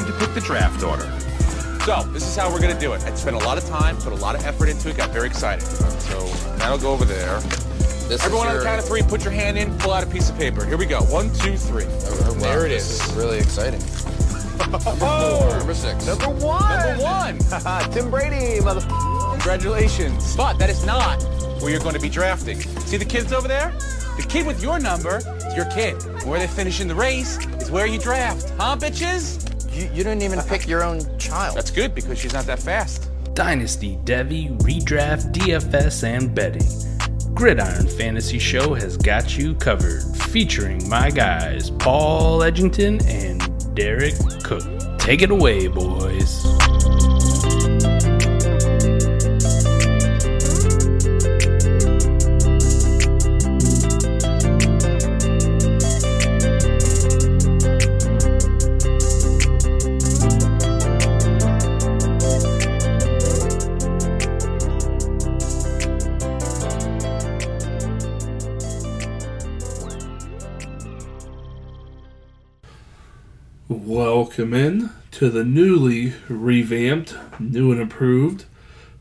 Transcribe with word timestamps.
time 0.00 0.12
to 0.12 0.18
pick 0.18 0.34
the 0.34 0.40
draft 0.40 0.82
order. 0.82 1.04
So, 1.84 2.02
this 2.12 2.26
is 2.26 2.36
how 2.36 2.52
we're 2.52 2.60
going 2.60 2.74
to 2.74 2.80
do 2.80 2.92
it. 2.92 3.02
I 3.04 3.14
spent 3.14 3.36
a 3.36 3.38
lot 3.40 3.56
of 3.58 3.64
time, 3.64 3.96
put 3.96 4.12
a 4.12 4.16
lot 4.16 4.34
of 4.34 4.44
effort 4.44 4.68
into 4.68 4.90
it, 4.90 4.96
got 4.96 5.10
very 5.10 5.26
excited. 5.26 5.64
So, 5.64 6.26
that'll 6.56 6.78
go 6.78 6.92
over 6.92 7.04
there. 7.04 7.40
This 8.08 8.24
Everyone 8.24 8.48
is 8.48 8.50
on 8.50 8.54
your, 8.54 8.58
the 8.58 8.64
count 8.68 8.80
of 8.80 8.86
three, 8.86 9.02
put 9.02 9.24
your 9.24 9.32
hand 9.32 9.56
in, 9.56 9.76
pull 9.78 9.92
out 9.92 10.02
a 10.02 10.06
piece 10.06 10.28
of 10.30 10.36
paper. 10.36 10.64
Here 10.64 10.76
we 10.76 10.84
go. 10.86 11.00
One, 11.02 11.32
two, 11.34 11.56
three. 11.56 11.84
Oh, 11.86 12.26
oh 12.26 12.32
wow, 12.34 12.40
there 12.40 12.66
it 12.66 12.70
this 12.70 13.06
is. 13.08 13.14
really 13.14 13.38
exciting. 13.38 13.80
Oh, 14.72 15.56
Number 15.58 15.74
six. 15.74 16.06
Number 16.06 16.28
one. 16.28 16.62
number 16.62 17.02
one. 17.02 17.38
Tim 17.92 18.10
Brady, 18.10 18.60
mother. 18.60 18.82
Congratulations. 19.30 20.36
But 20.36 20.58
that 20.58 20.70
is 20.70 20.84
not 20.84 21.20
where 21.60 21.70
you're 21.70 21.80
going 21.80 21.94
to 21.94 22.00
be 22.00 22.10
drafting. 22.10 22.60
See 22.60 22.98
the 22.98 23.04
kids 23.04 23.32
over 23.32 23.48
there? 23.48 23.72
The 24.16 24.24
kid 24.28 24.46
with 24.46 24.62
your 24.62 24.78
number 24.78 25.16
is 25.16 25.56
your 25.56 25.64
kid. 25.64 25.94
Where 26.24 26.38
they 26.38 26.46
finish 26.46 26.80
in 26.80 26.86
the 26.86 26.94
race 26.94 27.44
is 27.56 27.70
where 27.70 27.86
you 27.86 27.98
draft. 27.98 28.50
Huh, 28.58 28.76
bitches? 28.76 29.49
You, 29.72 29.84
you 29.84 30.04
didn't 30.04 30.22
even 30.22 30.40
pick 30.42 30.66
your 30.66 30.82
own 30.82 31.00
child. 31.18 31.56
That's 31.56 31.70
good 31.70 31.94
because 31.94 32.18
she's 32.18 32.32
not 32.32 32.46
that 32.46 32.58
fast. 32.58 33.08
Dynasty, 33.34 33.96
Devy, 34.04 34.58
Redraft, 34.60 35.32
DFS, 35.32 36.04
and 36.04 36.34
betting. 36.34 37.34
Gridiron 37.34 37.86
Fantasy 37.86 38.38
Show 38.38 38.74
has 38.74 38.96
got 38.96 39.38
you 39.38 39.54
covered, 39.54 40.02
featuring 40.16 40.88
my 40.88 41.10
guys 41.10 41.70
Paul 41.70 42.40
Edgington 42.40 43.02
and 43.06 43.40
Derrik 43.76 44.42
Koch. 44.42 44.98
Take 44.98 45.22
it 45.22 45.30
away, 45.30 45.68
boys. 45.68 46.59
Welcome 74.30 74.54
in 74.54 74.90
to 75.10 75.28
the 75.28 75.44
newly 75.44 76.12
revamped, 76.28 77.16
new 77.40 77.72
and 77.72 77.80
improved 77.80 78.44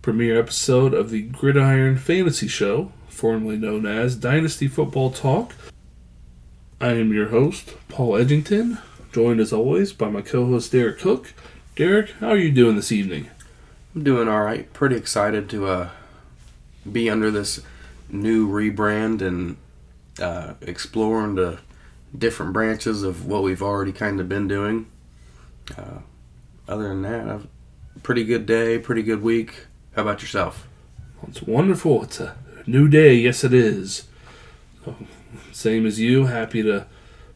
premiere 0.01 0.39
episode 0.39 0.95
of 0.95 1.11
the 1.11 1.21
Gridiron 1.21 1.99
Fantasy 1.99 2.47
Show, 2.47 2.91
formerly 3.09 3.55
known 3.55 3.85
as 3.85 4.15
Dynasty 4.15 4.67
Football 4.67 5.11
Talk. 5.11 5.53
I 6.81 6.93
am 6.93 7.13
your 7.13 7.27
host, 7.27 7.75
Paul 7.89 8.13
Edgington, 8.13 8.81
joined 9.11 9.39
as 9.39 9.53
always 9.53 9.93
by 9.93 10.09
my 10.09 10.23
co 10.23 10.47
host, 10.47 10.71
Derrik 10.71 10.97
Koch. 10.97 11.31
Derrik, 11.75 12.09
how 12.13 12.29
are 12.29 12.37
you 12.37 12.51
doing 12.51 12.75
this 12.75 12.91
evening? 12.91 13.29
I'm 13.93 14.03
doing 14.03 14.27
all 14.27 14.41
right. 14.41 14.73
Pretty 14.73 14.95
excited 14.95 15.47
to 15.51 15.67
uh, 15.67 15.89
be 16.91 17.07
under 17.07 17.29
this 17.29 17.61
new 18.09 18.49
rebrand 18.49 19.21
and 19.21 19.57
uh, 20.19 20.55
exploring 20.61 21.35
the 21.35 21.59
different 22.17 22.51
branches 22.51 23.03
of 23.03 23.27
what 23.27 23.43
we've 23.43 23.61
already 23.61 23.91
kind 23.91 24.19
of 24.19 24.27
been 24.27 24.47
doing. 24.47 24.87
Uh, 25.77 25.99
other 26.67 26.89
than 26.89 27.01
that, 27.03 27.27
I've 27.27 27.47
pretty 28.03 28.23
good 28.23 28.45
day, 28.45 28.79
pretty 28.79 29.03
good 29.03 29.21
week. 29.21 29.67
How 29.95 30.03
about 30.03 30.21
yourself? 30.21 30.67
It's 31.27 31.41
wonderful. 31.41 32.03
It's 32.03 32.19
a 32.19 32.35
new 32.65 32.87
day. 32.87 33.15
Yes, 33.15 33.43
it 33.43 33.53
is. 33.53 34.07
Same 35.51 35.85
as 35.85 35.99
you. 35.99 36.27
Happy 36.27 36.63
to 36.63 36.87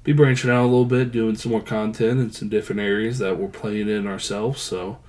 be 0.04 0.14
branching 0.14 0.50
out 0.50 0.64
a 0.64 0.66
little 0.66 0.86
bit, 0.86 1.12
doing 1.12 1.36
some 1.36 1.52
more 1.52 1.62
content 1.62 2.20
in 2.20 2.32
some 2.32 2.50
different 2.50 2.82
areas 2.82 3.20
that 3.20 3.38
we're 3.38 3.48
playing 3.48 3.90
in 3.90 4.08
ourselves. 4.08 4.62
So, 4.62 5.00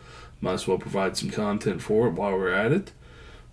might 0.41 0.55
as 0.55 0.67
well 0.67 0.79
provide 0.79 1.17
some 1.17 1.31
content 1.31 1.83
for 1.83 2.09
it 2.09 2.15
while 2.15 2.33
we're 2.33 2.53
at 2.53 2.73
it. 2.73 2.93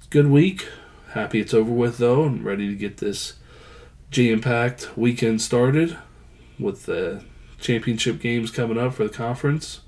Good 0.09 0.27
week. 0.27 0.67
Happy 1.11 1.39
it's 1.39 1.53
over 1.53 1.71
with, 1.71 1.97
though, 1.97 2.23
and 2.23 2.43
ready 2.43 2.67
to 2.67 2.75
get 2.75 2.97
this 2.97 3.33
jam 4.09 4.41
packed 4.41 4.97
weekend 4.97 5.41
started 5.41 5.97
with 6.59 6.85
the 6.85 7.23
championship 7.61 8.19
games 8.19 8.51
coming 8.51 8.77
up 8.77 8.93
for 8.93 9.03
the 9.03 9.09
conference. 9.09 9.81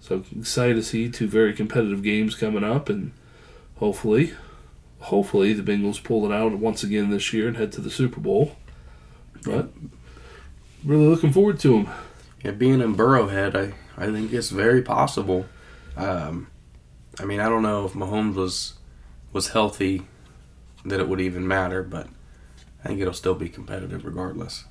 So, 0.00 0.24
excited 0.38 0.74
to 0.74 0.82
see 0.82 1.08
two 1.08 1.26
very 1.26 1.52
competitive 1.52 2.02
games 2.02 2.34
coming 2.34 2.62
up, 2.62 2.88
and 2.88 3.12
hopefully 3.76 4.34
hopefully 5.00 5.52
the 5.52 5.62
Bengals 5.62 6.02
pull 6.02 6.30
it 6.30 6.34
out 6.34 6.58
once 6.58 6.82
again 6.82 7.10
this 7.10 7.32
year 7.32 7.48
and 7.48 7.56
head 7.56 7.72
to 7.72 7.80
the 7.80 7.90
Super 7.90 8.20
Bowl. 8.20 8.56
But 9.44 9.70
really 10.84 11.06
looking 11.06 11.32
forward 11.32 11.60
to 11.60 11.68
them. 11.68 11.88
Yeah, 12.42 12.52
being 12.52 12.80
in 12.80 12.96
Burrowhead, 12.96 13.54
I, 13.54 13.74
I 14.02 14.10
think 14.10 14.32
it's 14.32 14.50
very 14.50 14.82
possible. 14.82 15.46
Um, 15.96 16.48
I 17.18 17.24
mean, 17.24 17.40
I 17.40 17.48
don't 17.48 17.62
know 17.62 17.86
if 17.86 17.92
Mahomes 17.92 18.34
was 18.34 18.74
was 19.32 19.48
healthy 19.48 20.02
that 20.84 21.00
it 21.00 21.08
would 21.08 21.20
even 21.20 21.46
matter, 21.46 21.82
but 21.82 22.08
I 22.82 22.88
think 22.88 23.00
it'll 23.00 23.12
still 23.12 23.34
be 23.34 23.48
competitive 23.48 24.04
regardless. 24.04 24.64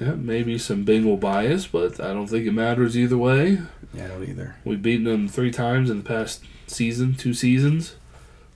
Yeah, 0.00 0.12
maybe 0.12 0.56
some 0.58 0.84
Bengal 0.84 1.16
bias, 1.16 1.66
but 1.66 2.00
I 2.00 2.12
don't 2.12 2.26
think 2.26 2.46
it 2.46 2.52
matters 2.52 2.96
either 2.96 3.18
way. 3.18 3.58
Yeah, 3.92 4.06
I 4.06 4.08
don't 4.08 4.28
either. 4.28 4.56
We've 4.64 4.80
beaten 4.80 5.04
them 5.04 5.28
three 5.28 5.50
times 5.50 5.90
in 5.90 5.98
the 5.98 6.04
past 6.04 6.42
season, 6.66 7.14
two 7.14 7.34
seasons, 7.34 7.96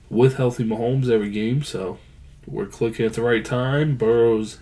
with 0.09 0.37
healthy 0.37 0.63
Mahomes 0.63 1.09
every 1.09 1.29
game. 1.29 1.63
So 1.63 1.99
we're 2.47 2.65
clicking 2.65 3.05
at 3.05 3.13
the 3.13 3.21
right 3.21 3.45
time. 3.45 3.97
Burrow's 3.97 4.57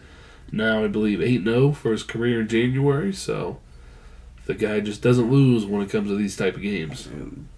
now, 0.52 0.84
I 0.84 0.88
believe, 0.88 1.22
8 1.22 1.44
0 1.44 1.72
for 1.72 1.92
his 1.92 2.04
career 2.04 2.42
in 2.42 2.48
January. 2.48 3.14
So 3.14 3.60
the 4.46 4.54
guy 4.54 4.80
just 4.80 5.02
doesn't 5.02 5.32
lose 5.32 5.66
when 5.66 5.82
it 5.82 5.90
comes 5.90 6.10
to 6.10 6.16
these 6.16 6.36
type 6.36 6.56
of 6.56 6.62
games. 6.62 7.08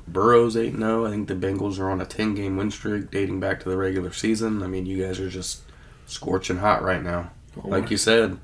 Burrow's 0.08 0.56
8 0.56 0.76
0. 0.76 1.06
I 1.06 1.10
think 1.10 1.28
the 1.28 1.36
Bengals 1.36 1.80
are 1.80 1.90
on 1.90 2.02
a 2.02 2.06
10 2.06 2.36
game 2.36 2.56
win 2.56 2.70
streak 2.72 3.10
dating 3.10 3.40
back 3.40 3.62
to 3.62 3.70
the 3.70 3.78
regular 3.78 4.14
season. 4.14 4.62
I 4.62 4.68
mean, 4.68 4.86
you 4.86 5.04
guys 5.04 5.20
are 5.20 5.30
just 5.30 5.64
scorching 6.06 6.58
hot 6.58 6.84
right 6.84 7.04
now. 7.04 7.32
Oh, 7.58 7.68
like 7.68 7.90
you 7.90 7.98
said, 7.98 8.38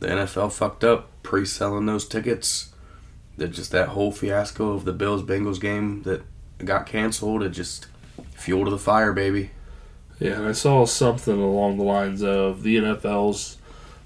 the 0.00 0.08
NFL 0.08 0.52
fucked 0.52 0.84
up 0.84 1.10
pre 1.22 1.44
selling 1.44 1.86
those 1.86 2.06
tickets. 2.06 2.72
That 3.36 3.48
just 3.48 3.70
that 3.72 3.88
whole 3.88 4.12
fiasco 4.12 4.72
of 4.72 4.86
the 4.86 4.92
Bills 4.92 5.22
Bengals 5.22 5.60
game 5.60 6.02
that 6.04 6.22
got 6.64 6.86
canceled, 6.86 7.42
it 7.42 7.50
just 7.50 7.86
fuel 8.32 8.64
to 8.64 8.70
the 8.70 8.78
fire, 8.78 9.12
baby. 9.12 9.50
Yeah, 10.18 10.32
and 10.32 10.46
I 10.46 10.52
saw 10.52 10.86
something 10.86 11.38
along 11.38 11.76
the 11.76 11.84
lines 11.84 12.22
of 12.22 12.62
the 12.62 12.76
NFL's 12.76 13.58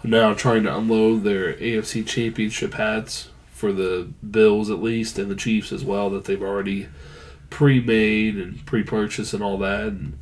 now 0.02 0.34
trying 0.34 0.64
to 0.64 0.76
unload 0.76 1.22
their 1.22 1.54
AFC 1.54 2.06
Championship 2.06 2.74
hats 2.74 3.28
for 3.52 3.72
the 3.72 4.08
Bills 4.28 4.70
at 4.70 4.82
least 4.82 5.18
and 5.18 5.30
the 5.30 5.36
Chiefs 5.36 5.70
as 5.70 5.84
well 5.84 6.10
that 6.10 6.24
they've 6.24 6.42
already 6.42 6.88
pre-made 7.50 8.36
and 8.36 8.64
pre-purchased 8.66 9.34
and 9.34 9.42
all 9.42 9.58
that. 9.58 9.88
And 9.88 10.18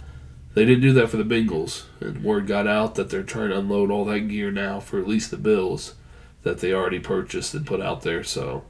they 0.59 0.65
didn't 0.65 0.83
do 0.83 0.93
that 0.95 1.09
for 1.09 1.19
the 1.19 1.23
Bengals, 1.23 1.85
and 2.01 2.25
word 2.25 2.49
got 2.49 2.67
out 2.67 2.97
that 2.97 3.11
they're 3.11 3.23
trying 3.23 3.51
to 3.51 3.59
unload 3.61 3.93
all 3.93 4.05
that 4.07 4.27
gear 4.27 4.51
now 4.51 4.81
for 4.81 4.99
at 4.99 5.07
least 5.07 5.31
the 5.31 5.37
Bills 5.37 5.95
that 6.43 6.59
they 6.59 6.73
already 6.73 6.99
purchased 6.99 7.55
and 7.55 7.65
put 7.65 7.81
out 7.81 8.03
there. 8.03 8.25
So 8.25 8.65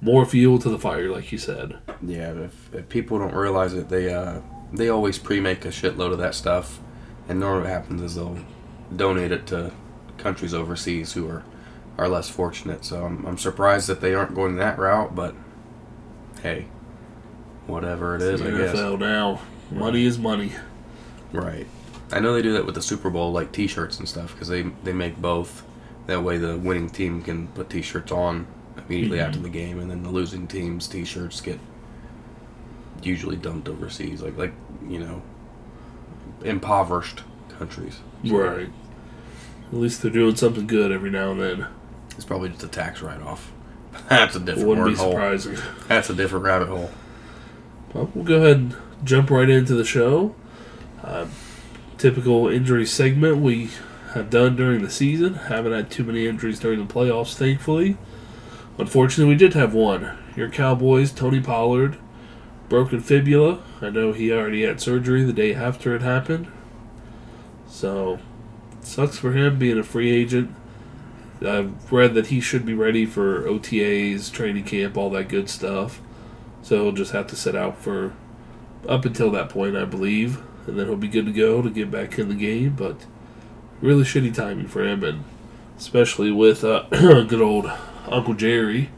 more 0.00 0.24
fuel 0.24 0.58
to 0.58 0.70
the 0.70 0.78
fire, 0.78 1.10
like 1.10 1.30
you 1.30 1.36
said. 1.36 1.80
Yeah, 2.00 2.32
if, 2.32 2.74
if 2.74 2.88
people 2.88 3.18
don't 3.18 3.34
realize 3.34 3.74
it, 3.74 3.90
they 3.90 4.10
uh, 4.10 4.40
they 4.72 4.88
always 4.88 5.18
pre-make 5.18 5.66
a 5.66 5.68
shitload 5.68 6.12
of 6.12 6.18
that 6.18 6.34
stuff, 6.34 6.80
and 7.28 7.38
normally 7.38 7.64
what 7.64 7.72
happens 7.72 8.00
is 8.00 8.14
they'll 8.14 8.38
donate 8.96 9.30
it 9.30 9.46
to 9.48 9.70
countries 10.16 10.54
overseas 10.54 11.12
who 11.12 11.28
are 11.28 11.44
are 11.98 12.08
less 12.08 12.30
fortunate. 12.30 12.86
So 12.86 13.04
I'm, 13.04 13.26
I'm 13.26 13.36
surprised 13.36 13.86
that 13.88 14.00
they 14.00 14.14
aren't 14.14 14.34
going 14.34 14.56
that 14.56 14.78
route, 14.78 15.14
but 15.14 15.34
hey, 16.42 16.68
whatever 17.66 18.16
it 18.16 18.22
is, 18.22 18.40
I 18.40 18.50
guess. 18.50 18.74
NFL 18.74 18.98
now, 18.98 19.42
money 19.70 20.06
is 20.06 20.18
money. 20.18 20.52
Right. 21.32 21.66
I 22.10 22.20
know 22.20 22.32
they 22.32 22.42
do 22.42 22.52
that 22.54 22.64
with 22.64 22.74
the 22.74 22.82
Super 22.82 23.10
Bowl, 23.10 23.32
like 23.32 23.52
T-shirts 23.52 23.98
and 23.98 24.08
stuff, 24.08 24.32
because 24.32 24.48
they 24.48 24.62
they 24.82 24.92
make 24.92 25.20
both. 25.20 25.64
That 26.06 26.22
way, 26.22 26.38
the 26.38 26.56
winning 26.56 26.88
team 26.88 27.22
can 27.22 27.48
put 27.48 27.68
T-shirts 27.68 28.10
on 28.10 28.46
immediately 28.78 29.18
mm-hmm. 29.18 29.26
after 29.26 29.40
the 29.40 29.50
game, 29.50 29.78
and 29.78 29.90
then 29.90 30.02
the 30.02 30.08
losing 30.08 30.46
team's 30.46 30.88
T-shirts 30.88 31.40
get 31.42 31.60
usually 33.02 33.36
dumped 33.36 33.68
overseas, 33.68 34.22
like 34.22 34.36
like 34.36 34.52
you 34.88 34.98
know, 34.98 35.22
impoverished 36.42 37.22
countries. 37.58 38.00
Right. 38.24 38.70
At 39.70 39.74
least 39.74 40.00
they're 40.02 40.10
doing 40.10 40.36
something 40.36 40.66
good 40.66 40.92
every 40.92 41.10
now 41.10 41.32
and 41.32 41.40
then. 41.40 41.66
It's 42.12 42.24
probably 42.24 42.48
just 42.48 42.64
a 42.64 42.68
tax 42.68 43.02
write-off. 43.02 43.52
That's 44.08 44.34
a 44.34 44.40
different 44.40 44.68
Wouldn't 44.68 44.88
be 44.88 44.94
surprising. 44.96 45.58
That's 45.88 46.10
a 46.10 46.14
different 46.14 46.44
rabbit 46.46 46.68
hole. 46.68 46.90
Well, 47.92 48.10
we'll 48.14 48.24
go 48.24 48.36
ahead 48.36 48.56
and 48.56 48.76
jump 49.04 49.30
right 49.30 49.48
into 49.48 49.74
the 49.74 49.84
show. 49.84 50.34
Uh, 51.02 51.26
typical 51.96 52.48
injury 52.48 52.86
segment 52.86 53.38
we 53.38 53.70
have 54.14 54.30
done 54.30 54.56
during 54.56 54.82
the 54.82 54.90
season. 54.90 55.34
Haven't 55.34 55.72
had 55.72 55.90
too 55.90 56.04
many 56.04 56.26
injuries 56.26 56.58
during 56.58 56.78
the 56.78 56.92
playoffs, 56.92 57.34
thankfully. 57.34 57.96
Unfortunately, 58.78 59.32
we 59.32 59.38
did 59.38 59.54
have 59.54 59.74
one. 59.74 60.16
Your 60.36 60.48
Cowboys, 60.48 61.12
Tony 61.12 61.40
Pollard, 61.40 61.98
broken 62.68 63.00
fibula. 63.00 63.60
I 63.80 63.90
know 63.90 64.12
he 64.12 64.32
already 64.32 64.62
had 64.62 64.80
surgery 64.80 65.24
the 65.24 65.32
day 65.32 65.54
after 65.54 65.94
it 65.94 66.02
happened. 66.02 66.50
So, 67.66 68.18
sucks 68.80 69.18
for 69.18 69.32
him 69.32 69.58
being 69.58 69.78
a 69.78 69.84
free 69.84 70.10
agent. 70.10 70.54
I've 71.40 71.92
read 71.92 72.14
that 72.14 72.28
he 72.28 72.40
should 72.40 72.66
be 72.66 72.74
ready 72.74 73.06
for 73.06 73.42
OTAs, 73.42 74.32
training 74.32 74.64
camp, 74.64 74.96
all 74.96 75.10
that 75.10 75.28
good 75.28 75.48
stuff. 75.48 76.00
So 76.62 76.82
he'll 76.82 76.92
just 76.92 77.12
have 77.12 77.28
to 77.28 77.36
sit 77.36 77.54
out 77.54 77.78
for 77.78 78.14
up 78.88 79.04
until 79.04 79.30
that 79.32 79.48
point, 79.48 79.76
I 79.76 79.84
believe, 79.84 80.42
and 80.68 80.78
then 80.78 80.86
he'll 80.86 80.96
be 80.96 81.08
good 81.08 81.26
to 81.26 81.32
go 81.32 81.62
to 81.62 81.70
get 81.70 81.90
back 81.90 82.18
in 82.18 82.28
the 82.28 82.34
game. 82.34 82.74
But 82.76 83.06
really 83.80 84.04
shitty 84.04 84.34
timing 84.34 84.68
for 84.68 84.84
him, 84.84 85.02
and 85.02 85.24
especially 85.76 86.30
with 86.30 86.64
uh, 86.64 86.86
good 86.90 87.40
old 87.40 87.70
Uncle 88.06 88.34
Jerry. 88.34 88.90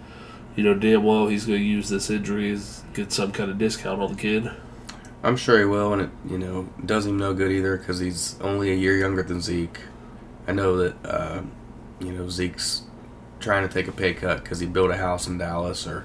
You 0.56 0.64
know 0.64 0.74
damn 0.74 1.04
well 1.04 1.28
he's 1.28 1.46
going 1.46 1.60
to 1.60 1.64
use 1.64 1.88
this 1.88 2.10
injury 2.10 2.50
as 2.50 2.82
get 2.92 3.12
some 3.12 3.32
kind 3.32 3.50
of 3.50 3.58
discount 3.58 4.02
on 4.02 4.12
the 4.12 4.20
kid. 4.20 4.50
I'm 5.22 5.36
sure 5.36 5.58
he 5.58 5.64
will, 5.64 5.92
and 5.92 6.02
it 6.02 6.10
you 6.28 6.38
know 6.38 6.68
does 6.84 7.06
him 7.06 7.18
no 7.18 7.34
good 7.34 7.52
either 7.52 7.76
because 7.76 7.98
he's 7.98 8.38
only 8.40 8.72
a 8.72 8.74
year 8.74 8.96
younger 8.96 9.22
than 9.22 9.40
Zeke. 9.40 9.80
I 10.46 10.52
know 10.52 10.76
that 10.78 10.96
uh, 11.04 11.42
you 12.00 12.12
know 12.12 12.28
Zeke's 12.28 12.82
trying 13.38 13.66
to 13.66 13.72
take 13.72 13.88
a 13.88 13.92
pay 13.92 14.12
cut 14.12 14.42
because 14.42 14.60
he 14.60 14.66
built 14.66 14.90
a 14.90 14.96
house 14.96 15.26
in 15.26 15.38
Dallas 15.38 15.86
or 15.86 16.04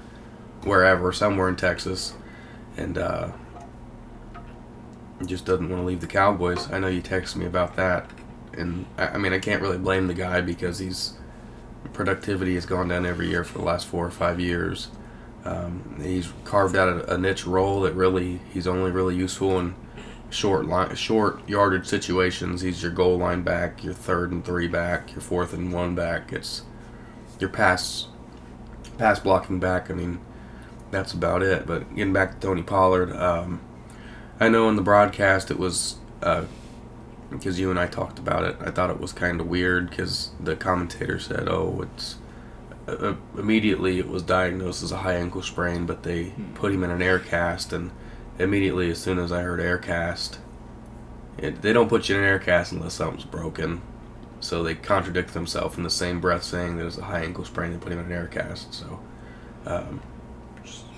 wherever, 0.64 1.12
somewhere 1.12 1.48
in 1.48 1.56
Texas, 1.56 2.14
and 2.76 2.98
uh, 2.98 3.32
just 5.24 5.46
doesn't 5.46 5.68
want 5.68 5.80
to 5.80 5.86
leave 5.86 6.00
the 6.00 6.06
Cowboys. 6.06 6.70
I 6.70 6.78
know 6.78 6.88
you 6.88 7.00
texted 7.00 7.36
me 7.36 7.46
about 7.46 7.76
that, 7.76 8.10
and 8.52 8.86
I, 8.98 9.08
I 9.08 9.18
mean 9.18 9.32
I 9.32 9.38
can't 9.38 9.62
really 9.62 9.78
blame 9.78 10.06
the 10.06 10.14
guy 10.14 10.40
because 10.40 10.78
he's 10.78 11.14
productivity 11.92 12.54
has 12.54 12.66
gone 12.66 12.88
down 12.88 13.06
every 13.06 13.28
year 13.28 13.44
for 13.44 13.58
the 13.58 13.64
last 13.64 13.86
four 13.86 14.06
or 14.06 14.10
five 14.10 14.38
years. 14.40 14.88
Um, 15.44 16.00
he's 16.02 16.32
carved 16.44 16.76
out 16.76 16.88
a, 16.88 17.14
a 17.14 17.18
niche 17.18 17.46
role 17.46 17.80
that 17.82 17.94
really 17.94 18.40
he's 18.52 18.66
only 18.66 18.90
really 18.90 19.14
useful 19.14 19.58
in 19.58 19.74
short 20.30 20.66
line, 20.66 20.94
short 20.94 21.48
yardage 21.48 21.86
situations. 21.86 22.60
He's 22.62 22.82
your 22.82 22.92
goal 22.92 23.18
line 23.18 23.42
back, 23.42 23.84
your 23.84 23.94
third 23.94 24.32
and 24.32 24.44
three 24.44 24.68
back, 24.68 25.12
your 25.12 25.20
fourth 25.20 25.52
and 25.52 25.72
one 25.72 25.94
back. 25.94 26.32
It's 26.32 26.62
your 27.38 27.50
pass 27.50 28.08
pass 28.98 29.18
blocking 29.20 29.58
back. 29.58 29.90
I 29.90 29.94
mean, 29.94 30.20
that's 30.90 31.12
about 31.12 31.42
it. 31.42 31.66
But 31.66 31.94
getting 31.94 32.12
back 32.12 32.40
to 32.40 32.46
Tony 32.46 32.62
Pollard, 32.62 33.12
um, 33.12 33.60
I 34.38 34.48
know 34.48 34.68
in 34.68 34.76
the 34.76 34.82
broadcast 34.82 35.50
it 35.50 35.58
was 35.58 35.96
because 37.30 37.58
you 37.58 37.70
and 37.70 37.78
I 37.78 37.86
talked 37.86 38.18
about 38.18 38.44
it. 38.44 38.56
I 38.60 38.70
thought 38.70 38.90
it 38.90 39.00
was 39.00 39.12
kind 39.12 39.40
of 39.40 39.46
weird 39.46 39.90
because 39.90 40.30
the 40.40 40.56
commentator 40.56 41.18
said, 41.18 41.48
"Oh, 41.48 41.82
it's." 41.82 42.16
Uh, 42.88 43.16
immediately 43.36 43.98
it 43.98 44.08
was 44.08 44.22
diagnosed 44.22 44.80
as 44.80 44.92
a 44.92 44.98
high 44.98 45.14
ankle 45.14 45.42
sprain, 45.42 45.86
but 45.86 46.04
they 46.04 46.32
put 46.54 46.70
him 46.72 46.84
in 46.84 46.90
an 46.90 47.02
air 47.02 47.18
cast, 47.18 47.72
and 47.72 47.90
immediately 48.38 48.88
as 48.90 48.98
soon 48.98 49.18
as 49.18 49.32
I 49.32 49.42
heard 49.42 49.58
air 49.58 49.76
cast, 49.76 50.38
it, 51.36 51.62
they 51.62 51.72
don't 51.72 51.88
put 51.88 52.08
you 52.08 52.14
in 52.14 52.22
an 52.22 52.28
air 52.28 52.38
cast 52.38 52.70
unless 52.70 52.94
something's 52.94 53.24
broken. 53.24 53.82
So 54.38 54.62
they 54.62 54.76
contradict 54.76 55.34
themselves 55.34 55.76
in 55.76 55.82
the 55.82 55.90
same 55.90 56.20
breath, 56.20 56.44
saying 56.44 56.76
that 56.76 56.86
it's 56.86 56.98
a 56.98 57.04
high 57.04 57.24
ankle 57.24 57.44
sprain. 57.44 57.72
They 57.72 57.78
put 57.78 57.90
him 57.90 57.98
in 57.98 58.06
an 58.06 58.12
air 58.12 58.28
cast. 58.28 58.72
So 58.72 59.00
um, 59.66 60.00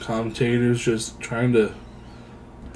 Commentators 0.01 0.83
just 0.83 1.21
trying 1.21 1.53
to 1.55 1.75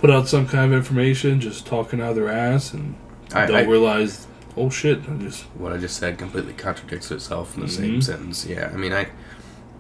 put 0.03 0.11
out 0.11 0.27
some 0.29 0.49
kind 0.49 0.73
of 0.73 0.77
information, 0.77 1.41
just 1.41 1.65
talking 1.65 2.01
out 2.01 2.11
of 2.11 2.17
their 2.17 2.29
ass, 2.29 2.75
and 2.75 2.97
I, 3.33 3.47
don't 3.47 3.57
I, 3.57 3.63
realize, 3.63 4.27
oh 4.57 4.69
shit, 4.69 5.09
I 5.09 5.15
just 5.15 5.45
what 5.55 5.73
I 5.73 5.79
just 5.79 5.97
said 5.97 6.19
completely 6.19 6.55
contradicts 6.55 7.13
itself 7.13 7.55
in 7.55 7.63
the 7.63 7.69
same 7.69 8.01
Mhm. 8.01 8.03
sentence. 8.03 8.45
Yeah, 8.45 8.69
I 8.75 8.77
mean, 8.77 8.93
I, 8.93 9.07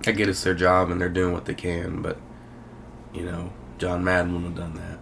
I 0.07 0.13
get 0.13 0.29
it's 0.29 0.45
their 0.45 0.55
job 0.55 0.93
and 0.93 1.01
they're 1.01 1.09
doing 1.09 1.33
what 1.35 1.47
they 1.47 1.55
can, 1.55 2.03
but 2.03 2.19
you 3.13 3.25
know, 3.25 3.53
John 3.79 4.05
Madden 4.05 4.33
wouldn't 4.33 4.57
have 4.57 4.73
done 4.73 4.75
that. 4.81 4.99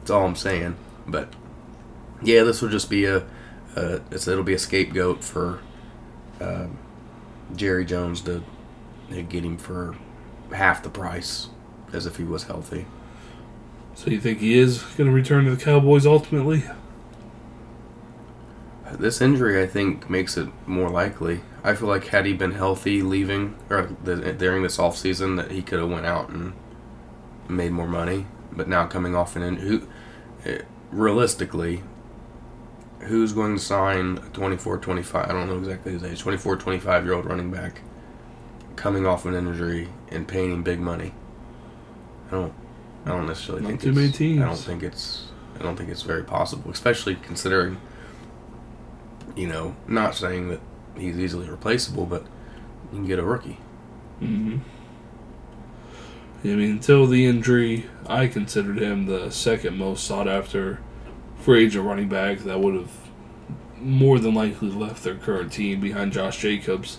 That's 0.00 0.10
all 0.10 0.26
I'm 0.26 0.36
saying. 0.36 0.76
But 1.06 1.32
yeah, 2.22 2.42
this 2.42 2.60
will 2.60 2.68
just 2.68 2.90
be 2.90 3.06
a, 3.06 3.24
a 3.76 4.02
it's, 4.10 4.28
it'll 4.28 4.44
be 4.44 4.52
a 4.54 4.58
scapegoat 4.58 5.24
for 5.24 5.60
um, 6.38 6.76
Jerry 7.56 7.86
Jones 7.86 8.20
to, 8.22 8.44
to 9.08 9.22
get 9.22 9.42
him 9.42 9.56
for 9.56 9.96
half 10.52 10.82
the 10.82 10.90
price 10.90 11.48
as 11.94 12.04
if 12.04 12.18
he 12.18 12.24
was 12.24 12.44
healthy. 12.44 12.84
So 13.96 14.10
you 14.10 14.20
think 14.20 14.40
he 14.40 14.58
is 14.58 14.82
going 14.82 15.08
to 15.08 15.12
return 15.12 15.46
to 15.46 15.56
the 15.56 15.62
Cowboys 15.62 16.04
ultimately? 16.04 16.64
This 18.92 19.22
injury, 19.22 19.60
I 19.60 19.66
think, 19.66 20.10
makes 20.10 20.36
it 20.36 20.48
more 20.66 20.90
likely. 20.90 21.40
I 21.64 21.74
feel 21.74 21.88
like 21.88 22.08
had 22.08 22.26
he 22.26 22.34
been 22.34 22.52
healthy 22.52 23.00
leaving 23.00 23.56
or 23.70 23.88
the, 24.04 24.34
during 24.34 24.62
this 24.62 24.78
off 24.78 24.98
season, 24.98 25.36
that 25.36 25.50
he 25.50 25.62
could 25.62 25.78
have 25.78 25.90
went 25.90 26.04
out 26.04 26.28
and 26.28 26.52
made 27.48 27.72
more 27.72 27.88
money. 27.88 28.26
But 28.52 28.68
now 28.68 28.86
coming 28.86 29.16
off 29.16 29.34
an 29.34 29.42
injury, 29.42 29.80
eh, 30.44 30.58
realistically, 30.90 31.82
who's 33.00 33.32
going 33.32 33.56
to 33.56 33.62
sign 33.62 34.18
a 34.18 34.28
24, 34.28 34.76
25? 34.76 35.24
I 35.24 35.32
don't 35.32 35.48
know 35.48 35.58
exactly 35.58 35.92
his 35.92 36.04
age. 36.04 36.20
24, 36.20 36.56
25 36.56 37.04
year 37.04 37.14
old 37.14 37.24
running 37.24 37.50
back 37.50 37.80
coming 38.76 39.06
off 39.06 39.24
an 39.24 39.34
injury 39.34 39.88
and 40.10 40.28
paying 40.28 40.52
him 40.52 40.62
big 40.62 40.80
money. 40.80 41.14
I 42.28 42.32
don't. 42.32 42.65
I 43.06 43.10
don't 43.10 43.26
necessarily 43.26 43.62
Not 43.62 43.68
think 43.68 43.80
too 43.80 43.88
it's, 43.90 43.96
many 43.96 44.10
teams. 44.10 44.42
I 44.42 44.46
don't 44.46 44.56
think 44.56 44.82
it's. 44.82 45.28
I 45.58 45.62
don't 45.62 45.76
think 45.76 45.88
it's 45.88 46.02
very 46.02 46.24
possible, 46.24 46.70
especially 46.70 47.14
considering. 47.14 47.80
You 49.36 49.48
know, 49.48 49.76
not 49.86 50.14
saying 50.14 50.48
that 50.48 50.60
he's 50.96 51.18
easily 51.18 51.48
replaceable, 51.48 52.06
but 52.06 52.22
you 52.90 52.98
can 52.98 53.06
get 53.06 53.18
a 53.18 53.22
rookie. 53.22 53.58
Mm-hmm. 54.20 54.58
I 56.44 56.48
mean, 56.48 56.70
until 56.70 57.06
the 57.06 57.26
injury, 57.26 57.86
I 58.06 58.28
considered 58.28 58.78
him 58.78 59.06
the 59.06 59.30
second 59.30 59.76
most 59.76 60.04
sought 60.04 60.28
after 60.28 60.80
free 61.38 61.64
agent 61.64 61.84
running 61.84 62.08
back 62.08 62.38
that 62.40 62.60
would 62.60 62.74
have 62.74 62.90
more 63.78 64.18
than 64.18 64.34
likely 64.34 64.70
left 64.70 65.02
their 65.02 65.16
current 65.16 65.52
team 65.52 65.80
behind 65.80 66.12
Josh 66.12 66.38
Jacobs. 66.38 66.98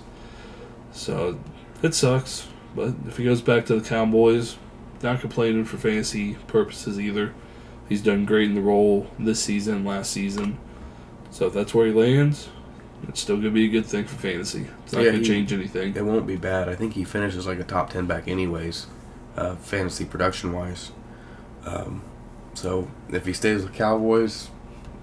So 0.91 1.39
it 1.81 1.93
sucks, 1.93 2.47
but 2.75 2.93
if 3.07 3.17
he 3.17 3.23
goes 3.23 3.41
back 3.41 3.65
to 3.67 3.79
the 3.79 3.87
Cowboys, 3.87 4.57
not 5.03 5.19
complaining 5.21 5.65
for 5.65 5.77
fantasy 5.77 6.35
purposes 6.47 6.99
either. 6.99 7.33
He's 7.89 8.01
done 8.01 8.25
great 8.25 8.49
in 8.49 8.55
the 8.55 8.61
role 8.61 9.07
this 9.17 9.41
season, 9.41 9.85
last 9.85 10.11
season. 10.11 10.57
So 11.31 11.47
if 11.47 11.53
that's 11.53 11.73
where 11.73 11.87
he 11.87 11.93
lands, 11.93 12.49
it's 13.07 13.19
still 13.21 13.37
gonna 13.37 13.51
be 13.51 13.65
a 13.65 13.69
good 13.69 13.85
thing 13.85 14.05
for 14.05 14.15
fantasy. 14.15 14.67
It's 14.83 14.93
not 14.93 15.03
Yeah, 15.03 15.11
gonna 15.11 15.19
he- 15.19 15.25
change 15.27 15.53
anything. 15.53 15.95
It 15.95 16.03
won't 16.05 16.27
be 16.27 16.35
bad. 16.35 16.67
I 16.67 16.75
think 16.75 16.93
he 16.93 17.03
finishes 17.03 17.45
like 17.47 17.59
a 17.59 17.63
top 17.63 17.91
ten 17.91 18.05
back, 18.05 18.27
anyways, 18.27 18.87
uh, 19.37 19.55
fantasy 19.55 20.03
production 20.05 20.51
wise. 20.53 20.91
Um, 21.65 22.01
so 22.53 22.87
if 23.09 23.25
he 23.25 23.33
stays 23.33 23.63
with 23.63 23.73
Cowboys, 23.73 24.49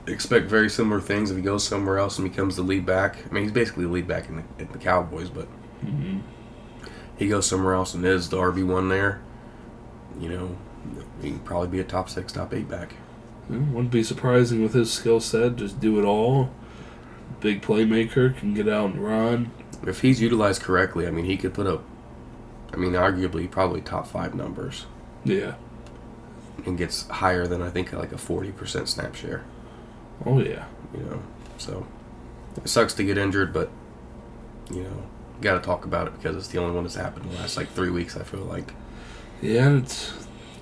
expect 0.06 0.46
very 0.50 0.68
similar 0.68 1.00
things. 1.00 1.30
If 1.30 1.36
he 1.36 1.42
goes 1.42 1.66
somewhere 1.66 1.98
else 1.98 2.18
and 2.18 2.28
becomes 2.28 2.56
the 2.56 2.62
lead 2.62 2.84
back, 2.84 3.18
I 3.30 3.32
mean 3.32 3.44
he's 3.44 3.52
basically 3.52 3.84
the 3.84 3.90
lead 3.92 4.08
back 4.08 4.28
in 4.28 4.36
the, 4.36 4.42
in 4.58 4.68
the 4.72 4.78
Cowboys, 4.78 5.30
but 5.30 5.46
Mm-hmm. 5.84 6.18
he 7.18 7.28
goes 7.28 7.46
somewhere 7.46 7.74
else 7.74 7.92
and 7.94 8.04
is 8.06 8.28
the 8.30 8.38
RB 8.38 8.66
one 8.66 8.88
there. 8.88 9.20
You 10.20 10.28
know, 10.28 10.56
he 11.22 11.30
can 11.30 11.38
probably 11.40 11.68
be 11.68 11.80
a 11.80 11.84
top 11.84 12.08
six, 12.08 12.32
top 12.32 12.52
eight 12.54 12.68
back. 12.68 12.94
Yeah, 13.50 13.58
wouldn't 13.58 13.90
be 13.90 14.02
surprising 14.02 14.62
with 14.62 14.74
his 14.74 14.92
skill 14.92 15.20
set. 15.20 15.56
Just 15.56 15.80
do 15.80 15.98
it 15.98 16.04
all. 16.04 16.50
Big 17.40 17.60
playmaker 17.62 18.36
can 18.36 18.54
get 18.54 18.68
out 18.68 18.90
and 18.90 19.04
run. 19.04 19.50
If 19.86 20.00
he's 20.00 20.20
utilized 20.20 20.62
correctly, 20.62 21.06
I 21.06 21.10
mean 21.10 21.24
he 21.26 21.36
could 21.36 21.52
put 21.52 21.66
up. 21.66 21.84
I 22.72 22.76
mean, 22.76 22.92
arguably 22.92 23.50
probably 23.50 23.80
top 23.82 24.06
five 24.06 24.34
numbers 24.34 24.86
Yeah. 25.24 25.54
and 26.66 26.76
gets 26.78 27.06
higher 27.08 27.46
than 27.46 27.60
I 27.62 27.70
think 27.70 27.92
like 27.92 28.12
a 28.12 28.18
forty 28.18 28.50
percent 28.50 28.88
snap 28.88 29.14
share. 29.14 29.44
Oh 30.24 30.38
yeah. 30.40 30.64
you 30.96 31.00
know. 31.04 31.22
So 31.58 31.86
it 32.56 32.68
sucks 32.68 32.94
to 32.94 33.04
get 33.04 33.18
injured, 33.18 33.52
but 33.52 33.70
you 34.70 34.82
know, 34.84 35.02
got 35.42 35.54
to 35.54 35.60
talk 35.60 35.84
about 35.84 36.06
it 36.06 36.14
because 36.16 36.36
it's 36.36 36.48
the 36.48 36.58
only 36.58 36.74
one 36.74 36.84
that's 36.84 36.94
happened 36.96 37.26
in 37.26 37.32
the 37.32 37.38
last 37.38 37.56
like 37.58 37.68
three 37.72 37.90
weeks. 37.90 38.16
I 38.16 38.22
feel 38.22 38.40
like 38.40 38.72
Yeah, 39.42 39.66
and 39.66 39.82
it's 39.84 40.12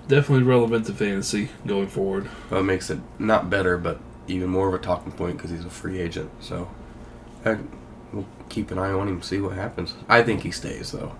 definitely 0.08 0.44
relevant 0.44 0.86
to 0.86 0.92
fantasy 0.94 1.50
going 1.66 1.88
forward. 1.88 2.28
well, 2.50 2.60
it 2.60 2.64
makes 2.64 2.90
it 2.90 2.98
not 3.18 3.48
better, 3.50 3.78
but 3.78 4.00
even 4.26 4.48
more 4.48 4.68
of 4.68 4.74
a 4.74 4.78
talking 4.78 5.12
point 5.12 5.36
because 5.36 5.50
he's 5.50 5.64
a 5.64 5.70
free 5.70 6.00
agent. 6.00 6.30
So 6.40 6.68
I, 7.44 7.58
we'll 8.12 8.26
keep 8.48 8.70
an 8.70 8.78
eye 8.78 8.92
on 8.92 9.08
him, 9.08 9.22
see 9.22 9.40
what 9.40 9.54
happens. 9.54 9.94
I 10.08 10.22
think 10.22 10.42
he 10.42 10.50
stays 10.50 10.92
though. 10.92 11.14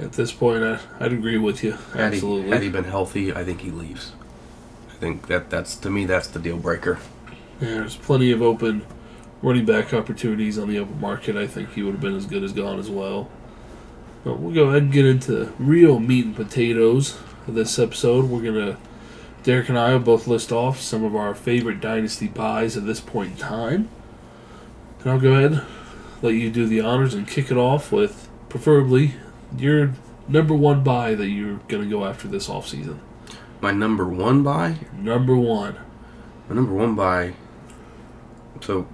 At 0.00 0.12
this 0.12 0.32
point, 0.32 0.62
I, 0.62 0.78
I'd 1.00 1.12
agree 1.12 1.36
with 1.38 1.64
you. 1.64 1.72
Had 1.72 2.12
he, 2.12 2.18
Absolutely. 2.18 2.50
had 2.50 2.62
he 2.62 2.68
been 2.68 2.84
healthy, 2.84 3.32
I 3.34 3.44
think 3.44 3.60
he 3.62 3.70
leaves. 3.72 4.12
I 4.88 4.94
think 4.94 5.26
that 5.26 5.50
that's 5.50 5.74
to 5.76 5.90
me 5.90 6.04
that's 6.06 6.28
the 6.28 6.38
deal 6.38 6.58
breaker. 6.58 6.98
Yeah, 7.60 7.68
there's 7.74 7.96
plenty 7.96 8.30
of 8.30 8.40
open 8.42 8.86
running 9.42 9.64
back 9.64 9.92
opportunities 9.92 10.58
on 10.58 10.68
the 10.68 10.78
open 10.78 11.00
market. 11.00 11.36
I 11.36 11.46
think 11.46 11.72
he 11.72 11.82
would 11.82 11.92
have 11.92 12.00
been 12.00 12.14
as 12.16 12.26
good 12.26 12.44
as 12.44 12.52
gone 12.52 12.78
as 12.78 12.88
well. 12.90 13.30
But 14.24 14.38
we'll 14.38 14.54
go 14.54 14.68
ahead 14.68 14.82
and 14.82 14.92
get 14.92 15.06
into 15.06 15.52
real 15.58 15.98
meat 15.98 16.26
and 16.26 16.36
potatoes 16.36 17.18
of 17.46 17.54
this 17.54 17.78
episode. 17.78 18.26
We're 18.26 18.42
gonna 18.42 18.76
Derrik 19.42 19.70
and 19.70 19.78
I 19.78 19.92
will 19.92 20.00
both 20.00 20.26
list 20.26 20.52
off 20.52 20.78
some 20.80 21.02
of 21.04 21.16
our 21.16 21.34
favorite 21.34 21.80
dynasty 21.80 22.28
buys 22.28 22.76
at 22.76 22.84
this 22.84 23.00
point 23.00 23.32
in 23.32 23.36
time. 23.38 23.88
And 25.00 25.10
I'll 25.10 25.20
go 25.20 25.32
ahead, 25.32 25.64
let 26.20 26.34
you 26.34 26.50
do 26.50 26.66
the 26.66 26.80
honors 26.80 27.14
and 27.14 27.26
kick 27.26 27.50
it 27.50 27.56
off 27.56 27.90
with 27.90 28.28
preferably 28.50 29.14
your 29.56 29.92
number 30.28 30.54
one 30.54 30.84
buy 30.84 31.14
that 31.14 31.28
you're 31.28 31.60
gonna 31.68 31.86
go 31.86 32.04
after 32.04 32.28
this 32.28 32.48
offseason. 32.48 32.98
My 33.62 33.72
number 33.72 34.06
one 34.06 34.42
buy 34.42 34.76
Number 34.92 35.36
one. 35.36 35.76
My 36.48 36.56
number 36.56 36.74
one 36.74 36.94
buy, 36.94 37.34
so 38.60 38.86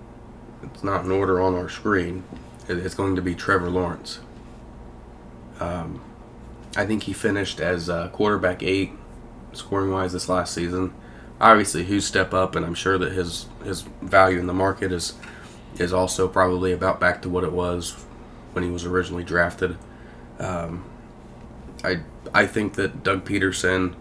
it's 0.62 0.85
not 0.85 1.04
in 1.04 1.11
order 1.11 1.40
on 1.40 1.54
our 1.54 1.68
screen. 1.68 2.23
it's 2.68 2.95
going 2.95 3.16
to 3.16 3.23
be 3.23 3.35
Trevor 3.35 3.71
Lawrence. 3.71 4.21
Um, 5.61 6.03
I 6.77 6.85
think 6.85 7.05
he 7.05 7.13
finished 7.13 7.61
as 7.61 7.89
uh, 7.89 8.09
quarterback 8.09 8.63
eight, 8.63 8.93
scoring 9.53 9.91
wise 9.91 10.13
this 10.13 10.29
last 10.29 10.55
season. 10.55 10.93
Obviously, 11.41 11.85
huge 11.85 12.05
step 12.05 12.35
up, 12.35 12.57
and 12.57 12.65
I'm 12.65 12.75
sure 12.75 12.99
that 12.99 13.13
his 13.13 13.47
his 13.65 13.83
value 14.03 14.39
in 14.39 14.47
the 14.47 14.55
market 14.55 14.93
is 14.93 15.15
is 15.79 15.93
also 15.93 16.29
probably 16.29 16.73
about 16.73 17.01
back 17.01 17.23
to 17.23 17.29
what 17.29 17.45
it 17.45 17.53
was 17.53 17.93
when 18.53 18.65
he 18.65 18.71
was 18.71 18.85
originally 18.85 19.25
drafted. 19.25 19.77
Um, 20.39 20.85
I 21.85 22.01
I 22.35 22.47
think 22.47 22.75
that 22.75 23.03
Doug 23.03 23.25
Pederson 23.25 23.95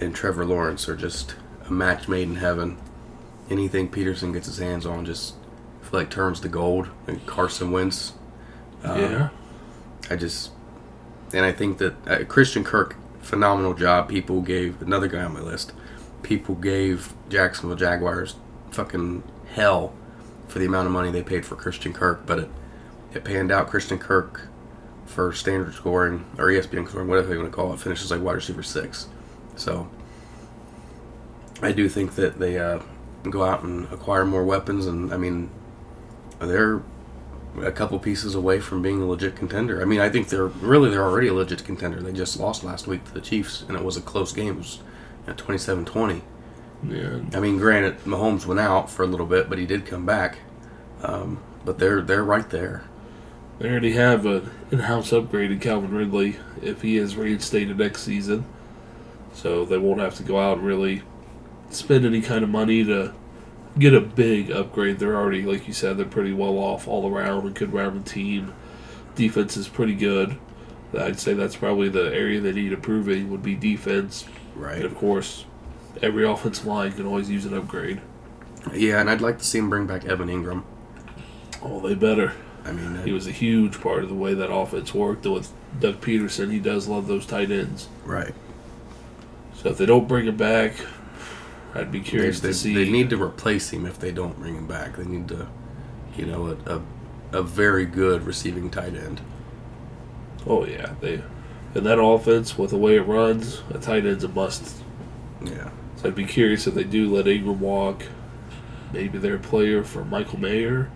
and 0.00 0.14
Trevor 0.14 0.44
Lawrence 0.44 0.88
are 0.88 0.96
just 0.96 1.36
a 1.66 1.72
match 1.72 2.08
made 2.08 2.28
in 2.28 2.36
heaven. 2.36 2.78
Anything 3.50 3.90
Pederson 3.90 4.32
gets 4.32 4.46
his 4.46 4.58
hands 4.58 4.86
on 4.86 5.04
just 5.04 5.34
I 5.82 5.86
feel 5.86 6.00
like 6.00 6.10
turns 6.10 6.40
to 6.40 6.48
gold. 6.48 6.88
And 7.06 7.24
Carson 7.26 7.70
Wentz, 7.70 8.14
um, 8.82 9.00
yeah. 9.00 9.28
I 10.10 10.16
just 10.16 10.50
and 11.34 11.44
I 11.44 11.52
think 11.52 11.78
that 11.78 12.08
uh, 12.08 12.24
Christian 12.24 12.64
Kirk, 12.64 12.96
phenomenal 13.20 13.74
job. 13.74 14.08
People 14.08 14.40
gave 14.40 14.80
another 14.80 15.08
guy 15.08 15.24
on 15.24 15.34
my 15.34 15.40
list. 15.40 15.72
People 16.22 16.54
gave 16.54 17.12
Jacksonville 17.28 17.76
Jaguars 17.76 18.36
fucking 18.70 19.22
hell 19.52 19.92
for 20.48 20.58
the 20.58 20.66
amount 20.66 20.86
of 20.86 20.92
money 20.92 21.10
they 21.10 21.22
paid 21.22 21.44
for 21.44 21.56
Christian 21.56 21.92
Kirk, 21.92 22.24
but 22.26 22.38
it 22.38 22.50
it 23.12 23.24
panned 23.24 23.50
out. 23.50 23.68
Christian 23.68 23.98
Kirk 23.98 24.48
for 25.06 25.32
standard 25.32 25.74
scoring 25.74 26.24
or 26.38 26.46
ESPN 26.46 26.88
scoring, 26.88 27.08
whatever 27.08 27.32
you 27.32 27.40
want 27.40 27.50
to 27.50 27.54
call 27.54 27.72
it, 27.72 27.80
finishes 27.80 28.10
like 28.10 28.20
wide 28.20 28.36
receiver 28.36 28.62
six. 28.62 29.08
So 29.56 29.88
I 31.62 31.72
do 31.72 31.88
think 31.88 32.14
that 32.14 32.38
they 32.38 32.58
uh, 32.58 32.80
go 33.30 33.44
out 33.44 33.62
and 33.62 33.86
acquire 33.92 34.24
more 34.24 34.44
weapons, 34.44 34.86
and 34.86 35.12
I 35.12 35.16
mean 35.16 35.50
they're 36.40 36.82
a 37.62 37.72
couple 37.72 37.98
pieces 37.98 38.34
away 38.34 38.60
from 38.60 38.82
being 38.82 39.00
a 39.00 39.06
legit 39.06 39.36
contender. 39.36 39.80
I 39.80 39.84
mean, 39.84 40.00
I 40.00 40.08
think 40.08 40.28
they're 40.28 40.46
really 40.46 40.90
they're 40.90 41.04
already 41.04 41.28
a 41.28 41.34
legit 41.34 41.64
contender. 41.64 42.00
They 42.00 42.12
just 42.12 42.38
lost 42.38 42.64
last 42.64 42.86
week 42.86 43.04
to 43.04 43.14
the 43.14 43.20
Chiefs, 43.20 43.64
and 43.68 43.76
it 43.76 43.84
was 43.84 43.96
a 43.96 44.02
close 44.02 44.32
game. 44.32 44.54
It 44.54 44.58
was 44.58 44.78
at 45.26 45.36
27-20. 45.36 46.22
Yeah. 46.88 47.20
I 47.32 47.40
mean, 47.40 47.58
granted, 47.58 47.98
Mahomes 48.04 48.46
went 48.46 48.60
out 48.60 48.90
for 48.90 49.02
a 49.04 49.06
little 49.06 49.26
bit, 49.26 49.48
but 49.48 49.58
he 49.58 49.66
did 49.66 49.86
come 49.86 50.04
back. 50.04 50.38
Um, 51.02 51.42
but 51.64 51.78
they're 51.78 52.02
they're 52.02 52.24
right 52.24 52.48
there. 52.50 52.84
They 53.58 53.70
already 53.70 53.92
have 53.92 54.26
an 54.26 54.50
in-house 54.70 55.12
upgrade 55.12 55.52
in 55.52 55.60
Calvin 55.60 55.92
Ridley 55.92 56.36
if 56.60 56.82
he 56.82 56.96
is 56.96 57.16
reinstated 57.16 57.78
next 57.78 58.02
season, 58.02 58.44
so 59.32 59.64
they 59.64 59.78
won't 59.78 60.00
have 60.00 60.16
to 60.16 60.22
go 60.22 60.38
out 60.38 60.58
and 60.58 60.66
really 60.66 61.02
spend 61.70 62.04
any 62.04 62.20
kind 62.20 62.42
of 62.42 62.50
money 62.50 62.84
to 62.84 63.14
get 63.78 63.94
a 63.94 64.00
big 64.00 64.50
upgrade. 64.50 64.98
They're 64.98 65.16
already, 65.16 65.42
like 65.42 65.66
you 65.66 65.72
said, 65.74 65.96
they're 65.96 66.06
pretty 66.06 66.32
well 66.32 66.58
off 66.58 66.86
all 66.88 67.08
around, 67.12 67.46
a 67.46 67.50
good 67.50 67.72
rounded 67.72 68.06
team. 68.06 68.54
Defense 69.14 69.56
is 69.56 69.68
pretty 69.68 69.94
good. 69.94 70.36
I'd 70.98 71.18
say 71.18 71.34
that's 71.34 71.56
probably 71.56 71.88
the 71.88 72.14
area 72.14 72.40
they 72.40 72.52
need 72.52 72.72
improving 72.72 73.30
would 73.30 73.42
be 73.42 73.54
defense, 73.56 74.26
Right. 74.54 74.76
and 74.76 74.84
of 74.84 74.94
course, 74.94 75.44
every 76.02 76.24
offensive 76.24 76.66
line 76.66 76.92
can 76.92 77.04
always 77.06 77.28
use 77.28 77.44
an 77.46 77.54
upgrade. 77.54 78.00
Yeah, 78.72 79.00
and 79.00 79.10
I'd 79.10 79.20
like 79.20 79.38
to 79.38 79.44
see 79.44 79.58
him 79.58 79.68
bring 79.70 79.86
back 79.86 80.04
Evan 80.04 80.28
Engram. 80.28 80.62
Oh, 81.62 81.80
they 81.80 81.94
better. 81.94 82.32
I 82.64 82.72
mean, 82.72 83.02
He 83.04 83.12
was 83.12 83.26
a 83.26 83.32
huge 83.32 83.80
part 83.80 84.04
of 84.04 84.08
the 84.08 84.14
way 84.14 84.34
that 84.34 84.52
offense 84.52 84.94
worked. 84.94 85.26
And 85.26 85.34
with 85.34 85.52
Doug 85.80 86.00
Pederson, 86.00 86.50
he 86.52 86.60
does 86.60 86.86
love 86.88 87.08
those 87.08 87.26
tight 87.26 87.50
ends. 87.50 87.88
right. 88.04 88.34
So 89.56 89.70
if 89.70 89.78
they 89.78 89.86
don't 89.86 90.06
bring 90.08 90.26
him 90.26 90.36
back, 90.36 90.74
I'd 91.74 91.90
be 91.90 92.00
curious 92.00 92.40
they, 92.40 92.48
to 92.48 92.54
see. 92.54 92.74
they 92.74 92.90
need 92.90 93.10
to 93.10 93.20
uh, 93.20 93.26
replace 93.26 93.70
him 93.70 93.84
if 93.84 93.98
they 93.98 94.12
don't 94.12 94.38
bring 94.38 94.54
him 94.54 94.66
back. 94.66 94.96
They 94.96 95.04
need 95.04 95.28
to, 95.28 95.48
you 96.16 96.26
know, 96.26 96.56
a, 96.66 96.76
a, 96.76 96.82
a 97.40 97.42
very 97.42 97.84
good 97.84 98.22
receiving 98.22 98.70
tight 98.70 98.94
end. 98.94 99.20
oh 100.46 100.64
yeah, 100.64 100.94
they 101.00 101.22
and 101.74 101.84
that 101.86 102.00
offense 102.00 102.56
with 102.56 102.70
the 102.70 102.76
way 102.76 102.96
it 102.96 103.02
runs, 103.02 103.62
a 103.70 103.78
tight 103.78 104.06
end's 104.06 104.22
a 104.22 104.28
must. 104.28 104.82
Yeah. 105.44 105.70
So 105.96 106.08
I'd 106.08 106.14
be 106.14 106.24
curious 106.24 106.66
if 106.66 106.74
they 106.74 106.84
do 106.84 107.12
let 107.12 107.24
Engram 107.24 107.58
walk. 107.58 108.04
Maybe 108.92 109.18
they're 109.18 109.36
a 109.36 109.40
player 109.40 109.82
for 109.82 110.04
Michael 110.04 110.38
Mayer, 110.38 110.88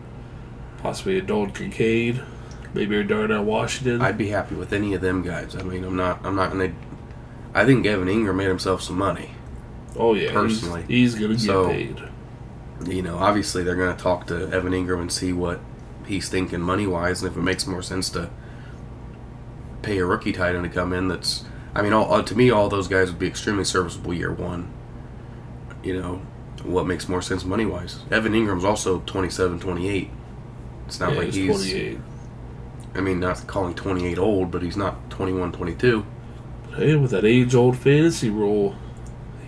possibly 0.78 1.18
a 1.18 1.22
Dalton 1.22 1.52
Kincaid, 1.52 2.22
maybe 2.72 2.96
a 2.96 3.02
Darnell 3.02 3.44
Washington. 3.44 4.00
I'd 4.00 4.16
be 4.16 4.28
happy 4.28 4.54
with 4.54 4.72
any 4.72 4.94
of 4.94 5.00
them 5.00 5.22
guys. 5.22 5.56
I 5.56 5.62
mean, 5.62 5.82
I'm 5.82 5.96
not. 5.96 6.24
I'm 6.24 6.36
not 6.36 6.52
gonna. 6.52 6.72
I 7.54 7.64
think 7.64 7.84
Evan 7.84 8.06
Engram 8.06 8.36
made 8.36 8.46
himself 8.46 8.82
some 8.82 8.96
money. 8.96 9.32
Oh 9.98 10.14
yeah, 10.14 10.32
personally. 10.32 10.84
he's, 10.88 11.12
he's 11.12 11.20
gonna 11.20 11.34
get 11.34 11.40
So- 11.42 11.68
paid. 11.68 12.02
You 12.86 13.02
know, 13.02 13.16
obviously 13.18 13.64
they're 13.64 13.74
gonna 13.74 13.96
talk 13.96 14.28
to 14.28 14.48
Evan 14.52 14.72
Engram 14.72 15.00
and 15.00 15.12
see 15.12 15.32
what 15.32 15.60
he's 16.06 16.28
thinking 16.28 16.60
money 16.60 16.86
wise, 16.86 17.22
and 17.22 17.30
if 17.30 17.36
it 17.36 17.42
makes 17.42 17.66
more 17.66 17.82
sense 17.82 18.08
to 18.10 18.30
pay 19.82 19.98
a 19.98 20.04
rookie 20.06 20.32
tight 20.32 20.54
end 20.54 20.64
to 20.64 20.70
come 20.70 20.92
in. 20.92 21.08
That's. 21.08 21.44
I 21.74 21.82
mean, 21.82 21.92
all, 21.92 22.12
uh, 22.12 22.22
to 22.22 22.36
me, 22.36 22.50
all 22.50 22.68
those 22.68 22.88
guys 22.88 23.10
would 23.10 23.18
be 23.18 23.26
extremely 23.26 23.64
serviceable 23.64 24.14
year 24.14 24.32
one. 24.32 24.72
You 25.82 26.00
know, 26.00 26.22
what 26.64 26.86
makes 26.86 27.08
more 27.08 27.22
sense 27.22 27.44
money 27.44 27.66
wise? 27.66 28.00
Evan 28.10 28.32
Engram's 28.32 28.64
also 28.64 29.00
27, 29.06 29.60
28. 29.60 30.10
It's 30.86 31.00
not 31.00 31.12
yeah, 31.12 31.18
like 31.18 31.26
he's 31.26 31.34
he's. 31.34 31.70
28. 31.72 31.98
I 32.94 33.00
mean, 33.00 33.20
not 33.20 33.46
calling 33.46 33.74
28 33.74 34.18
old, 34.18 34.50
but 34.50 34.62
he's 34.62 34.76
not 34.76 35.10
21, 35.10 35.52
22. 35.52 36.04
Hey, 36.74 36.96
with 36.96 37.10
that 37.10 37.24
age-old 37.24 37.76
fantasy 37.76 38.30
rule, 38.30 38.74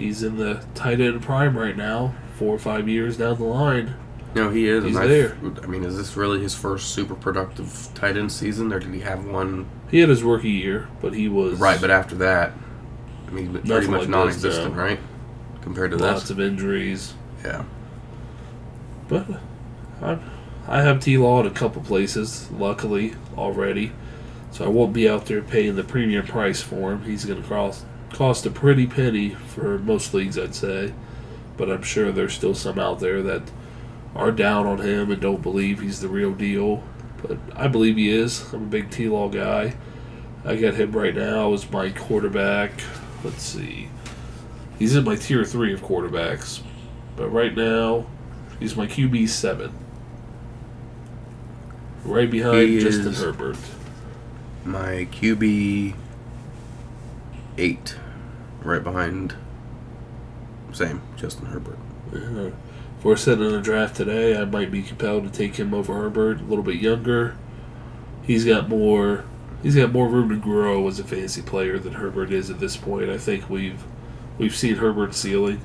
he's 0.01 0.23
in 0.23 0.37
the 0.37 0.65
tight 0.75 1.01
end 1.01 1.23
prime 1.23 1.57
right 1.57 1.77
now. 1.77 2.15
Four 2.37 2.55
or 2.55 2.59
five 2.59 2.89
years 2.89 3.19
down 3.19 3.37
the 3.39 3.45
line. 3.45 3.95
No, 4.35 4.49
he 4.49 4.69
is. 4.69 4.85
He's 4.85 4.97
I- 4.97 5.07
there. 5.07 5.37
I 5.63 5.67
mean, 5.67 5.85
is 5.85 5.97
this 5.97 6.17
really 6.17 6.41
his 6.41 6.55
first 6.55 6.95
super 6.95 7.15
productive 7.15 7.89
tight 7.95 8.17
end 8.17 8.33
season, 8.33 8.73
or 8.73 8.79
did 8.79 8.95
he 8.95 9.01
have 9.01 9.25
one? 9.27 9.67
He 9.91 9.99
had 9.99 10.09
his 10.09 10.23
rookie 10.23 10.51
year, 10.51 10.89
but 11.01 11.13
he 11.15 11.29
was 11.29 11.59
Right, 11.59 11.81
but 11.81 11.91
after 11.91 12.15
that, 12.17 12.53
I 13.27 13.31
mean, 13.33 13.53
pretty 13.53 13.89
much 13.89 14.01
like 14.03 14.09
non-existent, 14.09 14.77
no. 14.77 14.83
right? 14.83 15.01
Compared 15.63 15.91
to 15.91 15.97
lots 15.99 16.23
this, 16.23 16.31
of 16.31 16.41
injuries. 16.41 17.15
yeah. 17.45 17.65
But 19.09 19.27
I, 20.01 20.19
I 20.69 20.83
have 20.83 21.01
T 21.01 21.19
Law 21.19 21.41
in 21.41 21.47
a 21.47 21.51
couple 21.51 21.83
places, 21.83 22.49
luckily 22.53 23.15
already, 23.37 23.93
so 24.53 24.65
I 24.65 24.69
won't 24.69 24.93
be 24.93 25.09
out 25.09 25.27
there 25.27 25.43
paying 25.43 25.75
the 25.77 25.83
premium 25.85 26.27
price 26.27 26.63
for 26.63 26.93
him. 26.93 27.03
He's 27.03 27.25
going 27.25 27.43
to 27.43 27.49
cost 27.49 27.85
cost 28.13 28.47
a 28.47 28.51
pretty 28.51 28.87
penny 28.87 29.31
for 29.31 29.79
most 29.79 30.13
leagues, 30.15 30.39
I'd 30.39 30.55
say. 30.55 30.93
But 31.57 31.71
I'm 31.71 31.83
sure 31.83 32.13
there's 32.13 32.35
still 32.35 32.55
some 32.55 32.79
out 32.79 33.01
there 33.01 33.23
that 33.23 33.43
are 34.15 34.33
down 34.33 34.67
on 34.67 34.79
him 34.79 35.11
and 35.11 35.21
don't 35.21 35.43
believe 35.43 35.81
he's 35.81 36.01
the 36.01 36.09
real 36.09 36.33
deal. 36.33 36.83
But 37.23 37.39
I 37.55 37.69
believe 37.69 37.97
he 37.97 38.11
is. 38.11 38.53
I'm 38.53 38.63
a 38.63 38.67
big 38.67 38.91
T 38.91 39.09
Law 39.09 39.29
guy. 39.29 39.75
I 40.45 40.57
got 40.57 40.75
him 40.75 40.93
right 40.93 41.15
now 41.15 41.53
as 41.53 41.71
my 41.71 41.91
quarterback. 41.91 42.73
Let's 43.23 43.43
see. 43.43 43.89
He's 44.79 44.97
in 44.97 45.05
my 45.05 45.17
tier 45.17 45.45
three 45.45 45.75
of 45.75 45.83
quarterbacks. 45.83 46.63
But 47.17 47.29
right 47.29 47.55
now, 47.55 48.07
he's 48.59 48.77
my 48.77 48.87
QB 48.87 49.29
seven. 49.29 49.75
Right 52.05 52.31
behind 52.31 52.69
He 52.69 52.81
Justin 52.81 53.13
Herbert. 53.13 53.59
My 54.65 55.07
QB 55.13 55.95
eight, 57.59 57.95
right 58.63 58.83
behind. 58.83 59.35
Same, 60.73 61.03
Justin 61.17 61.47
Herbert. 61.47 61.79
Uh, 62.13 62.51
if 62.99 63.05
we're 63.05 63.17
setting 63.17 63.53
a 63.53 63.61
draft 63.61 63.97
today, 63.97 64.37
I 64.37 64.45
might 64.45 64.71
be 64.71 64.83
compelled 64.83 65.25
to 65.25 65.31
take 65.31 65.57
him 65.57 65.73
over 65.73 65.95
Herbert. 65.95 66.41
A 66.41 66.45
little 66.45 66.65
bit 66.65 66.77
younger. 66.77 67.37
He's 68.23 68.45
got 68.45 68.69
more. 68.69 69.25
He's 69.63 69.75
got 69.75 69.93
more 69.93 70.09
room 70.09 70.29
to 70.31 70.37
grow 70.37 70.87
as 70.89 70.99
a 70.99 71.05
fantasy 71.05 71.43
player 71.43 71.79
than 71.79 71.95
Herbert 71.95 72.33
is 72.33 72.51
at 72.51 72.61
this 72.61 72.77
point. 72.77 73.11
I 73.11 73.19
think 73.19 73.51
we've 73.51 73.83
we've 74.39 74.55
seen 74.55 74.77
Herbert's 74.77 75.19
ceiling, 75.19 75.61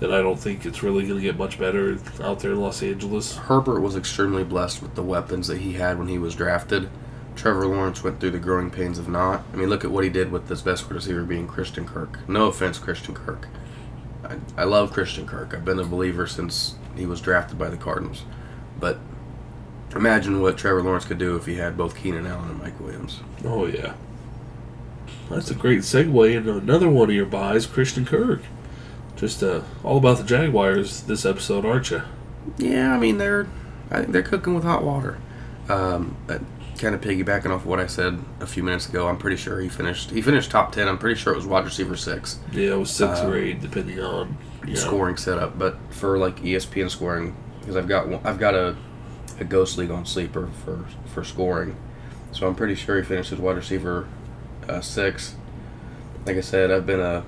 and 0.00 0.14
I 0.14 0.20
don't 0.20 0.38
think 0.38 0.66
it's 0.66 0.82
really 0.82 1.06
going 1.06 1.18
to 1.18 1.22
get 1.22 1.36
much 1.36 1.58
better 1.58 1.98
out 2.22 2.40
there 2.40 2.52
in 2.52 2.60
Los 2.60 2.82
Angeles. 2.82 3.36
Herbert 3.36 3.80
was 3.80 3.96
extremely 3.96 4.44
blessed 4.44 4.82
with 4.82 4.94
the 4.94 5.02
weapons 5.02 5.48
that 5.48 5.58
he 5.58 5.72
had 5.74 5.98
when 5.98 6.08
he 6.08 6.18
was 6.18 6.34
drafted. 6.34 6.90
Trevor 7.36 7.66
Lawrence 7.66 8.04
went 8.04 8.20
through 8.20 8.30
the 8.30 8.38
growing 8.38 8.70
pains 8.70 8.98
of 8.98 9.08
not. 9.08 9.44
I 9.52 9.56
mean, 9.56 9.68
look 9.68 9.84
at 9.84 9.90
what 9.90 10.04
he 10.04 10.10
did 10.10 10.30
with 10.30 10.48
his 10.48 10.62
best 10.62 10.88
receiver 10.90 11.24
being 11.24 11.46
Christian 11.46 11.86
Kirk. 11.86 12.26
No 12.28 12.46
offense, 12.46 12.78
Christian 12.78 13.14
Kirk. 13.14 13.48
I, 14.24 14.36
I 14.56 14.64
love 14.64 14.92
Christian 14.92 15.26
Kirk. 15.26 15.54
I've 15.54 15.64
been 15.64 15.78
a 15.78 15.84
believer 15.84 16.26
since 16.26 16.76
he 16.96 17.06
was 17.06 17.20
drafted 17.20 17.58
by 17.58 17.68
the 17.68 17.76
Cardinals. 17.76 18.24
But 18.78 18.98
imagine 19.94 20.40
what 20.40 20.58
Trevor 20.58 20.82
Lawrence 20.82 21.04
could 21.04 21.18
do 21.18 21.36
if 21.36 21.46
he 21.46 21.56
had 21.56 21.76
both 21.76 21.96
Keenan 21.96 22.26
Allen 22.26 22.50
and 22.50 22.58
Mike 22.58 22.78
Williams. 22.80 23.20
Oh 23.44 23.66
yeah, 23.66 23.94
that's 25.30 25.50
a 25.50 25.54
great 25.54 25.80
segue 25.80 26.34
into 26.34 26.56
another 26.56 26.88
one 26.88 27.08
of 27.08 27.14
your 27.14 27.26
buys, 27.26 27.66
Christian 27.66 28.04
Kirk. 28.04 28.42
Just 29.16 29.42
uh, 29.42 29.62
all 29.84 29.98
about 29.98 30.18
the 30.18 30.24
Jaguars 30.24 31.02
this 31.02 31.24
episode, 31.24 31.64
aren't 31.64 31.90
you? 31.90 32.02
Yeah, 32.58 32.94
I 32.94 32.98
mean 32.98 33.18
they're 33.18 33.46
I 33.90 34.00
think 34.00 34.12
they're 34.12 34.22
cooking 34.22 34.54
with 34.54 34.64
hot 34.64 34.82
water. 34.82 35.18
Um, 35.68 36.16
kind 36.82 36.94
of 36.94 37.00
piggybacking 37.00 37.50
off 37.50 37.64
what 37.64 37.78
I 37.80 37.86
said 37.86 38.18
a 38.40 38.46
few 38.46 38.62
minutes 38.62 38.88
ago, 38.88 39.06
I'm 39.08 39.16
pretty 39.16 39.36
sure 39.36 39.60
he 39.60 39.68
finished 39.68 40.10
he 40.10 40.20
finished 40.20 40.50
top 40.50 40.72
ten. 40.72 40.88
I'm 40.88 40.98
pretty 40.98 41.18
sure 41.18 41.32
it 41.32 41.36
was 41.36 41.46
wide 41.46 41.64
receiver 41.64 41.96
six. 41.96 42.40
Yeah, 42.52 42.72
it 42.72 42.78
was 42.78 42.90
six 42.90 43.20
Uh, 43.20 43.28
or 43.28 43.36
eight, 43.38 43.60
depending 43.62 44.00
on 44.00 44.36
know. 44.66 44.74
scoring 44.74 45.16
setup, 45.16 45.58
but 45.58 45.78
for 45.90 46.18
like 46.18 46.40
ESPN 46.42 46.90
scoring, 46.90 47.34
because 47.60 47.76
I've 47.76 47.88
got 47.88 48.08
one, 48.08 48.20
I've 48.24 48.38
got 48.38 48.54
a 48.54 48.76
a 49.40 49.44
ghost 49.44 49.78
league 49.78 49.90
on 49.90 50.04
sleeper 50.04 50.48
for 50.64 50.84
for 51.06 51.24
scoring. 51.24 51.76
So 52.32 52.46
I'm 52.46 52.54
pretty 52.54 52.74
sure 52.74 52.96
he 52.96 53.02
finishes 53.04 53.38
wide 53.38 53.56
receiver 53.56 54.08
uh, 54.68 54.80
six. 54.80 55.36
Like 56.26 56.36
I 56.36 56.40
said, 56.40 56.70
I've 56.70 56.86
been 56.86 57.00
a, 57.00 57.24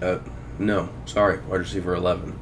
a 0.00 0.20
no, 0.58 0.88
sorry, 1.06 1.38
wide 1.40 1.60
receiver 1.60 1.94
eleven. 1.94 2.38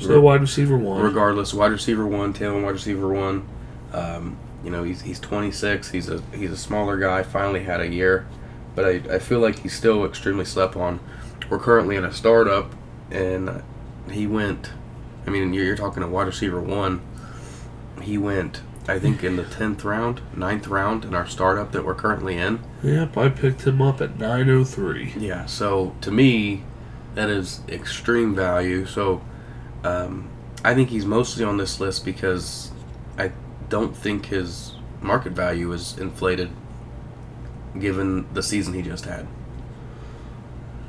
So 0.00 0.20
wide 0.20 0.40
receiver 0.40 0.76
one. 0.76 1.02
Regardless, 1.02 1.52
wide 1.54 1.72
receiver 1.72 2.06
one, 2.06 2.32
Taylor 2.32 2.60
wide 2.60 2.72
receiver 2.72 3.08
one. 3.08 3.46
Um, 3.92 4.38
you 4.64 4.70
know, 4.70 4.82
he's 4.82 5.02
he's 5.02 5.20
26. 5.20 5.90
He's 5.90 6.08
a 6.08 6.22
he's 6.34 6.50
a 6.50 6.56
smaller 6.56 6.98
guy. 6.98 7.22
Finally 7.22 7.64
had 7.64 7.80
a 7.80 7.88
year, 7.88 8.26
but 8.74 8.84
I, 8.84 9.14
I 9.14 9.18
feel 9.18 9.40
like 9.40 9.60
he's 9.60 9.74
still 9.74 10.04
extremely 10.04 10.44
slept 10.44 10.76
on. 10.76 11.00
We're 11.48 11.58
currently 11.58 11.96
in 11.96 12.04
a 12.04 12.12
startup, 12.12 12.72
and 13.10 13.62
he 14.10 14.26
went. 14.26 14.70
I 15.26 15.30
mean, 15.30 15.52
you're, 15.52 15.64
you're 15.64 15.76
talking 15.76 16.02
a 16.02 16.08
wide 16.08 16.26
receiver 16.26 16.60
one. 16.60 17.02
He 18.00 18.16
went, 18.16 18.62
I 18.88 18.98
think, 18.98 19.22
in 19.22 19.36
the 19.36 19.44
tenth 19.44 19.84
round, 19.84 20.22
ninth 20.34 20.66
round 20.66 21.04
in 21.04 21.14
our 21.14 21.26
startup 21.26 21.72
that 21.72 21.84
we're 21.84 21.94
currently 21.94 22.36
in. 22.36 22.60
Yep, 22.82 23.16
I 23.16 23.28
picked 23.28 23.66
him 23.66 23.82
up 23.82 24.00
at 24.00 24.18
903. 24.18 25.14
Yeah. 25.18 25.44
So 25.46 25.94
to 26.00 26.10
me, 26.10 26.64
that 27.14 27.28
is 27.28 27.60
extreme 27.68 28.34
value. 28.34 28.86
So 28.86 29.20
um, 29.84 30.30
I 30.64 30.74
think 30.74 30.90
he's 30.90 31.06
mostly 31.06 31.44
on 31.44 31.56
this 31.56 31.80
list 31.80 32.04
because 32.04 32.72
I 33.18 33.32
don't 33.68 33.96
think 33.96 34.26
his 34.26 34.74
market 35.00 35.32
value 35.32 35.72
is 35.72 35.96
inflated 35.98 36.50
given 37.78 38.32
the 38.34 38.42
season 38.42 38.74
he 38.74 38.82
just 38.82 39.04
had. 39.04 39.26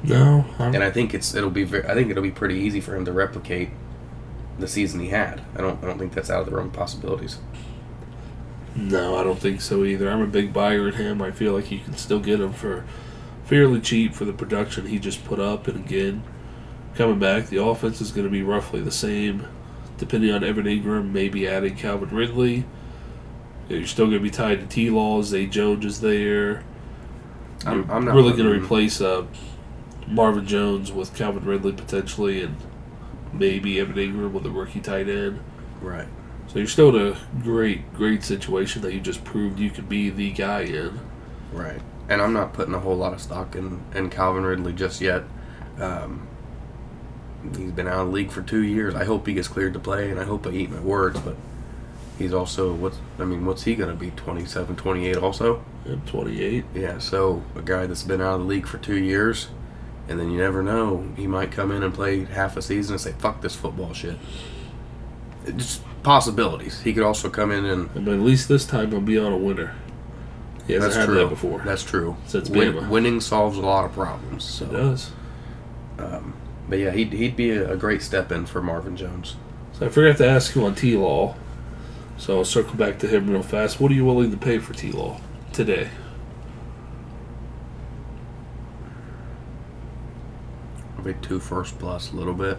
No, 0.03 0.45
I'm, 0.59 0.73
And 0.73 0.83
I 0.83 0.91
think 0.91 1.13
it's 1.13 1.33
it'll 1.35 1.49
be 1.49 1.63
ve- 1.63 1.83
I 1.87 1.93
think 1.93 2.09
it'll 2.09 2.23
be 2.23 2.31
pretty 2.31 2.55
easy 2.55 2.81
for 2.81 2.95
him 2.95 3.05
to 3.05 3.11
replicate 3.11 3.69
the 4.59 4.67
season 4.67 4.99
he 4.99 5.09
had. 5.09 5.41
I 5.55 5.61
don't 5.61 5.83
I 5.83 5.87
don't 5.87 5.99
think 5.99 6.13
that's 6.13 6.29
out 6.29 6.41
of 6.41 6.45
the 6.47 6.53
realm 6.55 6.67
of 6.67 6.73
possibilities. 6.73 7.39
no, 8.75 9.15
I 9.17 9.23
don't 9.23 9.39
think 9.39 9.61
so 9.61 9.83
either. 9.83 10.09
I'm 10.09 10.21
a 10.21 10.27
big 10.27 10.53
buyer 10.53 10.87
in 10.87 10.93
him. 10.95 11.21
I 11.21 11.31
feel 11.31 11.53
like 11.53 11.71
you 11.71 11.79
can 11.79 11.95
still 11.97 12.19
get 12.19 12.39
him 12.39 12.53
for 12.53 12.85
fairly 13.45 13.81
cheap 13.81 14.13
for 14.15 14.25
the 14.25 14.33
production 14.33 14.87
he 14.87 14.99
just 14.99 15.25
put 15.25 15.39
up. 15.39 15.67
And 15.67 15.77
again, 15.85 16.23
coming 16.95 17.19
back, 17.19 17.47
the 17.47 17.63
offense 17.63 18.01
is 18.01 18.11
going 18.11 18.25
to 18.25 18.31
be 18.31 18.43
roughly 18.43 18.81
the 18.81 18.91
same, 18.91 19.47
depending 19.97 20.31
on 20.31 20.43
Evan 20.43 20.65
Engram, 20.65 21.11
maybe 21.11 21.47
adding 21.47 21.75
Calvin 21.75 22.09
Ridley. 22.09 22.65
You're 23.69 23.87
still 23.87 24.05
going 24.07 24.17
to 24.17 24.23
be 24.23 24.29
tied 24.29 24.59
to 24.59 24.65
T 24.65 24.89
Law. 24.89 25.21
Zay 25.21 25.45
Jones 25.45 25.85
is 25.85 26.01
there. 26.01 26.63
I'm, 27.65 27.83
You're 27.83 27.91
I'm 27.91 28.05
not 28.05 28.15
really 28.15 28.31
going 28.31 28.45
to 28.45 28.51
replace 28.51 28.99
uh, 28.99 29.25
Marvin 30.07 30.45
Jones 30.45 30.91
with 30.91 31.15
Calvin 31.15 31.45
Ridley 31.45 31.71
potentially, 31.71 32.43
and 32.43 32.57
maybe 33.31 33.79
Evan 33.79 33.97
Ingram 33.97 34.33
with 34.33 34.45
a 34.45 34.49
rookie 34.49 34.81
tight 34.81 35.07
end. 35.07 35.39
right. 35.81 36.07
So 36.47 36.59
you're 36.59 36.67
still 36.67 36.93
in 36.93 37.13
a 37.13 37.17
great, 37.41 37.93
great 37.93 38.25
situation 38.25 38.81
that 38.81 38.93
you 38.93 38.99
just 38.99 39.23
proved 39.23 39.57
you 39.57 39.69
could 39.69 39.87
be 39.87 40.09
the 40.09 40.31
guy 40.31 40.61
in. 40.63 40.99
Right. 41.53 41.81
And 42.09 42.21
I'm 42.21 42.33
not 42.33 42.51
putting 42.51 42.73
a 42.73 42.79
whole 42.79 42.97
lot 42.97 43.13
of 43.13 43.21
stock 43.21 43.55
in, 43.55 43.81
in 43.95 44.09
Calvin 44.09 44.43
Ridley 44.43 44.73
just 44.73 44.99
yet. 44.99 45.23
Um, 45.79 46.27
he's 47.57 47.71
been 47.71 47.87
out 47.87 48.01
of 48.01 48.07
the 48.07 48.13
league 48.13 48.31
for 48.31 48.41
two 48.41 48.63
years. 48.63 48.95
I 48.95 49.05
hope 49.05 49.27
he 49.27 49.33
gets 49.33 49.47
cleared 49.47 49.73
to 49.73 49.79
play, 49.79 50.09
and 50.09 50.19
I 50.19 50.23
hope 50.23 50.45
I 50.47 50.51
eat 50.51 50.69
my 50.71 50.79
words, 50.79 51.19
but 51.19 51.35
he's 52.17 52.33
also, 52.33 52.73
what's, 52.73 52.97
I 53.19 53.25
mean, 53.25 53.45
what's 53.45 53.63
he 53.63 53.75
going 53.75 53.89
to 53.89 53.95
be, 53.95 54.11
27, 54.11 54.75
28 54.75 55.17
also? 55.17 55.63
At 55.89 56.05
28. 56.07 56.65
Yeah, 56.73 56.99
so 56.99 57.43
a 57.55 57.61
guy 57.61 57.85
that's 57.87 58.03
been 58.03 58.21
out 58.21 58.35
of 58.35 58.39
the 58.41 58.45
league 58.47 58.67
for 58.67 58.77
two 58.77 58.97
years, 58.97 59.47
and 60.07 60.19
then 60.19 60.29
you 60.31 60.37
never 60.37 60.61
know, 60.61 61.07
he 61.15 61.27
might 61.27 61.51
come 61.51 61.71
in 61.71 61.83
and 61.83 61.93
play 61.93 62.25
half 62.25 62.57
a 62.57 62.61
season 62.61 62.93
and 62.93 63.01
say, 63.01 63.13
fuck 63.13 63.41
this 63.41 63.55
football 63.55 63.93
shit. 63.93 64.17
It's 65.45 65.57
just 65.57 65.81
possibilities. 66.03 66.81
He 66.81 66.93
could 66.93 67.03
also 67.03 67.29
come 67.29 67.51
in 67.51 67.65
and 67.65 67.93
But 67.93 68.13
at 68.13 68.19
least 68.19 68.47
this 68.47 68.65
time 68.65 68.91
he'll 68.91 69.01
be 69.01 69.17
on 69.17 69.31
a 69.31 69.37
winner. 69.37 69.75
He 70.67 70.73
hasn't 70.73 70.93
That's 70.93 71.05
had 71.07 71.11
true. 71.11 71.15
that 71.23 71.29
before. 71.29 71.61
That's 71.65 71.83
true. 71.83 72.15
Since 72.27 72.49
Win- 72.49 72.89
winning 72.89 73.19
solves 73.19 73.57
a 73.57 73.61
lot 73.61 73.85
of 73.85 73.93
problems. 73.93 74.43
So. 74.43 74.65
it 74.65 74.71
does. 74.71 75.11
Um, 75.97 76.33
But 76.71 76.79
yeah, 76.79 76.91
he'd, 76.91 77.11
he'd 77.11 77.35
be 77.35 77.51
a, 77.51 77.73
a 77.73 77.75
great 77.75 78.01
step 78.01 78.31
in 78.31 78.45
for 78.45 78.61
Marvin 78.61 78.95
Jones. 78.95 79.35
So 79.73 79.87
I 79.87 79.89
forgot 79.89 80.15
to 80.19 80.25
ask 80.25 80.55
you 80.55 80.63
on 80.63 80.73
T 80.73 80.95
Law. 80.95 81.35
So 82.17 82.37
I'll 82.37 82.45
circle 82.45 82.75
back 82.75 82.97
to 82.99 83.07
him 83.07 83.29
real 83.29 83.43
fast. 83.43 83.81
What 83.81 83.91
are 83.91 83.93
you 83.93 84.05
willing 84.05 84.31
to 84.31 84.37
pay 84.37 84.57
for 84.57 84.73
T 84.73 84.93
Law 84.93 85.19
today? 85.51 85.89
Probably 90.95 91.15
two 91.15 91.41
first 91.41 91.77
plus 91.77 92.13
a 92.13 92.15
little 92.15 92.33
bit. 92.33 92.57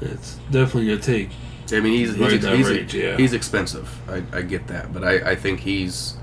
It's 0.00 0.40
definitely 0.50 0.86
to 0.86 0.98
take. 0.98 1.30
I 1.72 1.78
mean, 1.78 1.92
he's 1.92 2.18
Right 2.18 2.32
he's, 2.32 2.44
he's, 2.44 2.68
range, 2.68 2.92
yeah. 2.92 3.16
he's 3.16 3.32
expensive. 3.32 4.00
I, 4.10 4.24
I 4.36 4.42
get 4.42 4.66
that, 4.66 4.92
but 4.92 5.04
I, 5.04 5.30
I 5.30 5.36
think 5.36 5.60
he's. 5.60 6.16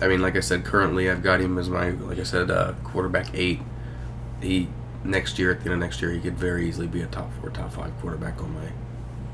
I 0.00 0.06
mean, 0.06 0.22
like 0.22 0.36
I 0.36 0.40
said, 0.40 0.64
currently 0.64 1.10
I've 1.10 1.24
got 1.24 1.40
him 1.40 1.58
as 1.58 1.68
my 1.68 1.90
like 1.90 2.20
I 2.20 2.22
said, 2.22 2.52
uh, 2.52 2.74
quarterback 2.84 3.34
eight. 3.34 3.62
He 4.40 4.68
next 5.04 5.38
year 5.38 5.52
at 5.52 5.60
the 5.60 5.66
end 5.66 5.74
of 5.74 5.80
next 5.80 6.00
year 6.00 6.10
he 6.10 6.20
could 6.20 6.36
very 6.36 6.68
easily 6.68 6.86
be 6.86 7.02
a 7.02 7.06
top 7.06 7.30
four, 7.40 7.50
top 7.50 7.72
five 7.72 7.92
quarterback 8.00 8.40
on 8.42 8.52
my 8.54 8.68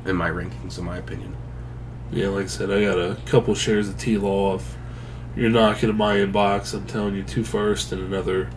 in 0.09 0.17
my 0.17 0.31
rankings, 0.31 0.79
in 0.79 0.85
my 0.85 0.99
opinion. 0.99 1.37
Yeah, 2.11 2.29
like 2.29 2.45
I 2.45 2.49
said, 2.49 2.71
I 2.71 2.83
got 2.83 2.99
a 2.99 3.17
couple 3.27 3.55
shares 3.55 3.89
of 3.89 3.99
T 3.99 4.19
Law. 4.19 4.57
If 4.57 4.77
you're 5.37 5.51
knocking 5.51 5.91
in 5.91 5.97
my 5.97 6.17
inbox, 6.17 6.75
I'm 6.75 6.87
telling 6.87 7.15
you 7.15 7.23
two 7.23 7.45
first 7.45 7.93
and 7.93 8.03
another, 8.03 8.51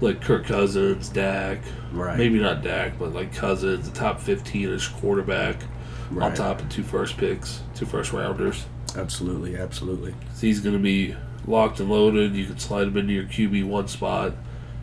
like 0.00 0.22
Kirk 0.22 0.46
Cousins, 0.46 1.08
Dak. 1.08 1.60
Right. 1.92 2.16
Maybe 2.16 2.38
not 2.38 2.62
Dak, 2.62 2.98
but 2.98 3.12
like 3.12 3.34
Cousins, 3.34 3.90
the 3.90 3.94
top 3.94 4.20
15 4.20 4.70
ish 4.70 4.88
quarterback 4.88 5.56
right. 6.10 6.30
on 6.30 6.34
top 6.34 6.60
of 6.60 6.68
two 6.70 6.82
first 6.82 7.18
picks, 7.18 7.62
two 7.74 7.86
first 7.86 8.12
rounders. 8.12 8.64
Absolutely, 8.96 9.56
absolutely. 9.56 10.14
So 10.34 10.46
he's 10.46 10.60
going 10.60 10.76
to 10.76 10.82
be 10.82 11.14
locked 11.46 11.80
and 11.80 11.90
loaded. 11.90 12.34
You 12.34 12.46
can 12.46 12.58
slide 12.58 12.88
him 12.88 12.96
into 12.96 13.12
your 13.12 13.24
QB 13.24 13.66
one 13.66 13.88
spot. 13.88 14.34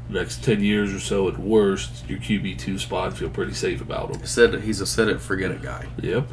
Next 0.09 0.43
10 0.43 0.63
years 0.63 0.91
or 0.91 0.99
so, 0.99 1.27
at 1.27 1.37
worst, 1.37 2.09
your 2.09 2.17
QB 2.17 2.57
two 2.57 2.79
spot. 2.79 3.15
Feel 3.15 3.29
pretty 3.29 3.53
safe 3.53 3.79
about 3.79 4.09
him. 4.15 4.25
Said 4.25 4.61
he's 4.63 4.81
a 4.81 4.87
set 4.87 5.07
it 5.07 5.21
forget 5.21 5.51
it 5.51 5.61
guy. 5.61 5.85
Yep. 6.01 6.27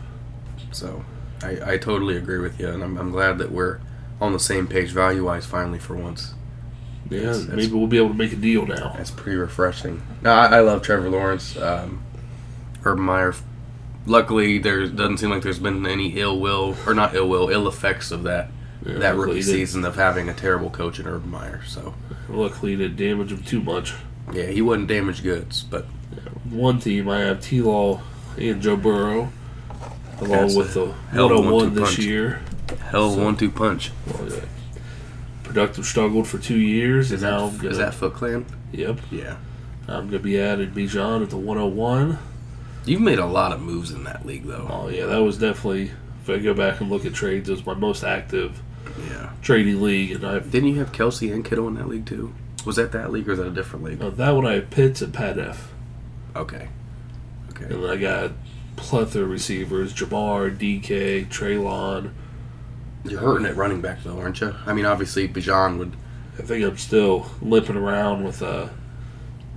So 0.72 1.04
I, 1.42 1.74
I 1.74 1.76
totally 1.78 2.16
agree 2.16 2.38
with 2.38 2.58
you, 2.58 2.68
and 2.68 2.82
I'm, 2.82 2.96
I'm 2.96 3.10
glad 3.10 3.36
that 3.38 3.52
we're 3.52 3.80
on 4.20 4.32
the 4.32 4.40
same 4.40 4.66
page 4.66 4.90
value 4.92 5.24
wise 5.26 5.44
finally 5.44 5.78
for 5.78 5.94
once. 5.94 6.32
Yeah, 7.10 7.20
That's- 7.20 7.40
that's- 7.40 7.56
maybe 7.56 7.72
we'll 7.74 7.86
be 7.86 7.98
able 7.98 8.08
to 8.08 8.14
make 8.14 8.32
a 8.32 8.36
deal 8.36 8.64
now. 8.66 8.94
That's 8.96 9.10
pretty 9.10 9.36
refreshing. 9.36 10.02
No, 10.22 10.32
I, 10.32 10.56
I 10.56 10.60
love 10.60 10.80
Trevor 10.82 11.10
Lawrence. 11.10 11.56
Um, 11.58 12.02
Urban 12.82 13.04
Meyer. 13.04 13.34
Luckily, 14.06 14.58
there 14.58 14.86
doesn't 14.86 15.18
seem 15.18 15.30
like 15.30 15.42
there's 15.42 15.58
been 15.58 15.84
any 15.86 16.18
ill 16.18 16.40
will 16.40 16.76
or 16.86 16.94
not 16.94 17.14
ill 17.14 17.28
will, 17.28 17.50
ill 17.50 17.68
effects 17.68 18.10
of 18.10 18.22
that 18.22 18.48
Yeah, 18.86 18.98
that 18.98 19.16
rookie 19.16 19.42
season 19.42 19.84
of 19.84 19.96
having 19.96 20.28
a 20.28 20.34
terrible 20.34 20.70
coach 20.70 21.00
in 21.00 21.06
Urban 21.06 21.30
Meyer. 21.30 21.62
So 21.66 21.94
Luckily, 22.28 22.72
he 22.72 22.76
didn't 22.76 22.96
damage 22.96 23.32
him 23.32 23.42
too 23.42 23.60
much. 23.60 23.94
yeah, 24.32 24.46
he 24.46 24.62
wasn't 24.62 24.88
damaged 24.88 25.22
goods, 25.22 25.62
but 25.62 25.86
One 26.50 26.78
team, 26.78 27.08
I 27.08 27.20
have 27.20 27.40
T 27.40 27.60
Law 27.62 28.00
and 28.38 28.62
Joe 28.62 28.76
Burrow, 28.76 29.30
along 30.20 30.30
That's 30.30 30.54
with 30.54 30.74
the 30.74 30.92
hell 31.10 31.28
101 31.28 31.52
one-two 31.52 31.70
this 31.80 31.94
punch. 31.96 31.98
year. 32.06 32.40
hell 32.90 33.08
of 33.08 33.14
So- 33.14 33.24
one-two 33.24 33.50
punch. 33.50 33.90
Well, 34.06 34.28
yeah. 34.32 34.40
Productive 35.42 35.84
struggled 35.86 36.26
for 36.26 36.38
two 36.38 36.58
years, 36.58 37.06
Is 37.12 37.22
and 37.22 37.22
that 37.22 37.30
now 37.38 37.46
I'm 37.46 37.56
gonna, 37.56 37.70
is 37.70 37.78
that 37.78 37.94
Foot 37.94 38.14
Clan? 38.14 38.44
Yep. 38.72 39.00
Yeah, 39.10 39.36
I'm 39.88 40.06
gonna 40.06 40.18
be 40.18 40.38
adding 40.40 40.70
Bijan 40.70 41.22
at 41.22 41.30
the 41.30 41.36
101. 41.36 42.18
you've 42.84 43.00
made 43.00 43.18
a 43.18 43.26
lot 43.26 43.52
of 43.52 43.60
moves 43.60 43.90
in 43.90 44.04
that 44.04 44.26
league 44.26 44.44
though. 44.46 44.66
Oh 44.70 44.88
yeah, 44.88 45.06
that 45.06 45.18
was 45.22 45.38
definitely. 45.38 45.92
If 46.22 46.30
I 46.30 46.38
go 46.38 46.54
back 46.54 46.80
and 46.80 46.90
look 46.90 47.04
at 47.06 47.14
trades, 47.14 47.48
it 47.48 47.52
was 47.52 47.64
my 47.66 47.74
most 47.74 48.02
active 48.02 48.60
Yeah. 49.08 49.30
trading 49.42 49.80
league, 49.82 50.12
and 50.12 50.24
I've 50.26 50.50
Didn't 50.50 50.70
you 50.70 50.78
have 50.80 50.92
Kelce 50.92 51.32
and 51.32 51.44
Kittle 51.44 51.68
in 51.68 51.74
that 51.74 51.88
league 51.88 52.06
too? 52.06 52.32
Was 52.64 52.76
that 52.76 52.92
that 52.92 53.12
league 53.12 53.28
or 53.28 53.32
is 53.32 53.38
that 53.38 53.46
a 53.46 53.50
different 53.50 53.84
league? 53.84 54.02
uh, 54.02 54.10
that 54.10 54.30
one 54.32 54.46
I 54.46 54.54
have 54.54 54.70
Pitts 54.70 55.00
and 55.02 55.12
Pat 55.14 55.38
F, 55.38 55.72
Okay. 56.34 56.68
Okay. 57.50 57.64
and 57.72 57.84
then 57.84 57.90
I 57.90 57.96
got 57.96 58.32
plethora 58.76 59.22
of 59.24 59.30
receivers: 59.30 59.94
Ja'Marr, 59.94 60.56
DK, 60.56 61.26
Treylon. 61.28 62.10
You're 63.04 63.20
hurting 63.20 63.46
at 63.46 63.56
running 63.56 63.80
back 63.80 64.02
though, 64.02 64.18
aren't 64.18 64.40
you? 64.40 64.54
I 64.66 64.72
mean, 64.72 64.84
obviously 64.84 65.28
Bijan 65.28 65.78
would. 65.78 65.92
I 66.38 66.42
think 66.42 66.64
I'm 66.64 66.76
still 66.76 67.26
limping 67.40 67.76
around 67.76 68.24
with 68.24 68.42
uh, 68.42 68.68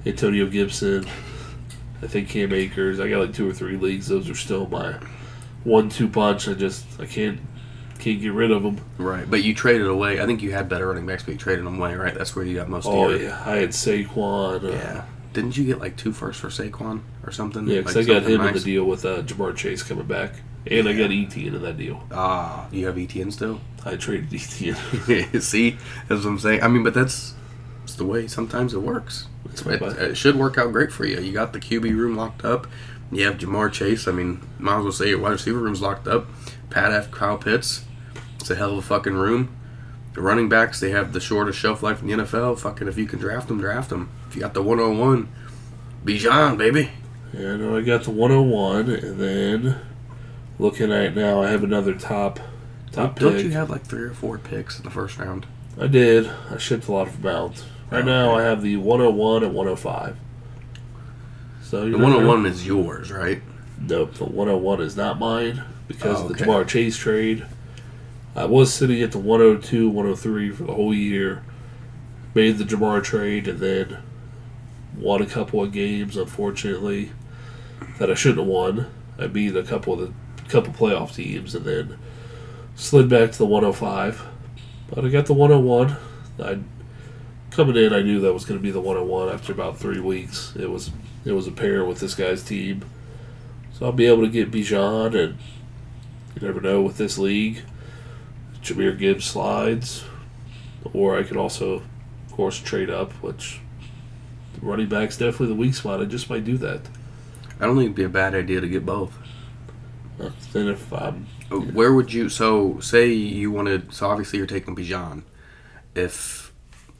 Antonio 0.05 0.45
Gibson. 0.47 1.05
I 2.01 2.07
think 2.07 2.29
Cam 2.29 2.53
Akers. 2.53 2.99
I 3.01 3.09
got 3.09 3.19
like 3.19 3.33
two 3.33 3.49
or 3.49 3.53
three 3.53 3.75
leagues. 3.75 4.07
Those 4.07 4.29
are 4.29 4.35
still 4.35 4.67
my 4.67 4.95
one-two 5.65 6.07
punch. 6.07 6.47
I 6.47 6.53
just 6.53 6.85
I 6.99 7.05
can't 7.05 7.39
can't 7.99 8.19
get 8.21 8.33
rid 8.33 8.51
of 8.51 8.63
them. 8.63 8.79
Right, 8.97 9.29
but 9.29 9.43
you 9.43 9.53
traded 9.53 9.87
away. 9.87 10.21
I 10.21 10.25
think 10.25 10.41
you 10.41 10.51
had 10.51 10.67
better 10.69 10.87
running 10.87 11.05
backs, 11.05 11.23
but 11.23 11.31
you 11.33 11.37
traded 11.37 11.65
them 11.65 11.77
away, 11.79 11.95
right? 11.95 12.13
That's 12.13 12.35
where 12.35 12.45
you 12.45 12.55
got 12.55 12.69
most 12.69 12.85
Oh 12.87 13.09
of 13.09 13.19
your. 13.19 13.29
yeah, 13.29 13.43
I 13.45 13.57
had 13.57 13.69
Saquon. 13.69 14.63
Uh, 14.63 14.67
Yeah. 14.71 15.05
Didn't 15.31 15.55
you 15.57 15.63
get 15.65 15.79
like 15.79 15.95
two 15.95 16.11
firsts 16.11 16.41
for 16.41 16.47
Saquon 16.47 17.01
or 17.23 17.31
something? 17.31 17.67
Yeah, 17.67 17.79
because 17.81 17.95
Like 17.95 18.05
I 18.09 18.13
got 18.19 18.23
him 18.23 18.41
in 18.41 18.53
the 18.53 18.59
deal 18.59 18.85
with 18.85 19.05
uh, 19.05 19.21
Ja'Marr 19.21 19.55
Chase 19.55 19.83
coming 19.83 20.07
back, 20.07 20.31
and 20.65 20.87
I 20.89 20.93
got 20.93 21.11
Etienne 21.11 21.53
in 21.53 21.61
that 21.61 21.77
deal. 21.77 22.03
Ah, 22.11 22.67
you 22.71 22.87
have 22.87 22.97
Etienne 22.97 23.29
still? 23.31 23.61
I 23.85 23.95
traded 23.95 24.33
Etienne. 24.33 24.75
See, 25.41 25.77
that's 26.07 26.23
what 26.23 26.29
I'm 26.31 26.39
saying. 26.39 26.63
I 26.63 26.67
mean, 26.67 26.83
but 26.83 26.95
that's, 26.95 27.35
that's 27.81 27.93
the 27.95 28.05
way 28.05 28.27
sometimes 28.27 28.73
it 28.73 28.81
works. 28.81 29.27
It, 29.65 29.81
it 29.81 30.15
should 30.17 30.35
work 30.35 30.57
out 30.57 30.71
great 30.73 30.91
for 30.91 31.05
you. 31.05 31.19
You 31.21 31.31
got 31.31 31.53
the 31.53 31.59
QB 31.59 31.95
room 31.95 32.15
locked 32.17 32.43
up. 32.43 32.65
You 33.11 33.25
have 33.27 33.37
Ja'Marr 33.37 33.71
Chase. 33.71 34.07
I 34.07 34.11
mean, 34.11 34.41
might 34.57 34.77
as 34.79 34.83
well 34.83 34.91
say 34.91 35.09
your 35.09 35.19
wide 35.19 35.31
receiver 35.33 35.59
room's 35.59 35.81
locked 35.81 36.07
up. 36.07 36.25
Pat 36.71 36.91
F. 36.91 37.11
Kyle 37.11 37.37
Pitts. 37.37 37.85
It's 38.39 38.49
a 38.49 38.55
hell 38.55 38.71
of 38.71 38.77
a 38.77 38.81
fucking 38.81 39.13
room. 39.13 39.55
The 40.13 40.21
running 40.21 40.49
backs, 40.49 40.79
they 40.79 40.89
have 40.91 41.13
the 41.13 41.19
shortest 41.19 41.59
shelf 41.59 41.83
life 41.83 42.01
in 42.01 42.07
the 42.07 42.13
NFL. 42.23 42.57
Fucking, 42.59 42.87
if 42.87 42.97
you 42.97 43.05
can 43.05 43.19
draft 43.19 43.47
them, 43.47 43.59
draft 43.59 43.89
them. 43.89 44.09
If 44.27 44.35
you 44.35 44.41
got 44.41 44.53
the 44.53 44.63
101, 44.63 45.27
Bijan, 46.03 46.57
baby. 46.57 46.89
Yeah, 47.33 47.57
I 47.61 47.77
I 47.77 47.81
got 47.81 48.03
the 48.03 48.11
101, 48.11 48.89
and 48.89 49.19
then 49.19 49.75
looking 50.57 50.91
at 50.91 51.03
it 51.03 51.15
now, 51.15 51.43
I 51.43 51.49
have 51.51 51.63
another 51.63 51.93
top 51.93 52.39
top 52.91 53.19
Don't 53.19 53.35
pick. 53.35 53.45
you 53.45 53.51
have 53.51 53.69
like 53.69 53.83
three 53.83 54.01
or 54.03 54.13
four 54.13 54.39
picks 54.39 54.77
in 54.79 54.83
the 54.83 54.89
first 54.89 55.17
round? 55.19 55.45
I 55.79 55.85
did. 55.87 56.27
I 56.49 56.57
shipped 56.57 56.87
a 56.87 56.91
lot 56.91 57.07
of 57.07 57.23
out. 57.25 57.63
Right 57.91 58.01
Oh, 58.03 58.05
now, 58.05 58.31
okay. 58.35 58.41
I 58.41 58.47
have 58.49 58.61
the 58.63 58.77
101 58.77 59.43
and 59.43 59.53
105. 59.53 60.17
So 61.61 61.81
The 61.81 61.89
know, 61.89 61.97
101 61.99 62.45
is 62.47 62.65
yours, 62.65 63.11
right? 63.11 63.41
Nope, 63.79 64.15
the 64.15 64.25
101 64.25 64.81
is 64.81 64.97
not 64.97 65.19
mine 65.19 65.63
because 65.87 66.19
Oh, 66.19 66.23
of 66.25 66.29
the 66.29 66.33
oh, 66.33 66.35
okay. 66.37 66.45
Ja'Marr 66.63 66.67
Chase 66.67 66.97
trade. 66.97 67.45
I 68.39 68.45
was 68.45 68.73
sitting 68.73 69.01
at 69.01 69.11
the 69.11 69.19
102, 69.19 69.89
103 69.89 70.51
for 70.51 70.63
the 70.63 70.73
whole 70.73 70.93
year. 70.93 71.43
Made 72.33 72.57
the 72.57 72.63
Ja'Marr 72.63 73.03
trade 73.03 73.49
and 73.49 73.59
then 73.59 73.97
won 74.97 75.21
a 75.21 75.25
couple 75.25 75.61
of 75.61 75.73
games, 75.73 76.15
unfortunately, 76.15 77.11
that 77.97 78.09
I 78.09 78.13
shouldn't 78.13 78.39
have 78.39 78.47
won. 78.47 78.89
I 79.17 79.27
beat 79.27 79.57
a 79.57 79.63
couple 79.63 79.91
of 79.91 79.99
the 79.99 80.13
couple 80.47 80.71
playoff 80.71 81.15
teams 81.15 81.53
and 81.53 81.65
then 81.65 81.99
slid 82.75 83.09
back 83.09 83.33
to 83.33 83.37
the 83.37 83.45
105. 83.45 84.25
But 84.89 85.03
I 85.03 85.09
got 85.09 85.25
the 85.25 85.33
101. 85.33 85.97
I 86.41 86.59
coming 87.51 87.75
in, 87.75 87.91
I 87.91 88.01
knew 88.01 88.21
that 88.21 88.33
was 88.33 88.45
going 88.45 88.57
to 88.57 88.63
be 88.63 88.71
the 88.71 88.79
101 88.79 89.27
after 89.27 89.51
about 89.51 89.77
three 89.77 89.99
weeks. 89.99 90.53
It 90.55 90.69
was 90.69 90.91
it 91.25 91.33
was 91.33 91.45
a 91.45 91.51
pair 91.51 91.83
with 91.83 91.99
this 91.99 92.15
guy's 92.15 92.41
team. 92.41 92.85
So 93.73 93.85
I'll 93.85 93.91
be 93.91 94.05
able 94.05 94.21
to 94.21 94.29
get 94.29 94.49
Bijan, 94.49 95.07
and 95.07 95.37
you 96.35 96.47
never 96.47 96.61
know 96.61 96.81
with 96.81 96.95
this 96.95 97.17
league. 97.17 97.63
Jahmyr 98.63 98.97
Gibbs 98.97 99.25
slides, 99.25 100.03
or 100.93 101.17
I 101.17 101.23
could 101.23 101.37
also, 101.37 101.75
of 101.75 102.31
course, 102.31 102.59
trade 102.59 102.89
up, 102.89 103.11
which 103.23 103.59
running 104.61 104.89
back's 104.89 105.17
definitely 105.17 105.47
the 105.47 105.55
weak 105.55 105.73
spot. 105.75 106.01
I 106.01 106.05
just 106.05 106.29
might 106.29 106.43
do 106.45 106.57
that. 106.57 106.81
I 107.59 107.65
don't 107.65 107.75
think 107.75 107.85
it'd 107.87 107.95
be 107.95 108.03
a 108.03 108.09
bad 108.09 108.35
idea 108.35 108.61
to 108.61 108.67
get 108.67 108.85
both. 108.85 109.13
Uh, 110.19 110.29
Then 110.53 110.67
if 110.67 110.91
I'm 110.93 111.27
Uh, 111.51 111.57
Where 111.59 111.93
would 111.93 112.11
you? 112.13 112.29
So, 112.29 112.79
say 112.79 113.07
you 113.11 113.51
wanted. 113.51 113.93
So, 113.93 114.07
obviously, 114.09 114.37
you're 114.37 114.47
taking 114.47 114.75
Bijan. 114.75 115.23
If 115.95 116.53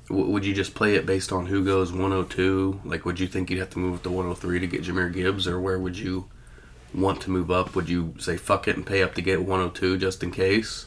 w- 0.07 0.29
would 0.29 0.45
you 0.45 0.53
just 0.53 0.73
play 0.73 0.95
it 0.95 1.05
based 1.05 1.31
on 1.31 1.45
who 1.47 1.63
goes 1.63 1.91
102? 1.91 2.81
Like, 2.83 3.05
would 3.05 3.19
you 3.19 3.27
think 3.27 3.49
you'd 3.49 3.59
have 3.59 3.69
to 3.71 3.79
move 3.79 3.95
up 3.95 4.03
to 4.03 4.09
103 4.09 4.59
to 4.59 4.67
get 4.67 4.83
Jahmyr 4.83 5.13
Gibbs, 5.13 5.47
or 5.47 5.59
where 5.59 5.77
would 5.79 5.97
you 5.97 6.25
want 6.93 7.21
to 7.21 7.29
move 7.29 7.51
up? 7.51 7.75
Would 7.75 7.87
you 7.89 8.15
say 8.19 8.37
fuck 8.37 8.67
it 8.67 8.75
and 8.75 8.85
pay 8.85 9.03
up 9.03 9.13
to 9.15 9.21
get 9.21 9.41
102 9.43 9.97
just 9.97 10.23
in 10.23 10.31
case? 10.31 10.85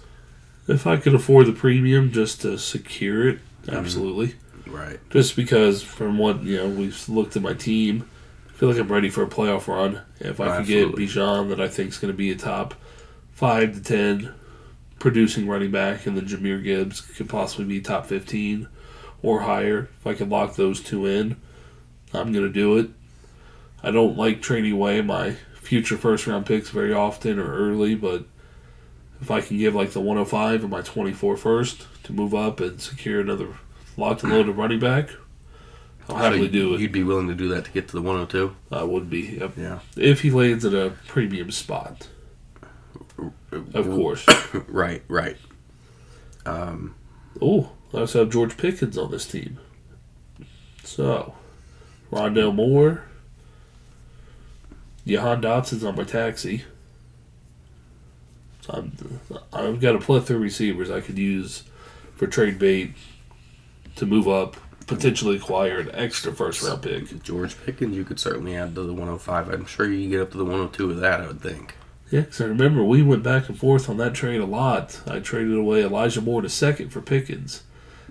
If 0.68 0.86
I 0.86 0.96
could 0.96 1.14
afford 1.14 1.46
the 1.46 1.52
premium 1.52 2.12
just 2.12 2.42
to 2.42 2.56
secure 2.58 3.28
it, 3.28 3.38
mm-hmm. 3.62 3.76
absolutely. 3.76 4.34
Right. 4.66 4.98
Just 5.10 5.36
because 5.36 5.82
from 5.82 6.18
what 6.18 6.42
you 6.44 6.56
know 6.56 6.68
we've 6.68 7.08
looked 7.08 7.36
at 7.36 7.42
my 7.42 7.54
team, 7.54 8.08
I 8.48 8.52
feel 8.52 8.68
like 8.68 8.78
I'm 8.78 8.90
ready 8.90 9.10
for 9.10 9.22
a 9.22 9.28
playoff 9.28 9.66
run. 9.66 10.02
If 10.20 10.40
I 10.40 10.58
could 10.58 10.66
get. 10.66 10.88
Bijan, 10.92 11.48
that 11.48 11.60
I 11.60 11.68
think 11.68 11.90
is 11.90 11.98
going 11.98 12.12
to 12.12 12.16
be 12.16 12.30
a 12.30 12.36
top 12.36 12.74
five 13.32 13.74
to 13.74 13.82
ten 13.82 14.34
producing 14.98 15.48
running 15.48 15.72
back, 15.72 16.06
and 16.06 16.16
then 16.16 16.26
Jahmyr 16.26 16.62
Gibbs 16.62 17.00
could 17.00 17.28
possibly 17.28 17.64
be 17.64 17.80
top 17.80 18.06
fifteen 18.06 18.68
or 19.22 19.40
higher. 19.40 19.88
If 19.98 20.06
I 20.06 20.14
could 20.14 20.30
lock 20.30 20.54
those 20.54 20.80
two 20.80 21.06
in, 21.06 21.36
I'm 22.14 22.32
going 22.32 22.46
to 22.46 22.52
do 22.52 22.78
it. 22.78 22.90
I 23.82 23.90
don't 23.90 24.16
like 24.16 24.40
trading 24.40 24.72
away 24.72 25.00
my 25.00 25.32
future 25.60 25.96
first 25.96 26.26
round 26.26 26.46
picks 26.46 26.70
very 26.70 26.92
often 26.92 27.38
or 27.38 27.52
early, 27.52 27.94
but 27.94 28.24
if 29.22 29.30
I 29.30 29.40
can 29.40 29.56
give 29.56 29.74
like 29.74 29.92
the 29.92 30.00
105 30.00 30.62
and 30.62 30.70
my 30.70 30.82
24 30.82 31.36
first 31.36 31.86
to 32.02 32.12
move 32.12 32.34
up 32.34 32.58
and 32.58 32.80
secure 32.80 33.20
another 33.20 33.54
locked 33.96 34.24
and 34.24 34.32
loaded 34.32 34.56
running 34.56 34.80
back, 34.80 35.10
I'll 36.08 36.16
happily 36.16 36.48
do 36.48 36.74
it. 36.74 36.80
You'd 36.80 36.90
be 36.90 37.04
willing 37.04 37.28
to 37.28 37.34
do 37.34 37.48
that 37.48 37.66
to 37.66 37.70
get 37.70 37.86
to 37.88 37.94
the 37.94 38.02
102? 38.02 38.54
I 38.72 38.82
would 38.82 39.08
be 39.08 39.38
yep. 39.40 39.52
Yeah. 39.56 39.78
if 39.96 40.22
he 40.22 40.32
lands 40.32 40.64
at 40.64 40.74
a 40.74 40.94
premium 41.06 41.52
spot, 41.52 42.08
of 43.72 43.86
course. 43.86 44.26
Right. 44.68 45.02
Right. 45.08 45.36
Um. 46.44 46.96
Oh, 47.40 47.70
I 47.94 47.98
also 47.98 48.20
have 48.20 48.30
George 48.30 48.56
Pickens 48.56 48.98
on 48.98 49.10
this 49.10 49.26
team. 49.26 49.58
So, 50.82 51.34
Rondale 52.10 52.54
Moore, 52.54 53.04
Jahan 55.06 55.40
Dotson's 55.40 55.84
on 55.84 55.94
my 55.94 56.04
taxi. 56.04 56.64
So 58.62 58.72
I'm, 58.74 59.20
I've 59.52 59.80
got 59.80 59.96
a 59.96 59.98
plethora 59.98 60.36
of 60.36 60.42
receivers 60.42 60.90
I 60.90 61.00
could 61.00 61.18
use 61.18 61.64
for 62.16 62.26
trade 62.26 62.58
bait 62.58 62.94
to 63.96 64.06
move 64.06 64.28
up, 64.28 64.56
potentially 64.86 65.36
acquire 65.36 65.80
an 65.80 65.90
extra 65.92 66.32
first 66.32 66.62
round 66.62 66.82
pick. 66.82 67.22
George 67.22 67.56
Pickens, 67.64 67.96
you 67.96 68.04
could 68.04 68.20
certainly 68.20 68.56
add 68.56 68.74
to 68.76 68.82
the 68.82 68.92
105. 68.92 69.48
I'm 69.48 69.66
sure 69.66 69.86
you 69.86 70.00
can 70.02 70.10
get 70.10 70.20
up 70.20 70.30
to 70.30 70.38
the 70.38 70.44
102 70.44 70.86
with 70.86 71.00
that. 71.00 71.20
I 71.20 71.26
would 71.26 71.40
think. 71.40 71.74
Yeah, 72.10 72.20
because 72.20 72.40
I 72.40 72.44
remember 72.44 72.84
we 72.84 73.02
went 73.02 73.22
back 73.22 73.48
and 73.48 73.58
forth 73.58 73.88
on 73.88 73.96
that 73.96 74.14
trade 74.14 74.40
a 74.40 74.46
lot. 74.46 75.00
I 75.06 75.18
traded 75.18 75.56
away 75.56 75.82
Elijah 75.82 76.20
Moore 76.20 76.42
to 76.42 76.48
second 76.48 76.90
for 76.90 77.00
Pickens. 77.00 77.62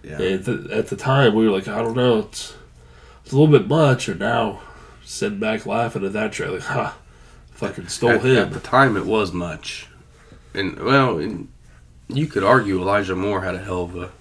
Yeah. 0.04 0.20
And 0.20 0.44
th- 0.44 0.72
at 0.72 0.88
the 0.88 0.96
time, 0.96 1.36
we 1.36 1.46
were 1.48 1.56
like, 1.56 1.68
I 1.68 1.84
don't 1.84 1.96
know, 1.96 2.20
it's, 2.20 2.56
it's 3.24 3.32
a 3.32 3.38
little 3.38 3.60
bit 3.60 3.68
much. 3.68 4.08
And 4.10 4.20
now, 4.20 4.62
sitting 5.06 5.40
back 5.40 5.68
laughing 5.68 6.04
at 6.04 6.14
that 6.14 6.32
trade, 6.32 6.50
like, 6.50 6.62
ha, 6.64 6.98
fucking 7.52 7.90
stole 7.90 8.12
at, 8.12 8.26
him. 8.26 8.48
At 8.48 8.54
the 8.54 8.60
time, 8.60 8.98
it 8.98 9.06
was 9.06 9.32
much, 9.32 9.88
and 10.54 10.80
well, 10.80 11.18
and 11.18 11.50
you 12.08 12.28
could 12.28 12.44
argue 12.44 12.80
Elijah 12.80 13.16
Moore 13.16 13.42
had 13.42 13.56
a 13.56 13.64
hell 13.64 13.84
of 13.84 13.96
a, 13.96 14.12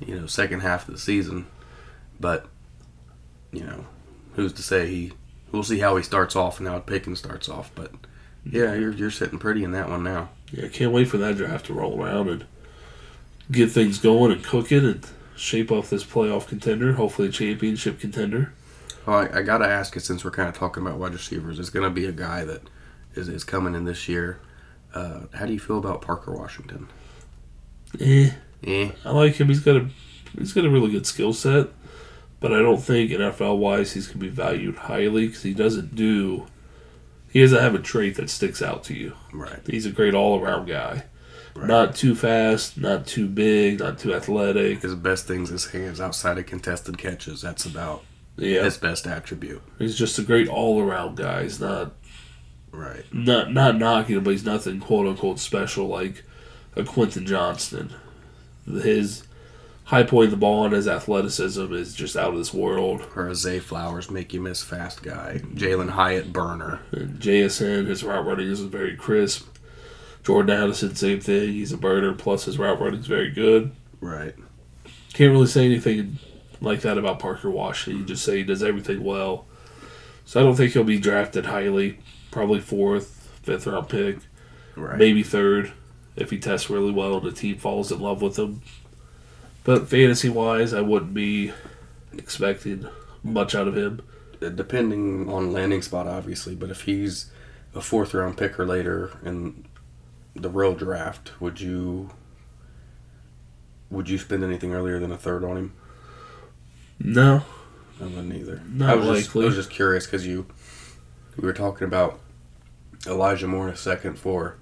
you 0.00 0.18
know, 0.18 0.26
second 0.26 0.60
half 0.60 0.88
of 0.88 0.94
the 0.94 1.00
season, 1.00 1.46
but 2.18 2.46
you 3.52 3.64
know, 3.64 3.86
who's 4.34 4.52
to 4.54 4.62
say 4.62 4.88
he? 4.88 5.12
We'll 5.50 5.62
see 5.62 5.80
how 5.80 5.96
he 5.96 6.02
starts 6.02 6.34
off 6.34 6.58
and 6.58 6.68
how 6.68 6.78
Pickens 6.78 7.18
starts 7.18 7.48
off, 7.48 7.70
but 7.74 7.92
yeah, 8.44 8.74
you're 8.74 8.92
you're 8.92 9.10
sitting 9.10 9.38
pretty 9.38 9.64
in 9.64 9.72
that 9.72 9.88
one 9.88 10.02
now. 10.02 10.30
yeah, 10.50 10.66
I 10.66 10.68
can't 10.68 10.92
wait 10.92 11.08
for 11.08 11.18
that 11.18 11.36
draft 11.36 11.66
to 11.66 11.74
roll 11.74 12.02
around 12.02 12.28
and 12.28 12.44
get 13.50 13.70
things 13.70 13.98
going 13.98 14.32
and 14.32 14.42
cook 14.42 14.72
it 14.72 14.82
and 14.82 15.06
shape 15.36 15.70
off 15.70 15.90
this 15.90 16.04
playoff 16.04 16.48
contender, 16.48 16.94
hopefully 16.94 17.28
a 17.28 17.32
championship 17.32 18.00
contender. 18.00 18.52
Well, 19.06 19.18
I, 19.18 19.38
I 19.38 19.42
gotta 19.42 19.66
ask 19.66 19.96
it 19.96 20.00
since 20.00 20.24
we're 20.24 20.30
kind 20.30 20.48
of 20.48 20.56
talking 20.56 20.84
about 20.84 20.98
wide 20.98 21.12
receivers. 21.12 21.58
It's 21.58 21.70
gonna 21.70 21.90
be 21.90 22.06
a 22.06 22.12
guy 22.12 22.44
that 22.44 22.62
is 23.14 23.28
is 23.28 23.44
coming 23.44 23.74
in 23.74 23.84
this 23.84 24.08
year. 24.08 24.38
Uh, 24.94 25.20
how 25.34 25.46
do 25.46 25.52
you 25.52 25.60
feel 25.60 25.78
about 25.78 26.02
Parker 26.02 26.32
Washington? 26.32 26.88
Eh, 28.00 28.30
Eh, 28.64 28.90
I 29.04 29.10
like 29.10 29.34
him. 29.36 29.48
He's 29.48 29.60
got 29.60 29.76
a 29.76 29.88
he's 30.38 30.52
got 30.52 30.64
a 30.64 30.70
really 30.70 30.90
good 30.90 31.06
skill 31.06 31.32
set, 31.32 31.68
but 32.38 32.52
I 32.52 32.58
don't 32.60 32.80
think 32.80 33.10
in 33.10 33.20
NFL 33.20 33.58
wise 33.58 33.92
he's 33.92 34.06
gonna 34.06 34.20
be 34.20 34.28
valued 34.28 34.76
highly 34.76 35.26
because 35.26 35.42
he 35.42 35.52
doesn't 35.52 35.94
do. 35.96 36.46
He 37.32 37.40
doesn't 37.40 37.60
have 37.60 37.74
a 37.74 37.78
trait 37.80 38.16
that 38.16 38.30
sticks 38.30 38.62
out 38.62 38.84
to 38.84 38.94
you. 38.94 39.14
right. 39.32 39.60
He's 39.66 39.86
a 39.86 39.90
great 39.90 40.14
all 40.14 40.40
around 40.40 40.66
guy. 40.68 41.04
Right. 41.56 41.66
Not 41.66 41.96
too 41.96 42.14
fast, 42.14 42.78
not 42.78 43.06
too 43.06 43.26
big, 43.26 43.80
not 43.80 43.98
too 43.98 44.14
athletic. 44.14 44.82
His 44.82 44.94
best 44.94 45.26
thing's 45.26 45.48
his 45.50 45.66
hands 45.72 46.00
outside 46.00 46.38
of 46.38 46.46
contested 46.46 46.98
catches. 46.98 47.42
That's 47.42 47.66
about 47.66 48.04
Yeah, 48.36 48.62
his 48.64 48.78
best 48.78 49.06
attribute. 49.06 49.62
he's 49.78 49.96
just 49.96 50.18
a 50.18 50.22
great 50.22 50.46
all 50.48 50.80
around 50.80 51.16
guy. 51.16 51.42
He's 51.42 51.58
not 51.60 51.92
Right. 52.72 53.04
not 53.12 53.52
not 53.52 53.76
knocking 53.78 54.16
him, 54.16 54.24
but 54.24 54.30
he's 54.30 54.44
nothing 54.44 54.80
quote 54.80 55.06
unquote 55.06 55.38
special 55.38 55.86
like 55.88 56.24
a 56.74 56.84
Quentin 56.84 57.26
Johnston. 57.26 57.92
His 58.66 59.24
high 59.84 60.04
point 60.04 60.26
of 60.26 60.30
the 60.30 60.36
ball 60.38 60.64
and 60.64 60.72
his 60.72 60.88
athleticism 60.88 61.72
is 61.74 61.94
just 61.94 62.16
out 62.16 62.32
of 62.32 62.38
this 62.38 62.54
world. 62.54 63.06
Or 63.14 63.28
a 63.28 63.34
Zay 63.34 63.58
Flowers 63.58 64.10
make 64.10 64.32
you 64.32 64.40
miss 64.40 64.62
fast 64.62 65.02
guy. 65.02 65.42
Jalin 65.54 65.90
Hyatt 65.90 66.32
burner. 66.32 66.80
And 66.92 67.20
JSN, 67.20 67.86
his 67.86 68.02
route 68.02 68.24
running 68.24 68.48
is 68.48 68.60
very 68.60 68.96
crisp. 68.96 69.48
Jordan 70.24 70.56
Addison, 70.56 70.94
same 70.94 71.20
thing. 71.20 71.52
He's 71.52 71.72
a 71.72 71.76
burner. 71.76 72.14
Plus, 72.14 72.44
his 72.44 72.58
route 72.58 72.80
running 72.80 73.00
is 73.00 73.06
very 73.06 73.30
good. 73.30 73.72
Right. 74.00 74.34
Can't 75.12 75.32
really 75.32 75.46
say 75.46 75.66
anything 75.66 76.18
like 76.60 76.80
that 76.82 76.96
about 76.96 77.18
Parker 77.18 77.50
Washington. 77.50 78.00
You 78.00 78.06
just 78.06 78.24
say 78.24 78.38
he 78.38 78.44
does 78.44 78.62
everything 78.62 79.02
well. 79.02 79.46
So 80.24 80.40
I 80.40 80.44
don't 80.44 80.54
think 80.54 80.72
he'll 80.72 80.84
be 80.84 81.00
drafted 81.00 81.46
highly. 81.46 81.98
Probably 82.32 82.58
fourth, 82.60 83.30
fifth 83.44 83.66
round 83.68 83.88
pick, 83.88 84.18
Right. 84.74 84.98
maybe 84.98 85.22
third 85.22 85.72
if 86.16 86.30
he 86.30 86.38
tests 86.38 86.68
really 86.68 86.90
well 86.90 87.18
and 87.18 87.26
the 87.26 87.30
team 87.32 87.58
falls 87.58 87.92
in 87.92 88.00
love 88.00 88.20
with 88.22 88.38
him. 88.38 88.62
But 89.64 89.86
fantasy 89.88 90.28
wise, 90.28 90.74
I 90.74 90.80
wouldn't 90.80 91.14
be 91.14 91.52
expecting 92.12 92.88
much 93.22 93.54
out 93.54 93.68
of 93.68 93.76
him. 93.76 94.00
Uh, 94.42 94.48
Depending 94.48 95.28
on 95.30 95.52
landing 95.52 95.82
spot, 95.82 96.06
obviously, 96.08 96.54
but 96.56 96.70
if 96.70 96.82
he's 96.82 97.30
a 97.74 97.80
fourth 97.80 98.12
round 98.12 98.36
pick 98.36 98.58
or 98.58 98.66
later 98.66 99.12
in 99.24 99.64
the 100.34 100.48
real 100.50 100.74
draft, 100.74 101.32
would 101.40 101.60
you 101.60 102.10
would 103.90 104.08
you 104.08 104.18
spend 104.18 104.42
anything 104.42 104.72
earlier 104.72 104.98
than 104.98 105.12
a 105.12 105.16
third 105.18 105.44
on 105.44 105.56
him? 105.56 105.72
No, 106.98 107.42
I 108.00 108.04
wouldn't 108.04 108.34
either. 108.34 108.62
Not 108.68 108.88
I 108.90 108.94
was 108.94 109.24
Just, 109.24 109.36
I 109.36 109.38
was 109.40 109.54
just 109.54 109.70
curious 109.70 110.06
because 110.06 110.26
you 110.26 110.46
we 111.36 111.46
were 111.46 111.52
talking 111.52 111.86
about 111.86 112.20
Elijah 113.06 113.48
Moore 113.48 113.68
in 113.68 113.74
a 113.74 113.76
second 113.76 114.18
for 114.18 114.56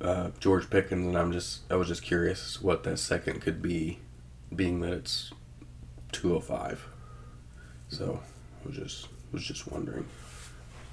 uh, 0.00 0.30
George 0.40 0.68
Pickens, 0.70 1.06
and 1.06 1.16
I'm 1.16 1.32
just 1.32 1.60
I 1.70 1.76
was 1.76 1.88
just 1.88 2.02
curious 2.02 2.60
what 2.60 2.82
that 2.84 2.98
second 2.98 3.40
could 3.40 3.62
be, 3.62 3.98
being 4.54 4.80
that 4.80 4.92
it's 4.92 5.32
205. 6.12 6.88
So 7.88 8.20
I 8.62 8.68
was 8.68 8.76
just 8.76 9.08
was 9.32 9.44
just 9.44 9.70
wondering. 9.70 10.06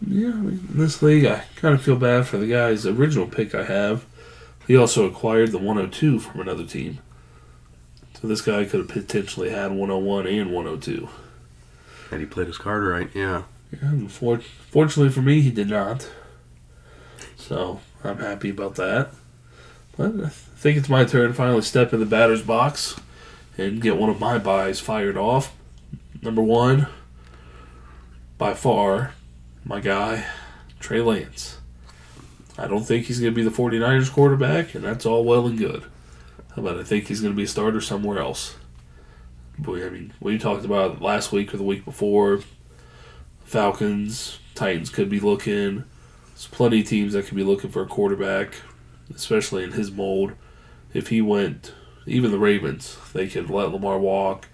Yeah, 0.06 0.30
I 0.30 0.34
mean, 0.34 0.68
in 0.72 0.80
this 0.80 1.02
league, 1.02 1.26
I 1.26 1.44
kind 1.56 1.76
of 1.76 1.82
feel 1.82 1.96
bad 1.96 2.26
for 2.26 2.38
the 2.38 2.48
guy's 2.48 2.88
original 2.88 3.28
pick 3.28 3.54
I 3.54 3.64
have. 3.66 4.06
He 4.68 4.76
also 4.76 5.06
acquired 5.08 5.52
the 5.52 5.60
102 5.60 6.20
from 6.20 6.42
another 6.42 6.66
team. 6.66 7.00
So 8.20 8.28
this 8.28 8.42
guy 8.42 8.66
could 8.66 8.80
have 8.80 8.88
potentially 8.88 9.50
had 9.50 9.72
101 9.72 10.28
and 10.28 10.52
102. 10.52 11.10
And 12.12 12.20
he 12.20 12.26
played 12.26 12.48
his 12.48 12.58
card 12.58 12.84
right, 12.84 13.10
yeah. 13.14 13.44
Yeah, 13.72 14.08
for, 14.08 14.40
fortunately 14.40 15.12
for 15.12 15.22
me, 15.22 15.42
he 15.42 15.52
did 15.52 15.70
not. 15.70 16.10
So 17.38 17.80
I'm 18.04 18.18
happy 18.20 18.50
about 18.50 18.76
that. 18.76 19.12
But 19.98 20.20
I 20.24 20.30
think 20.30 20.78
it's 20.78 20.90
my 20.90 21.06
turn 21.06 21.30
to 21.30 21.34
finally 21.34 21.62
step 21.62 21.94
in 21.94 22.00
the 22.00 22.06
batter's 22.06 22.42
box 22.42 23.00
and 23.58 23.82
get 23.82 23.98
one 23.98 24.10
of 24.10 24.20
my 24.20 24.38
buys 24.38 24.80
fired 24.80 25.18
off. 25.18 25.56
Number 26.22 26.42
one, 26.42 26.88
by 28.38 28.54
far, 28.54 29.14
my 29.64 29.80
guy, 29.80 30.26
Trey 30.80 31.02
Lance. 31.02 31.58
I 32.58 32.68
don't 32.68 32.84
think 32.84 33.06
he's 33.06 33.20
going 33.20 33.34
to 33.34 33.36
be 33.36 33.44
the 33.44 33.56
49ers 33.56 34.12
quarterback, 34.12 34.76
and 34.76 34.84
that's 34.84 35.06
all 35.06 35.24
well 35.24 35.48
and 35.48 35.58
good. 35.58 35.84
But 36.56 36.78
I 36.78 36.84
think 36.84 37.08
he's 37.08 37.22
going 37.22 37.34
to 37.34 37.38
be 37.38 37.44
a 37.44 37.48
starter 37.48 37.82
somewhere 37.82 38.20
else. 38.20 38.56
I 39.60 39.90
mean, 39.90 40.14
we 40.20 40.38
talked 40.38 40.66
about 40.66 41.02
last 41.02 41.32
week 41.32 41.54
or 41.54 41.58
the 41.58 41.64
week 41.64 41.86
before. 41.86 42.42
Falcons, 43.52 44.40
Titans 44.56 44.90
could 44.90 45.10
be 45.10 45.20
looking. 45.20 45.84
There's 46.30 46.48
plenty 46.48 46.80
of 46.80 46.88
teams 46.88 47.12
that 47.12 47.26
could 47.26 47.36
be 47.36 47.44
looking 47.44 47.70
for 47.70 47.82
a 47.82 47.86
quarterback, 47.86 48.54
especially 49.14 49.66
in 49.66 49.74
his 49.74 49.92
mold. 49.92 50.32
If 50.94 51.10
he 51.10 51.22
went, 51.22 51.74
even 52.06 52.32
the 52.32 52.40
Ravens, 52.40 52.98
they 53.12 53.28
could 53.28 53.50
let 53.50 53.74
Lamar 53.74 54.00
walk, 54.00 54.48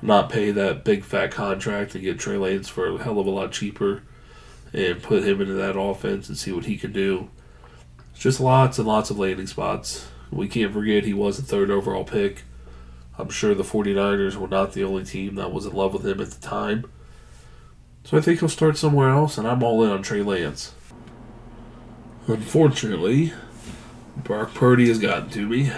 not 0.00 0.30
pay 0.30 0.52
that 0.52 0.84
big 0.84 1.04
fat 1.04 1.30
contract 1.30 1.94
and 1.94 2.02
get 2.02 2.18
Trey 2.18 2.38
Lance 2.38 2.66
for 2.66 2.88
a 2.88 3.02
hell 3.02 3.18
of 3.18 3.26
a 3.26 3.30
lot 3.30 3.52
cheaper 3.52 4.04
and 4.72 5.02
put 5.02 5.22
him 5.24 5.42
into 5.42 5.52
that 5.52 5.78
offense 5.78 6.30
and 6.30 6.38
see 6.38 6.50
what 6.50 6.64
he 6.64 6.78
can 6.78 6.92
do. 6.92 7.28
It's 8.12 8.22
just 8.22 8.40
lots 8.40 8.78
and 8.78 8.88
lots 8.88 9.10
of 9.10 9.18
landing 9.18 9.48
spots. 9.48 10.08
We 10.30 10.48
can't 10.48 10.72
forget 10.72 11.04
he 11.04 11.12
was 11.12 11.36
the 11.36 11.42
third 11.42 11.70
overall 11.70 12.04
pick. 12.04 12.44
I'm 13.18 13.28
sure 13.28 13.54
the 13.54 13.64
49ers 13.64 14.36
were 14.36 14.48
not 14.48 14.72
the 14.72 14.84
only 14.84 15.04
team 15.04 15.34
that 15.34 15.52
was 15.52 15.66
in 15.66 15.74
love 15.74 15.92
with 15.92 16.06
him 16.06 16.22
at 16.22 16.30
the 16.30 16.40
time. 16.40 16.86
So 18.04 18.16
I 18.16 18.20
think 18.20 18.40
he'll 18.40 18.48
start 18.48 18.76
somewhere 18.76 19.10
else, 19.10 19.38
and 19.38 19.46
I'm 19.46 19.62
all 19.62 19.84
in 19.84 19.90
on 19.90 20.02
Trey 20.02 20.22
Lance. 20.22 20.74
Unfortunately, 22.26 23.32
Brock 24.16 24.54
Purdy 24.54 24.88
has 24.88 24.98
gotten 24.98 25.30
to 25.30 25.48
me. 25.48 25.70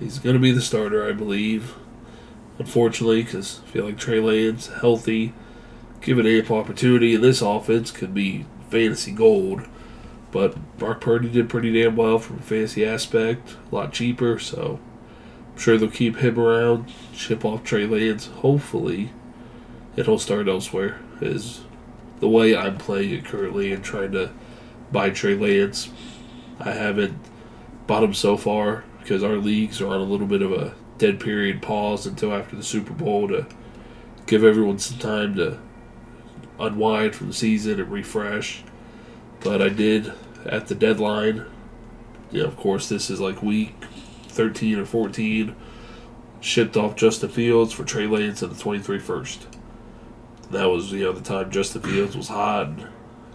He's 0.00 0.18
going 0.18 0.34
to 0.34 0.40
be 0.40 0.52
the 0.52 0.60
starter, 0.60 1.08
I 1.08 1.12
believe. 1.12 1.74
Unfortunately, 2.58 3.22
because 3.22 3.60
I 3.64 3.70
feel 3.70 3.84
like 3.84 3.98
Trey 3.98 4.20
Lance, 4.20 4.68
healthy, 4.68 5.32
given 6.00 6.26
ample 6.26 6.56
opportunity 6.56 7.14
in 7.14 7.20
this 7.20 7.42
offense, 7.42 7.90
could 7.90 8.14
be 8.14 8.46
fantasy 8.70 9.12
gold. 9.12 9.62
But 10.30 10.78
Brock 10.78 11.00
Purdy 11.00 11.28
did 11.28 11.48
pretty 11.48 11.72
damn 11.72 11.96
well 11.96 12.18
from 12.18 12.38
a 12.38 12.42
fantasy 12.42 12.84
aspect, 12.84 13.56
a 13.70 13.74
lot 13.74 13.92
cheaper, 13.92 14.38
so 14.38 14.78
I'm 15.52 15.58
sure 15.58 15.78
they'll 15.78 15.90
keep 15.90 16.16
him 16.16 16.38
around, 16.38 16.92
ship 17.12 17.44
off 17.44 17.64
Trey 17.64 17.86
Lance. 17.86 18.26
Hopefully, 18.26 19.10
it'll 19.96 20.18
start 20.18 20.48
elsewhere. 20.48 21.00
Is 21.20 21.62
the 22.20 22.28
way 22.28 22.56
I'm 22.56 22.78
playing 22.78 23.10
it 23.10 23.24
currently 23.24 23.72
and 23.72 23.82
trying 23.82 24.12
to 24.12 24.30
buy 24.90 25.10
Trey 25.10 25.34
Lance. 25.34 25.90
I 26.60 26.72
haven't 26.72 27.18
bought 27.86 28.04
him 28.04 28.14
so 28.14 28.36
far 28.36 28.84
because 29.00 29.22
our 29.22 29.36
leagues 29.36 29.80
are 29.80 29.88
on 29.88 30.00
a 30.00 30.04
little 30.04 30.26
bit 30.26 30.42
of 30.42 30.52
a 30.52 30.74
dead 30.98 31.20
period 31.20 31.62
pause 31.62 32.06
until 32.06 32.32
after 32.32 32.56
the 32.56 32.62
Super 32.62 32.92
Bowl 32.92 33.28
to 33.28 33.46
give 34.26 34.44
everyone 34.44 34.78
some 34.78 34.98
time 34.98 35.34
to 35.36 35.58
unwind 36.60 37.14
from 37.14 37.28
the 37.28 37.32
season 37.32 37.80
and 37.80 37.90
refresh. 37.90 38.64
But 39.40 39.62
I 39.62 39.68
did 39.68 40.12
at 40.44 40.66
the 40.66 40.74
deadline. 40.74 41.46
Yeah, 42.30 42.44
of 42.44 42.56
course, 42.56 42.88
this 42.88 43.10
is 43.10 43.20
like 43.20 43.42
week 43.42 43.74
13 44.28 44.78
or 44.78 44.84
14. 44.84 45.54
Shipped 46.40 46.76
off 46.76 46.96
Justin 46.96 47.30
Fields 47.30 47.72
for 47.72 47.84
Trey 47.84 48.06
Lance 48.06 48.42
at 48.42 48.50
the 48.50 48.60
23 48.60 48.98
first. 48.98 49.46
That 50.50 50.66
was, 50.66 50.92
you 50.92 51.04
know, 51.04 51.12
the 51.12 51.20
time 51.20 51.50
Justin 51.50 51.82
Fields 51.82 52.16
was 52.16 52.28
hot 52.28 52.68
and 52.68 52.88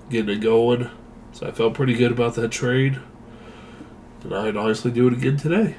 getting 0.09 0.35
it 0.35 0.41
going. 0.41 0.89
So 1.31 1.47
I 1.47 1.51
felt 1.51 1.73
pretty 1.73 1.93
good 1.93 2.11
about 2.11 2.35
that 2.35 2.51
trade. 2.51 2.99
And 4.23 4.33
I'd 4.33 4.55
honestly 4.55 4.91
do 4.91 5.07
it 5.07 5.13
again 5.13 5.37
today. 5.37 5.75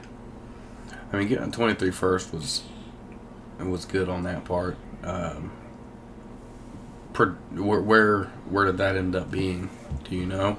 I 1.13 1.17
mean, 1.17 1.29
getting 1.29 1.51
23 1.51 1.91
first 1.91 2.33
was 2.33 2.63
it 3.59 3.67
was 3.67 3.85
good 3.85 4.09
on 4.09 4.25
that 4.25 4.45
part. 4.45 4.77
Um, 5.03 5.53
per, 7.13 7.31
where, 7.53 7.81
where 7.81 8.25
where 8.49 8.67
did 8.67 8.79
that 8.79 8.97
end 8.97 9.17
up 9.17 9.31
being? 9.31 9.71
Do 10.09 10.17
you 10.17 10.27
know? 10.27 10.59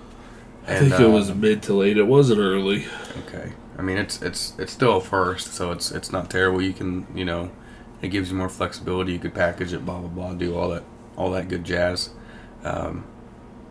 I 0.68 0.80
think 0.80 1.00
it 1.00 1.10
was 1.10 1.34
mid 1.34 1.62
to 1.64 1.74
late. 1.74 1.98
It 1.98 2.08
wasn't 2.08 2.40
early. 2.40 2.86
Okay. 3.28 3.54
I 3.78 3.82
mean, 3.82 3.98
it's 3.98 4.22
it's 4.22 4.54
it's 4.58 4.72
still 4.72 4.98
a 4.98 5.02
first, 5.02 5.54
so 5.54 5.72
it's 5.72 5.92
it's 5.92 6.12
not 6.12 6.30
terrible. 6.30 6.62
You 6.62 6.74
can 6.74 7.06
you 7.14 7.26
know, 7.26 7.52
it 8.02 8.10
gives 8.10 8.32
you 8.32 8.38
more 8.38 8.50
flexibility. 8.50 9.14
You 9.14 9.20
could 9.20 9.34
package 9.34 9.74
it, 9.74 9.86
blah 9.86 10.00
blah 10.00 10.10
blah, 10.10 10.34
do 10.34 10.56
all 10.56 10.70
that 10.70 10.84
all 11.16 11.32
that 11.32 11.48
good 11.48 11.64
jazz. 11.64 12.10
Um, 12.64 13.06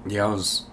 yeah, 0.06 0.24
I 0.24 0.28
was. 0.28 0.64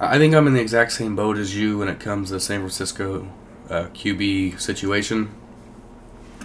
I 0.00 0.18
think 0.18 0.34
I'm 0.34 0.46
in 0.46 0.54
the 0.54 0.60
exact 0.60 0.92
same 0.92 1.16
boat 1.16 1.36
as 1.38 1.56
you 1.56 1.78
when 1.78 1.88
it 1.88 1.98
comes 1.98 2.30
to 2.30 2.38
San 2.38 2.60
Francisco 2.60 3.28
uh, 3.68 3.86
QB 3.86 4.60
situation. 4.60 5.34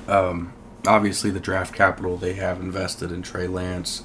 Um, 0.07 0.53
obviously, 0.87 1.29
the 1.29 1.39
draft 1.39 1.73
capital 1.73 2.17
they 2.17 2.33
have 2.33 2.59
invested 2.59 3.11
in 3.11 3.21
Trey 3.21 3.47
Lance, 3.47 4.03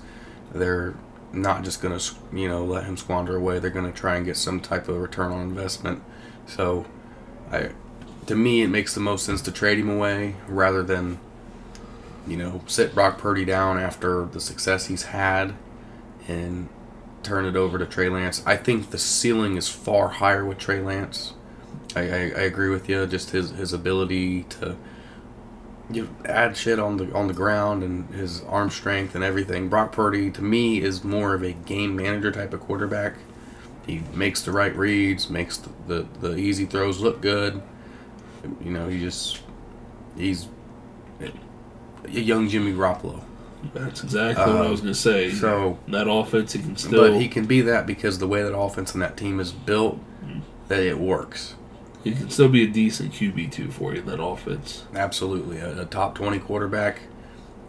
they're 0.53 0.95
not 1.33 1.63
just 1.63 1.83
going 1.83 1.99
to 1.99 2.15
you 2.33 2.49
know 2.49 2.65
let 2.65 2.85
him 2.85 2.97
squander 2.97 3.37
away. 3.37 3.59
They're 3.59 3.71
going 3.71 3.91
to 3.91 3.99
try 3.99 4.17
and 4.17 4.27
get 4.27 4.37
some 4.37 4.61
type 4.61 4.89
of 4.89 4.97
return 4.97 5.33
on 5.33 5.41
investment. 5.41 6.03
So, 6.47 6.87
I 7.51 7.71
to 8.27 8.37
me 8.37 8.63
it 8.63 8.69
makes 8.69 8.95
the 8.95 9.01
most 9.01 9.25
sense 9.25 9.41
to 9.43 9.51
trade 9.51 9.79
him 9.79 9.89
away 9.89 10.37
rather 10.47 10.83
than 10.83 11.19
you 12.29 12.37
know 12.37 12.63
sit 12.67 12.95
Brock 12.95 13.19
Purdy 13.19 13.45
down 13.45 13.79
after 13.79 14.27
the 14.27 14.41
success 14.41 14.87
he's 14.87 15.05
had 15.05 15.55
and 16.27 16.69
turn 17.23 17.45
it 17.45 17.57
over 17.57 17.79
to 17.79 17.87
Trey 17.87 18.09
Lance. 18.09 18.43
I 18.47 18.57
think 18.57 18.91
the 18.91 18.99
ceiling 18.99 19.57
is 19.57 19.69
far 19.69 20.09
higher 20.09 20.45
with 20.45 20.59
Trey 20.59 20.81
Lance. 20.81 21.35
I, 21.97 22.01
I, 22.01 22.19
I 22.37 22.43
agree 22.43 22.69
with 22.69 22.89
you. 22.89 23.07
Just 23.07 23.31
his 23.31 23.51
his 23.51 23.73
ability 23.73 24.45
to 24.45 24.77
you 25.91 26.05
know, 26.05 26.09
add 26.27 26.57
shit 26.57 26.79
on 26.79 26.99
the 26.99 27.13
on 27.15 27.29
the 27.29 27.35
ground 27.35 27.83
and 27.83 28.09
his 28.15 28.43
arm 28.43 28.71
strength 28.71 29.15
and 29.15 29.25
everything. 29.25 29.69
Brock 29.69 29.93
Purdy 29.93 30.31
to 30.31 30.43
me 30.43 30.81
is 30.81 31.03
more 31.03 31.35
of 31.35 31.43
a 31.43 31.53
game 31.53 31.97
manager 31.97 32.31
type 32.31 32.53
of 32.53 32.61
quarterback. 32.61 33.15
He 33.87 34.03
makes 34.13 34.43
the 34.43 34.53
right 34.53 34.75
reads, 34.77 35.31
makes 35.31 35.57
the, 35.57 35.71
the, 35.87 36.09
the 36.21 36.37
easy 36.37 36.67
throws 36.67 37.01
look 37.01 37.23
good. 37.23 37.63
You 38.63 38.71
know, 38.71 38.87
he 38.89 39.01
just 39.01 39.41
he's 40.15 40.49
young 42.09 42.49
Jimmy 42.49 42.73
Garoppolo. 42.73 43.23
That's 43.75 44.03
exactly 44.05 44.53
what 44.53 44.67
I 44.67 44.71
was 44.71 44.81
going 44.81 44.93
to 44.93 44.99
say. 44.99 45.31
So 45.31 45.79
that 45.89 46.09
offense, 46.09 46.53
he 46.53 46.61
can 46.61 46.77
still. 46.77 47.11
but 47.11 47.21
he 47.21 47.29
can 47.29 47.47
be 47.47 47.61
that 47.63 47.87
because 47.87 48.19
the 48.19 48.29
way 48.29 48.43
that 48.43 48.57
offense 48.57 48.93
and 48.93 49.03
that 49.03 49.17
team 49.17 49.41
is 49.41 49.53
built, 49.53 49.99
that 50.69 50.81
it 50.81 50.99
works. 50.99 51.55
He 52.05 52.13
can 52.13 52.31
still 52.31 52.49
be 52.49 52.63
a 52.63 52.69
decent 52.69 53.13
QB 53.13 53.51
two 53.51 53.71
for 53.71 53.93
you 53.93 54.01
in 54.01 54.07
that 54.07 54.23
offense. 54.23 54.85
Absolutely, 54.95 55.59
a, 55.59 55.83
a 55.83 55.85
top 55.85 56.15
twenty 56.15 56.39
quarterback. 56.39 57.01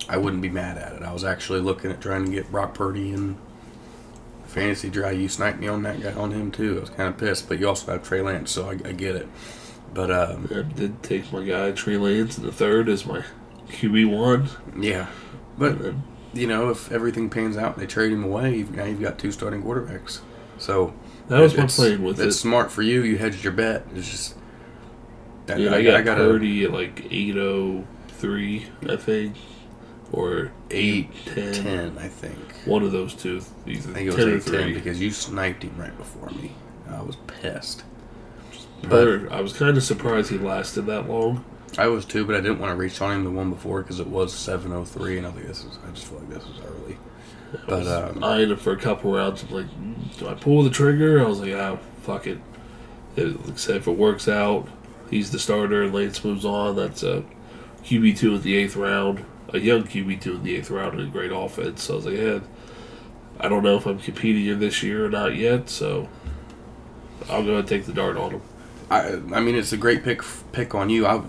I 0.07 0.17
wouldn't 0.17 0.41
be 0.41 0.49
mad 0.49 0.77
at 0.77 0.93
it. 0.93 1.01
I 1.01 1.11
was 1.11 1.23
actually 1.23 1.59
looking 1.59 1.91
at 1.91 2.01
trying 2.01 2.25
to 2.25 2.31
get 2.31 2.51
Brock 2.51 2.73
Purdy 2.73 3.11
and 3.11 3.37
fantasy 4.45 4.89
dry. 4.89 5.11
You 5.11 5.27
sniped 5.27 5.59
me 5.59 5.67
on 5.67 5.83
that 5.83 6.01
guy 6.01 6.13
on 6.13 6.31
him 6.31 6.51
too. 6.51 6.77
I 6.77 6.79
was 6.81 6.89
kind 6.89 7.09
of 7.09 7.17
pissed, 7.17 7.47
but 7.49 7.59
you 7.59 7.67
also 7.67 7.91
have 7.91 8.03
Trey 8.03 8.21
Lance, 8.21 8.51
so 8.51 8.69
I, 8.69 8.73
I 8.87 8.91
get 8.91 9.15
it. 9.15 9.27
But 9.93 10.11
um, 10.11 10.47
I 10.51 10.61
did 10.61 11.01
take 11.01 11.31
my 11.33 11.43
guy 11.43 11.71
Trey 11.71 11.97
Lance 11.97 12.37
in 12.37 12.45
the 12.45 12.51
third 12.51 12.89
as 12.89 13.05
my 13.05 13.23
QB 13.69 14.17
one. 14.17 14.49
yeah, 14.81 15.07
but 15.57 15.79
then 15.79 16.03
you 16.33 16.47
know 16.47 16.69
if 16.69 16.91
everything 16.91 17.29
pans 17.29 17.57
out, 17.57 17.73
and 17.73 17.81
they 17.83 17.87
trade 17.87 18.11
him 18.11 18.23
away. 18.23 18.57
You've, 18.57 18.75
now 18.75 18.85
you've 18.85 19.01
got 19.01 19.17
two 19.19 19.31
starting 19.31 19.63
quarterbacks. 19.63 20.19
So 20.57 20.93
that 21.27 21.39
was 21.39 21.55
my 21.57 21.65
plan 21.67 22.03
with 22.03 22.19
It's 22.19 22.35
it. 22.35 22.39
smart 22.39 22.71
for 22.71 22.81
you. 22.81 23.01
You 23.03 23.17
hedged 23.17 23.43
your 23.43 23.53
bet. 23.53 23.85
It's 23.95 24.09
just. 24.09 24.35
that- 25.45 25.59
Yeah, 25.59 25.73
I 25.75 25.81
got, 25.83 26.03
gotta- 26.05 26.21
Purdy 26.21 26.63
at 26.65 26.71
like 26.71 27.07
eight 27.11 27.37
oh 27.37 27.85
three, 28.09 28.67
I 28.87 28.95
think, 28.97 29.35
or 30.11 30.51
eight, 30.71 31.09
ten. 31.25 31.53
ten, 31.53 31.97
I 31.97 32.07
think. 32.09 32.37
One 32.65 32.83
of 32.83 32.91
those 32.91 33.13
two, 33.13 33.41
either 33.65 33.89
I 33.91 33.93
think 33.93 34.09
it 34.11 34.15
was 34.15 34.47
eight 34.47 34.51
ten 34.51 34.73
because 34.73 34.99
you 34.99 35.11
sniped 35.11 35.63
him 35.63 35.75
right 35.77 35.95
before 35.97 36.29
me. 36.31 36.51
I 36.89 37.01
was 37.01 37.15
pissed. 37.27 37.83
Or 38.91 39.27
I 39.31 39.41
was 39.41 39.53
kind 39.53 39.75
of 39.77 39.83
surprised 39.83 40.29
he 40.31 40.37
lasted 40.37 40.83
that 40.87 41.07
long. 41.09 41.43
I 41.77 41.87
was 41.87 42.05
too, 42.05 42.25
but 42.25 42.35
I 42.35 42.41
didn't 42.41 42.59
want 42.59 42.71
to 42.71 42.75
reach 42.75 42.99
on 43.01 43.15
him 43.15 43.23
the 43.23 43.31
one 43.31 43.49
before 43.49 43.81
because 43.81 43.99
it 43.99 44.07
was 44.07 44.33
7:03, 44.33 45.17
and 45.19 45.27
I 45.27 45.31
think 45.31 45.47
this 45.47 45.63
is. 45.63 45.77
I 45.87 45.91
just 45.91 46.07
feel 46.07 46.19
like 46.19 46.29
this 46.29 46.43
is 46.43 46.59
early. 46.65 46.97
But 47.67 47.87
um, 47.87 48.23
eyeing 48.23 48.51
it 48.51 48.59
for 48.59 48.71
a 48.73 48.77
couple 48.77 49.13
rounds. 49.13 49.43
I'm 49.43 49.49
like, 49.51 50.17
do 50.17 50.27
I 50.27 50.33
pull 50.35 50.63
the 50.63 50.69
trigger? 50.69 51.19
I 51.23 51.27
was 51.27 51.39
like, 51.39 51.53
ah, 51.55 51.77
fuck 52.03 52.27
it. 52.27 52.39
It- 53.15 53.39
Like 53.45 53.53
I 53.53 53.57
said, 53.57 53.75
if 53.77 53.87
it 53.87 53.97
works 53.97 54.27
out, 54.27 54.67
he's 55.09 55.31
the 55.31 55.39
starter 55.39 55.83
and 55.83 55.93
Lance 55.93 56.23
moves 56.23 56.45
on. 56.45 56.75
That's 56.75 57.03
a 57.03 57.23
QB 57.83 58.17
two 58.17 58.35
in 58.35 58.41
the 58.41 58.55
eighth 58.55 58.75
round, 58.75 59.25
a 59.49 59.59
young 59.59 59.83
QB 59.83 60.21
two 60.21 60.35
in 60.35 60.43
the 60.43 60.55
eighth 60.57 60.69
round, 60.69 60.99
and 60.99 61.07
a 61.07 61.11
great 61.11 61.31
offense. 61.31 61.83
So 61.83 61.93
I 61.93 61.95
was 61.95 62.05
like, 62.05 62.17
yeah, 62.17 62.39
I 63.39 63.47
don't 63.47 63.63
know 63.63 63.77
if 63.77 63.85
I'm 63.87 63.99
competing 63.99 64.45
in 64.45 64.59
this 64.59 64.83
year 64.83 65.05
or 65.05 65.09
not 65.09 65.35
yet. 65.35 65.69
So 65.69 66.07
I'll 67.29 67.43
go 67.43 67.49
ahead 67.51 67.59
and 67.59 67.67
take 67.67 67.85
the 67.85 67.93
dart 67.93 68.17
on 68.17 68.31
him. 68.31 68.41
I, 68.91 69.13
I 69.35 69.39
mean, 69.39 69.55
it's 69.55 69.71
a 69.73 69.77
great 69.77 70.03
pick 70.03 70.21
pick 70.51 70.73
on 70.75 70.89
you. 70.89 71.05
I, 71.07 71.21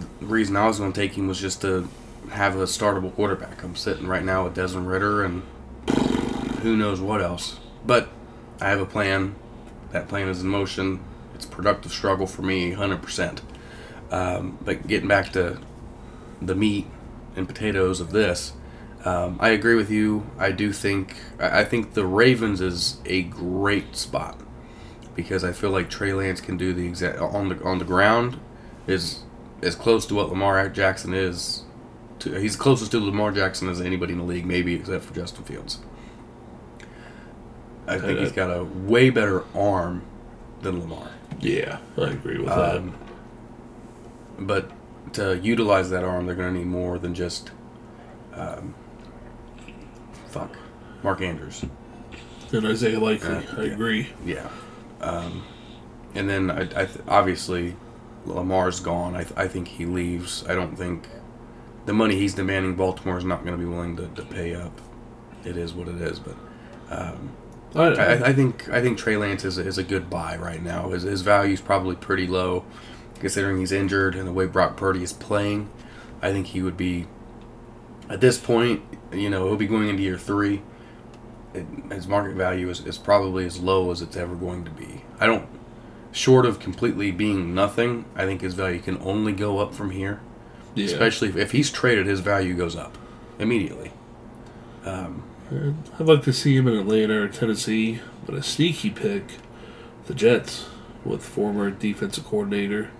the 0.00 0.26
reason 0.26 0.56
I 0.56 0.66
was 0.66 0.78
going 0.78 0.92
to 0.92 1.00
take 1.00 1.12
him 1.12 1.28
was 1.28 1.40
just 1.40 1.60
to 1.62 1.88
have 2.30 2.56
a 2.56 2.64
startable 2.64 3.14
quarterback. 3.14 3.62
I'm 3.62 3.76
sitting 3.76 4.06
right 4.06 4.24
now 4.24 4.44
with 4.44 4.54
Desmond 4.54 4.88
Ridder 4.88 5.24
and 5.24 5.42
who 6.62 6.76
knows 6.76 7.00
what 7.00 7.20
else. 7.20 7.58
But 7.84 8.08
I 8.60 8.68
have 8.68 8.80
a 8.80 8.86
plan. 8.86 9.36
That 9.92 10.08
plan 10.08 10.28
is 10.28 10.42
in 10.42 10.48
motion. 10.48 11.02
It's 11.34 11.44
a 11.44 11.48
productive 11.48 11.92
struggle 11.92 12.26
for 12.26 12.42
me, 12.42 12.72
100%. 12.72 13.40
Um, 14.10 14.58
but 14.62 14.86
getting 14.86 15.08
back 15.08 15.32
to 15.32 15.58
the 16.40 16.54
meat 16.54 16.86
and 17.34 17.46
potatoes 17.46 18.00
of 18.00 18.10
this, 18.10 18.52
um, 19.04 19.36
I 19.40 19.50
agree 19.50 19.76
with 19.76 19.90
you. 19.90 20.28
I 20.38 20.50
do 20.50 20.72
think 20.72 21.16
I 21.38 21.62
think 21.64 21.94
the 21.94 22.04
Ravens 22.06 22.60
is 22.60 22.96
a 23.04 23.22
great 23.22 23.94
spot 23.94 24.40
because 25.14 25.44
I 25.44 25.52
feel 25.52 25.70
like 25.70 25.88
Trey 25.88 26.12
Lance 26.12 26.40
can 26.40 26.56
do 26.56 26.72
the 26.72 26.86
exact 26.86 27.20
on 27.20 27.48
the 27.50 27.62
on 27.62 27.78
the 27.78 27.84
ground 27.84 28.40
is 28.86 29.20
as 29.62 29.74
close 29.74 30.06
to 30.06 30.14
what 30.14 30.28
Lamar 30.28 30.68
Jackson 30.68 31.14
is. 31.14 31.62
To, 32.20 32.32
he's 32.40 32.56
closest 32.56 32.92
to 32.92 33.00
Lamar 33.00 33.30
Jackson 33.32 33.68
as 33.68 33.80
anybody 33.80 34.12
in 34.14 34.18
the 34.18 34.24
league, 34.24 34.46
maybe 34.46 34.74
except 34.74 35.04
for 35.04 35.14
Justin 35.14 35.44
Fields. 35.44 35.78
I 37.86 37.98
think 37.98 38.18
he's 38.18 38.32
got 38.32 38.50
a 38.50 38.64
way 38.64 39.10
better 39.10 39.44
arm 39.54 40.02
than 40.62 40.80
Lamar. 40.80 41.08
Yeah, 41.40 41.78
I 41.96 42.04
agree 42.10 42.38
with 42.38 42.48
Um, 42.48 42.94
but 44.38 44.70
to 45.12 45.38
utilize 45.38 45.90
that 45.90 46.02
arm, 46.02 46.26
they're 46.26 46.34
going 46.34 46.52
to 46.52 46.58
need 46.58 46.66
more 46.66 46.98
than 46.98 47.14
just, 47.14 47.50
um, 48.34 48.74
fuck, 50.28 50.56
Mark 51.02 51.20
Andrews. 51.20 51.64
And 52.52 52.66
Isaiah 52.66 52.98
Likely, 52.98 53.28
Uh, 53.28 53.42
I 53.58 53.62
yeah. 53.62 53.72
agree. 53.72 54.08
Yeah. 54.24 54.48
Um, 55.00 55.42
and 56.14 56.28
then 56.28 56.50
I, 56.50 56.62
I 56.62 56.86
th- 56.86 56.98
obviously 57.06 57.76
Lamar's 58.26 58.80
gone. 58.80 59.14
I, 59.14 59.22
th- 59.22 59.36
I 59.36 59.48
think 59.48 59.68
he 59.68 59.86
leaves. 59.86 60.44
I 60.48 60.54
don't 60.54 60.76
think 60.76 61.08
the 61.86 61.92
money 61.92 62.16
he's 62.16 62.34
demanding 62.34 62.74
Baltimore 62.74 63.16
is 63.16 63.24
not 63.24 63.44
going 63.44 63.58
to 63.58 63.64
be 63.64 63.68
willing 63.68 63.96
to, 63.96 64.08
to 64.08 64.22
pay 64.22 64.54
up. 64.54 64.80
It 65.44 65.56
is 65.56 65.72
what 65.72 65.88
it 65.88 66.00
is, 66.00 66.18
but 66.18 66.36
um, 66.90 67.30
I, 67.74 67.84
I, 67.84 68.12
I 68.28 68.32
think 68.32 68.68
I 68.68 68.80
think 68.80 68.98
Trey 68.98 69.16
Lance 69.16 69.44
is, 69.44 69.58
is 69.58 69.78
a 69.78 69.84
good 69.84 70.10
buy 70.10 70.36
right 70.36 70.62
now. 70.62 70.90
His, 70.90 71.04
his 71.04 71.26
is 71.26 71.60
probably 71.60 71.94
pretty 71.94 72.26
low, 72.26 72.64
considering 73.20 73.58
he's 73.58 73.72
injured 73.72 74.14
and 74.16 74.26
the 74.26 74.32
way 74.32 74.46
Brock 74.46 74.76
Purdy 74.76 75.02
is 75.02 75.12
playing. 75.12 75.70
I 76.20 76.32
think 76.32 76.48
he 76.48 76.62
would 76.62 76.76
be 76.76 77.06
at 78.08 78.20
this 78.20 78.38
point. 78.38 78.82
You 79.12 79.30
know, 79.30 79.46
he'll 79.46 79.56
be 79.56 79.66
going 79.66 79.88
into 79.88 80.02
year 80.02 80.18
three. 80.18 80.62
It, 81.54 81.66
his 81.92 82.06
market 82.06 82.34
value 82.34 82.68
is, 82.70 82.84
is 82.84 82.98
probably 82.98 83.46
as 83.46 83.60
low 83.60 83.90
as 83.90 84.02
it's 84.02 84.16
ever 84.16 84.34
going 84.34 84.64
to 84.64 84.70
be. 84.70 85.04
I 85.20 85.26
don't, 85.26 85.48
short 86.16 86.46
of 86.46 86.58
completely 86.58 87.10
being 87.10 87.54
nothing. 87.54 88.06
I 88.14 88.24
think 88.24 88.40
his 88.40 88.54
value 88.54 88.80
can 88.80 88.98
only 89.02 89.32
go 89.32 89.58
up 89.58 89.74
from 89.74 89.90
here. 89.90 90.20
yeah. 90.74 90.86
Especially 90.86 91.28
if, 91.28 91.36
if 91.36 91.52
he's 91.52 91.70
traded, 91.70 92.06
his 92.06 92.20
value 92.20 92.54
goes 92.54 92.74
up 92.74 92.96
immediately. 93.38 93.92
Um, 94.84 95.22
I'd 95.50 96.06
like 96.06 96.22
to 96.22 96.32
see 96.32 96.56
him 96.56 96.66
in 96.66 96.74
Atlanta 96.74 97.22
or 97.22 97.28
Tennessee, 97.28 98.00
but 98.24 98.34
a 98.34 98.42
sneaky 98.42 98.90
pick, 98.90 99.24
the 100.06 100.14
Jets, 100.14 100.66
with 101.04 101.22
former 101.24 101.70
defensive 101.70 102.24
coordinator 102.24 102.90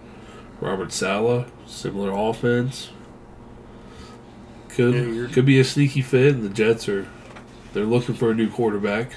Robert 0.61 0.93
Saleh, 0.93 1.47
similar 1.67 2.11
offense. 2.11 2.91
Could 4.69 4.95
Yeah, 4.95 5.33
could 5.33 5.47
be 5.47 5.59
a 5.59 5.65
sneaky 5.65 6.03
fit. 6.03 6.35
And 6.35 6.45
the 6.45 6.49
Jets 6.49 6.89
are 6.89 7.07
they're 7.73 7.85
looking 7.85 8.15
for 8.15 8.31
a 8.31 8.35
new 8.35 8.49
quarterback. 8.51 9.13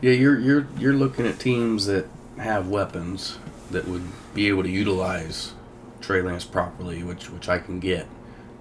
Yeah, 0.00 0.12
you're 0.12 0.38
you're 0.38 0.66
you're 0.78 0.94
looking 0.94 1.26
at 1.26 1.38
teams 1.38 1.86
that 1.86 2.06
have 2.38 2.68
weapons 2.68 3.38
that 3.70 3.86
would 3.86 4.04
be 4.34 4.48
able 4.48 4.62
to 4.62 4.70
utilize 4.70 5.52
Trey 6.00 6.22
Lance 6.22 6.44
properly, 6.44 7.02
which 7.02 7.30
which 7.30 7.48
I 7.48 7.58
can 7.58 7.80
get. 7.80 8.06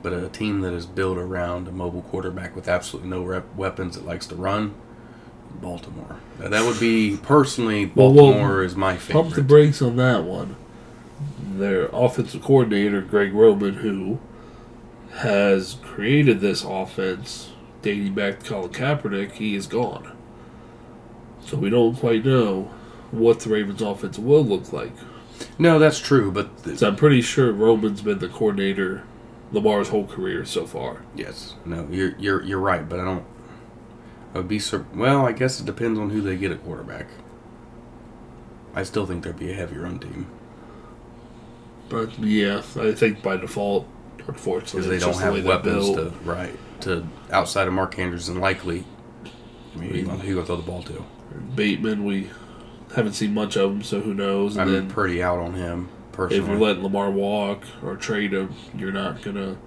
But 0.01 0.13
a 0.13 0.27
team 0.29 0.61
that 0.61 0.73
is 0.73 0.85
built 0.85 1.17
around 1.17 1.67
a 1.67 1.71
mobile 1.71 2.01
quarterback 2.01 2.55
with 2.55 2.67
absolutely 2.67 3.09
no 3.09 3.23
rep- 3.23 3.55
weapons 3.55 3.95
that 3.95 4.05
likes 4.05 4.27
to 4.27 4.35
run, 4.35 4.75
Baltimore. 5.61 6.17
Now, 6.39 6.49
That 6.49 6.65
would 6.65 6.79
be 6.79 7.17
personally 7.17 7.85
Well, 7.85 8.13
well, 8.13 8.25
Baltimore 8.25 8.63
is 8.63 8.75
my 8.75 8.97
favorite. 8.97 9.23
Pump 9.23 9.35
the 9.35 9.41
brakes 9.43 9.81
on 9.81 9.95
that 9.95 10.23
one. 10.23 10.57
Their 11.55 11.85
offensive 11.93 12.41
coordinator 12.41 13.01
Greg 13.01 13.33
Roman, 13.33 13.75
who 13.75 14.19
has 15.19 15.75
created 15.83 16.41
this 16.41 16.63
offense 16.63 17.51
dating 17.81 18.13
back 18.13 18.39
to 18.39 18.49
Colin 18.49 18.71
Kaepernick, 18.71 19.33
he 19.33 19.55
is 19.55 19.67
gone. 19.67 20.11
So 21.45 21.57
we 21.57 21.69
don't 21.69 21.95
quite 21.95 22.25
know 22.25 22.71
what 23.13 23.39
the 23.41 23.49
Ravens' 23.49 23.81
offense 23.81 24.17
will 24.19 24.43
look 24.43 24.73
like. 24.73 24.91
No, 25.59 25.77
that's 25.79 25.99
true, 25.99 26.31
but 26.31 26.63
th- 26.63 26.79
So 26.79 26.87
I'm 26.87 26.95
pretty 26.95 27.21
sure 27.21 27.51
Roman's 27.51 28.01
been 28.01 28.19
the 28.19 28.27
coordinator 28.27 29.03
Lamar's 29.51 29.89
whole 29.89 30.07
career 30.07 30.45
so 30.45 30.65
far. 30.65 31.03
yes, 31.15 31.53
no, 31.65 31.87
you're 31.91 32.15
you're 32.17 32.41
you're 32.43 32.59
right, 32.59 32.87
but 32.87 32.99
I 32.99 33.03
don't. 33.05 33.25
I 34.33 34.37
would 34.39 34.47
be 34.47 34.57
sur- 34.59 34.85
well. 34.95 35.25
I 35.27 35.31
guess 35.31 35.59
it 35.59 35.65
depends 35.65 35.99
on 35.99 36.09
who 36.09 36.21
they 36.21 36.35
get 36.35 36.51
at 36.51 36.63
quarterback. 36.63 37.05
I 38.73 38.81
still 38.83 39.05
think 39.05 39.23
there'd 39.23 39.37
be 39.37 39.51
a 39.51 39.55
heavy 39.55 39.77
run 39.77 39.99
team. 39.99 40.25
But 41.89 42.17
yeah, 42.17 42.63
I 42.79 42.93
think 42.93 43.21
by 43.21 43.37
default, 43.37 43.85
because 44.17 44.29
unfortunately, 44.35 44.89
they 44.89 44.95
it's 44.95 45.05
don't 45.05 45.13
the 45.17 45.23
have 45.23 45.33
they're 45.35 45.43
weapons 45.43 45.89
to 45.95 46.13
right 46.23 46.57
to 46.81 47.05
outside 47.31 47.67
of 47.67 47.73
Mark 47.73 47.99
Andrews 47.99 48.29
and 48.29 48.41
likely. 48.41 48.85
I 49.75 49.77
mean, 49.77 50.05
who 50.07 50.27
you 50.27 50.33
gonna 50.35 50.45
throw 50.47 50.55
the 50.55 50.63
ball 50.63 50.81
to? 50.83 51.03
Bateman, 51.55 52.03
we 52.05 52.29
haven't 52.95 53.13
seen 53.13 53.33
much 53.33 53.55
of 53.57 53.71
him, 53.71 53.83
so 53.83 54.01
who 54.01 54.13
knows? 54.13 54.55
And 54.57 54.69
I'm 54.69 54.71
then 54.73 54.89
pretty 54.89 55.21
out 55.21 55.39
on 55.39 55.53
him 55.53 55.89
personally. 56.11 56.43
if 56.43 56.47
you're 56.49 56.59
letting 56.59 56.83
Lamar 56.83 57.09
walk 57.11 57.63
or 57.83 57.95
trade 57.95 58.33
him, 58.33 58.53
you're 58.75 58.91
not 58.91 59.21
gonna. 59.21 59.57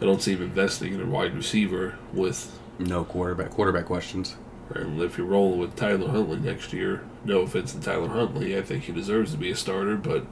I 0.00 0.04
don't 0.04 0.22
see 0.22 0.34
him 0.34 0.42
investing 0.42 0.94
in 0.94 1.00
a 1.02 1.06
wide 1.06 1.34
receiver 1.34 1.98
with. 2.12 2.58
no 2.78 3.04
quarterback 3.04 3.50
quarterback 3.50 3.84
questions. 3.86 4.36
And 4.74 5.00
if 5.02 5.18
you're 5.18 5.26
rolling 5.26 5.58
with 5.58 5.74
Tyler 5.74 6.08
Huntley 6.08 6.38
next 6.38 6.72
year, 6.72 7.02
no 7.24 7.40
offense 7.40 7.72
to 7.72 7.80
Tyler 7.80 8.08
Huntley, 8.08 8.56
I 8.56 8.62
think 8.62 8.84
he 8.84 8.92
deserves 8.92 9.32
to 9.32 9.36
be 9.36 9.50
a 9.50 9.56
starter, 9.56 9.96
but 9.96 10.24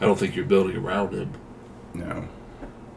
I 0.00 0.04
don't 0.04 0.18
think 0.18 0.34
you're 0.34 0.44
building 0.44 0.76
around 0.76 1.14
him. 1.14 1.32
No, 1.94 2.24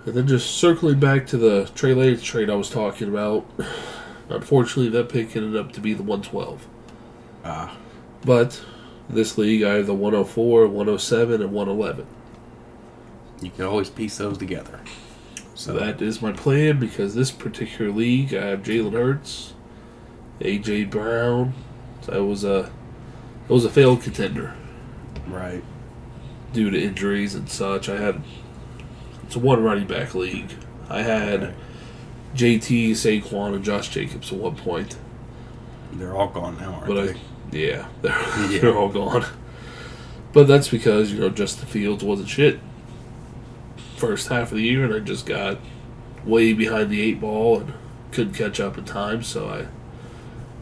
And 0.05 0.15
then 0.15 0.25
just 0.27 0.55
circling 0.57 0.99
back 0.99 1.27
to 1.27 1.37
the 1.37 1.69
Trey 1.75 1.93
Lance 1.93 2.23
trade 2.23 2.49
I 2.49 2.55
was 2.55 2.69
talking 2.71 3.07
about, 3.09 3.45
unfortunately 4.29 4.89
that 4.89 5.09
pick 5.09 5.35
ended 5.35 5.55
up 5.55 5.71
to 5.73 5.79
be 5.79 5.93
the 5.93 6.03
112. 6.03 6.67
ah, 7.45 7.77
But 8.25 8.63
this 9.13 9.37
league, 9.37 9.63
I 9.63 9.75
have 9.75 9.87
the 9.87 9.93
104, 9.93 10.67
107, 10.67 11.41
and 11.41 11.51
111. 11.53 12.07
you 13.41 13.51
can 13.51 13.65
always 13.65 13.89
piece 13.89 14.17
those 14.17 14.37
together. 14.37 14.79
So 15.55 15.73
that 15.73 16.01
is 16.01 16.21
my 16.21 16.31
plan 16.31 16.79
because 16.79 17.13
this 17.15 17.31
particular 17.31 17.91
league, 17.91 18.33
I 18.33 18.45
have 18.47 18.63
Jalen 18.63 18.93
Hurts, 18.93 19.53
AJ 20.39 20.89
Brown. 20.89 21.53
So 22.01 22.13
it 22.13 22.27
was 22.27 22.43
a 22.43 22.71
it 23.47 23.53
was 23.53 23.65
a 23.65 23.69
failed 23.69 24.01
contender 24.01 24.55
right. 25.27 25.63
due 26.53 26.69
to 26.71 26.81
injuries 26.81 27.35
and 27.35 27.49
such. 27.49 27.89
I 27.89 27.97
had 27.97 28.23
it's 29.23 29.35
a 29.35 29.39
one 29.39 29.63
running 29.63 29.87
back 29.87 30.15
league. 30.15 30.51
I 30.89 31.01
had 31.03 31.43
Okay. 31.43 31.53
JT, 32.35 32.91
Saquon, 32.91 33.55
and 33.55 33.63
Josh 33.63 33.89
Jacobs 33.89 34.31
at 34.31 34.39
one 34.39 34.55
point. 34.55 34.97
They're 35.93 36.15
all 36.15 36.29
gone 36.29 36.57
now, 36.57 36.75
aren't 36.75 36.87
But 36.87 37.05
they? 37.05 37.13
I, 37.13 37.15
yeah, 37.51 37.87
they're, 38.01 38.11
Yeah. 38.49 38.59
they're 38.59 38.77
all 38.77 38.89
gone. 38.89 39.25
But 40.33 40.47
that's 40.47 40.69
because 40.69 41.11
you 41.11 41.19
know 41.19 41.29
Justin 41.29 41.67
Fields 41.67 42.03
wasn't 42.03 42.29
shit 42.29 42.59
first 43.97 44.29
half 44.29 44.51
of 44.51 44.57
the 44.57 44.63
year, 44.63 44.83
and 44.85 44.93
I 44.93 44.99
just 44.99 45.25
got 45.25 45.59
way 46.25 46.53
behind 46.53 46.89
the 46.89 47.01
eight 47.01 47.19
ball 47.21 47.59
and 47.59 47.73
couldn't 48.11 48.33
catch 48.33 48.59
up 48.59 48.77
in 48.77 48.85
time. 48.85 49.23
So 49.23 49.47
I 49.49 49.67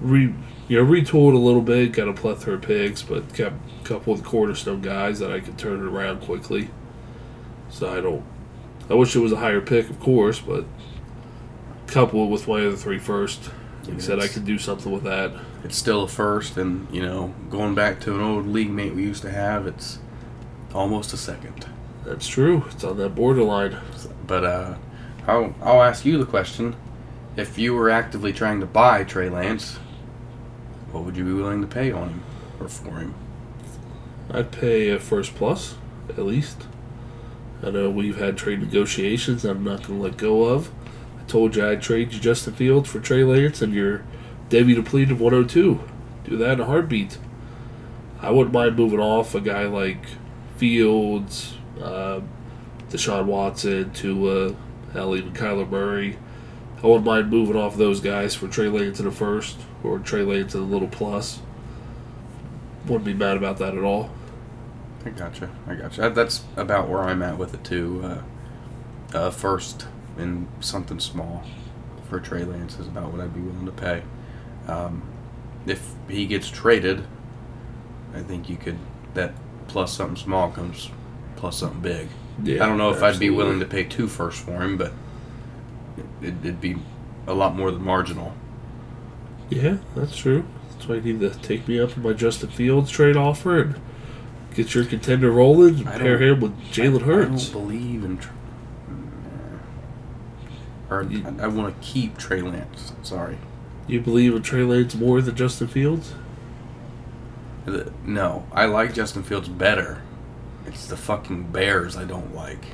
re 0.01 0.33
you 0.67 0.77
know 0.77 0.85
retooled 0.85 1.33
a 1.33 1.37
little 1.37 1.61
bit, 1.61 1.91
got 1.93 2.07
a 2.07 2.13
plethora 2.13 2.55
of 2.55 2.61
picks, 2.63 3.01
but 3.01 3.33
kept 3.33 3.55
a 3.81 3.85
couple 3.85 4.13
of 4.13 4.23
the 4.23 4.27
cornerstone 4.27 4.81
guys 4.81 5.19
that 5.19 5.31
I 5.31 5.39
could 5.39 5.57
turn 5.57 5.79
it 5.79 5.85
around 5.87 6.21
quickly. 6.21 6.69
So 7.69 7.89
I 7.95 8.01
don't. 8.01 8.23
I 8.89 8.95
wish 8.95 9.15
it 9.15 9.19
was 9.19 9.31
a 9.31 9.37
higher 9.37 9.61
pick, 9.61 9.89
of 9.89 9.99
course, 9.99 10.39
but 10.39 10.65
couple 11.87 12.23
it 12.23 12.27
with 12.29 12.47
my 12.47 12.65
other 12.65 12.75
three 12.75 12.99
first. 12.99 13.51
Like 13.85 13.97
I 13.97 13.99
said, 13.99 14.19
I 14.19 14.27
could 14.27 14.45
do 14.45 14.57
something 14.57 14.91
with 14.91 15.03
that. 15.03 15.31
It's 15.63 15.77
still 15.77 16.03
a 16.03 16.07
first, 16.07 16.57
and 16.57 16.87
you 16.93 17.01
know, 17.01 17.33
going 17.49 17.75
back 17.75 17.99
to 18.01 18.15
an 18.15 18.21
old 18.21 18.47
league 18.47 18.69
mate 18.69 18.95
we 18.95 19.03
used 19.03 19.21
to 19.23 19.31
have, 19.31 19.67
it's 19.67 19.99
almost 20.73 21.13
a 21.13 21.17
second. 21.17 21.67
That's 22.05 22.27
true. 22.27 22.63
It's 22.71 22.83
on 22.83 22.97
that 22.97 23.15
borderline. 23.15 23.77
But 24.25 24.43
uh, 24.43 24.75
I'll 25.27 25.53
I'll 25.61 25.83
ask 25.83 26.05
you 26.05 26.17
the 26.17 26.25
question: 26.25 26.75
If 27.35 27.57
you 27.57 27.73
were 27.73 27.89
actively 27.89 28.31
trying 28.31 28.61
to 28.61 28.65
buy 28.65 29.03
Trey 29.03 29.29
Lance, 29.29 29.77
what 30.91 31.03
would 31.03 31.17
you 31.17 31.25
be 31.25 31.33
willing 31.33 31.61
to 31.61 31.67
pay 31.67 31.91
on 31.91 32.09
him 32.09 32.23
or 32.59 32.67
for 32.69 32.97
him? 32.97 33.13
I'd 34.31 34.51
pay 34.51 34.89
a 34.89 34.99
first 34.99 35.35
plus, 35.35 35.75
at 36.09 36.19
least. 36.19 36.67
I 37.61 37.71
know 37.71 37.89
we've 37.89 38.17
had 38.17 38.37
trade 38.37 38.61
negotiations 38.61 39.43
I'm 39.43 39.63
not 39.63 39.83
going 39.83 39.99
to 39.99 40.03
let 40.05 40.17
go 40.17 40.45
of. 40.45 40.71
I 41.19 41.23
told 41.27 41.55
you 41.55 41.67
I'd 41.67 41.81
trade 41.81 42.13
you 42.13 42.19
Justin 42.19 42.53
Fields 42.53 42.89
for 42.89 42.99
Trey 42.99 43.23
Lance 43.23 43.61
and 43.61 43.73
your 43.73 44.03
Debbie 44.49 44.73
depleted 44.75 45.19
102. 45.19 45.79
Do 46.25 46.37
that 46.37 46.53
in 46.53 46.59
a 46.61 46.65
heartbeat. 46.65 47.17
I 48.21 48.31
wouldn't 48.31 48.53
mind 48.53 48.75
moving 48.75 48.99
off 48.99 49.33
a 49.35 49.41
guy 49.41 49.63
like 49.65 50.05
Fields, 50.57 51.55
uh, 51.81 52.21
Deshaun 52.89 53.25
Watson, 53.25 53.91
to 53.93 54.55
hell, 54.93 55.15
even 55.15 55.31
Kyler 55.33 55.69
Murray. 55.69 56.17
I 56.83 56.87
wouldn't 56.87 57.05
mind 57.05 57.29
moving 57.29 57.55
off 57.55 57.77
those 57.77 57.99
guys 57.99 58.35
for 58.35 58.47
Trey 58.47 58.67
Lance 58.69 58.99
in 58.99 59.05
the 59.05 59.11
first 59.11 59.57
or 59.83 59.99
Trey 59.99 60.23
Lance 60.23 60.53
in 60.55 60.61
the 60.61 60.67
little 60.67 60.87
plus. 60.87 61.39
Wouldn't 62.85 63.05
be 63.05 63.13
mad 63.13 63.37
about 63.37 63.57
that 63.57 63.75
at 63.77 63.83
all. 63.83 64.09
I 65.05 65.09
gotcha. 65.11 65.49
I 65.67 65.75
gotcha. 65.75 66.01
That- 66.01 66.15
That's 66.15 66.43
about 66.57 66.89
where 66.89 67.01
I'm 67.01 67.21
at 67.21 67.37
with 67.37 67.53
it 67.53 67.63
too. 67.63 68.01
Uh, 69.13 69.17
uh, 69.17 69.29
first 69.29 69.87
in 70.17 70.47
something 70.59 70.99
small 70.99 71.43
for 72.09 72.19
Trey 72.19 72.43
Lance 72.43 72.79
is 72.79 72.87
about 72.87 73.11
what 73.11 73.21
I'd 73.21 73.33
be 73.33 73.39
willing 73.41 73.65
to 73.65 73.71
pay. 73.71 74.03
Um, 74.69 75.01
if 75.65 75.93
he 76.07 76.25
gets 76.25 76.49
traded, 76.49 77.03
I 78.15 78.21
think 78.21 78.49
you 78.49 78.55
could 78.57 78.77
that 79.13 79.33
plus 79.67 79.93
something 79.93 80.15
small 80.15 80.51
comes 80.51 80.89
plus 81.35 81.57
something 81.59 81.81
big. 81.81 82.07
Yeah, 82.43 82.63
I 82.63 82.67
don't 82.67 82.77
know 82.77 82.91
if 82.91 83.01
I'd 83.03 83.19
be 83.19 83.29
willing 83.29 83.59
to 83.59 83.65
pay 83.65 83.83
two 83.83 84.07
first 84.07 84.39
for 84.41 84.61
him, 84.61 84.77
but 84.77 84.93
it, 86.21 86.33
it'd 86.41 86.61
be 86.61 86.77
a 87.27 87.33
lot 87.33 87.55
more 87.55 87.71
than 87.71 87.83
marginal. 87.83 88.33
Yeah, 89.49 89.77
that's 89.95 90.15
true. 90.15 90.45
That's 90.71 90.87
why 90.87 90.95
you 90.95 91.13
need 91.13 91.19
to 91.33 91.37
take 91.39 91.67
me 91.67 91.79
up 91.79 91.97
in 91.97 92.03
my 92.03 92.13
Justin 92.13 92.49
Fields 92.49 92.89
trade 92.91 93.17
offer 93.17 93.59
and 93.59 93.75
get 94.55 94.73
your 94.73 94.85
contender 94.85 95.31
rolling 95.31 95.79
and 95.79 95.85
pair 95.99 96.17
him 96.21 96.39
with 96.39 96.57
Jalen 96.71 97.01
Hurts. 97.01 97.49
I 97.49 97.53
don't 97.53 97.67
believe 97.67 98.03
in. 98.05 98.17
Tr- 98.17 98.29
or 100.89 101.03
You- 101.03 101.25
I, 101.39 101.43
I 101.43 101.47
want 101.47 101.79
to 101.79 101.87
keep 101.87 102.17
Trey 102.17 102.41
Lance. 102.41 102.93
Sorry. 103.03 103.37
You 103.89 103.99
believe 103.99 104.35
in 104.35 104.43
Trey 104.43 104.61
Lance 104.61 104.93
more 104.93 105.19
than 105.19 105.35
Justin 105.35 105.67
Fields? 105.67 106.13
No, 108.05 108.45
I 108.51 108.65
like 108.65 108.93
Justin 108.93 109.23
Fields 109.23 109.49
better. 109.49 110.03
It's 110.67 110.85
the 110.85 110.95
fucking 110.95 111.51
Bears 111.51 111.97
I 111.97 112.05
don't 112.05 112.35
like. 112.35 112.65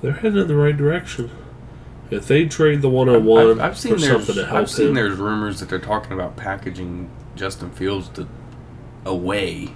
They're 0.00 0.12
heading 0.12 0.38
in 0.40 0.48
the 0.48 0.56
right 0.56 0.76
direction. 0.76 1.30
If 2.10 2.26
they 2.26 2.46
trade 2.46 2.82
the 2.82 2.88
101 2.88 3.50
I've, 3.50 3.60
I've 3.60 3.78
seen 3.78 3.98
something 3.98 4.34
to 4.34 4.46
help 4.46 4.58
I've 4.58 4.70
seen 4.70 4.88
him, 4.88 4.94
there's 4.94 5.18
rumors 5.18 5.60
that 5.60 5.68
they're 5.68 5.78
talking 5.78 6.12
about 6.12 6.36
packaging 6.36 7.10
Justin 7.36 7.70
Fields 7.70 8.08
to 8.10 8.26
away 9.04 9.68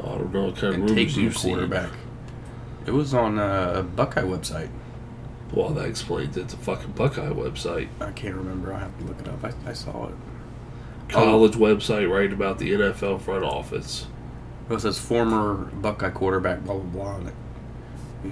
I 0.00 0.02
don't 0.02 0.32
know 0.32 0.44
what 0.46 0.56
kind 0.56 0.68
of 0.68 0.74
and 0.74 0.90
rumors 0.90 1.08
taking 1.08 1.24
you've 1.24 1.36
seen. 1.36 1.54
quarterback. 1.54 1.90
It 2.86 2.92
was 2.92 3.12
on 3.12 3.38
uh, 3.38 3.72
a 3.76 3.82
Buckeye 3.82 4.22
website. 4.22 4.70
Well, 5.52 5.70
that 5.70 5.86
explains 5.86 6.36
it's 6.36 6.52
a 6.54 6.58
fucking 6.58 6.92
Buckeye 6.92 7.30
website. 7.30 7.88
I 8.00 8.10
can't 8.12 8.34
remember. 8.36 8.72
I 8.74 8.80
have 8.80 8.96
to 8.98 9.04
look 9.04 9.18
it 9.20 9.28
up. 9.28 9.42
I, 9.44 9.52
I 9.70 9.72
saw 9.72 10.08
it. 10.08 10.14
College 11.08 11.52
website 11.54 12.10
writing 12.10 12.34
about 12.34 12.58
the 12.58 12.70
NFL 12.72 13.22
front 13.22 13.44
office. 13.44 14.06
It 14.68 14.80
says 14.80 14.98
former 14.98 15.54
Buckeye 15.54 16.10
quarterback, 16.10 16.64
blah 16.64 16.74
blah 16.74 16.82
blah. 17.04 17.16
And 17.16 17.28
it, 17.28 17.34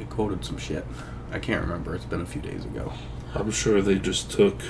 it 0.02 0.10
quoted 0.10 0.44
some 0.44 0.58
shit. 0.58 0.84
I 1.32 1.38
can't 1.38 1.62
remember. 1.62 1.94
It's 1.94 2.04
been 2.04 2.20
a 2.20 2.26
few 2.26 2.42
days 2.42 2.64
ago. 2.66 2.92
I'm 3.34 3.50
sure 3.50 3.80
they 3.80 3.98
just 3.98 4.30
took 4.30 4.60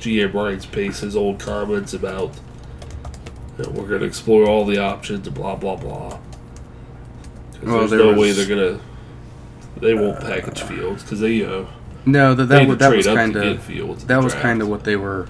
GM 0.00 0.32
Ryan's 0.32 0.66
Pace, 0.66 1.00
his 1.00 1.14
old 1.14 1.38
comments 1.38 1.92
about 1.92 2.32
you 3.58 3.64
know, 3.64 3.70
we're 3.70 3.86
going 3.88 4.00
to 4.00 4.06
explore 4.06 4.46
all 4.48 4.64
the 4.64 4.78
options 4.78 5.26
and 5.26 5.36
blah 5.36 5.54
blah 5.56 5.76
blah. 5.76 6.18
Well, 7.62 7.78
there's 7.80 7.90
there 7.90 7.98
no 8.00 8.08
was- 8.12 8.18
way 8.18 8.32
they're 8.32 8.48
gonna. 8.48 8.80
They 9.84 9.94
won't 9.94 10.20
package 10.20 10.62
Fields 10.62 11.02
because 11.02 11.20
they 11.20 11.44
uh 11.44 11.64
No, 12.06 12.34
that 12.34 12.46
that, 12.46 12.60
had 12.60 12.68
wa- 12.68 12.74
to 12.74 12.78
that 12.78 12.96
was 12.96 13.06
kind 13.06 13.36
of 13.36 13.62
Fields. 13.62 14.04
that 14.06 14.22
was 14.22 14.34
kind 14.34 14.60
of 14.62 14.68
what 14.68 14.84
they 14.84 14.96
were 14.96 15.28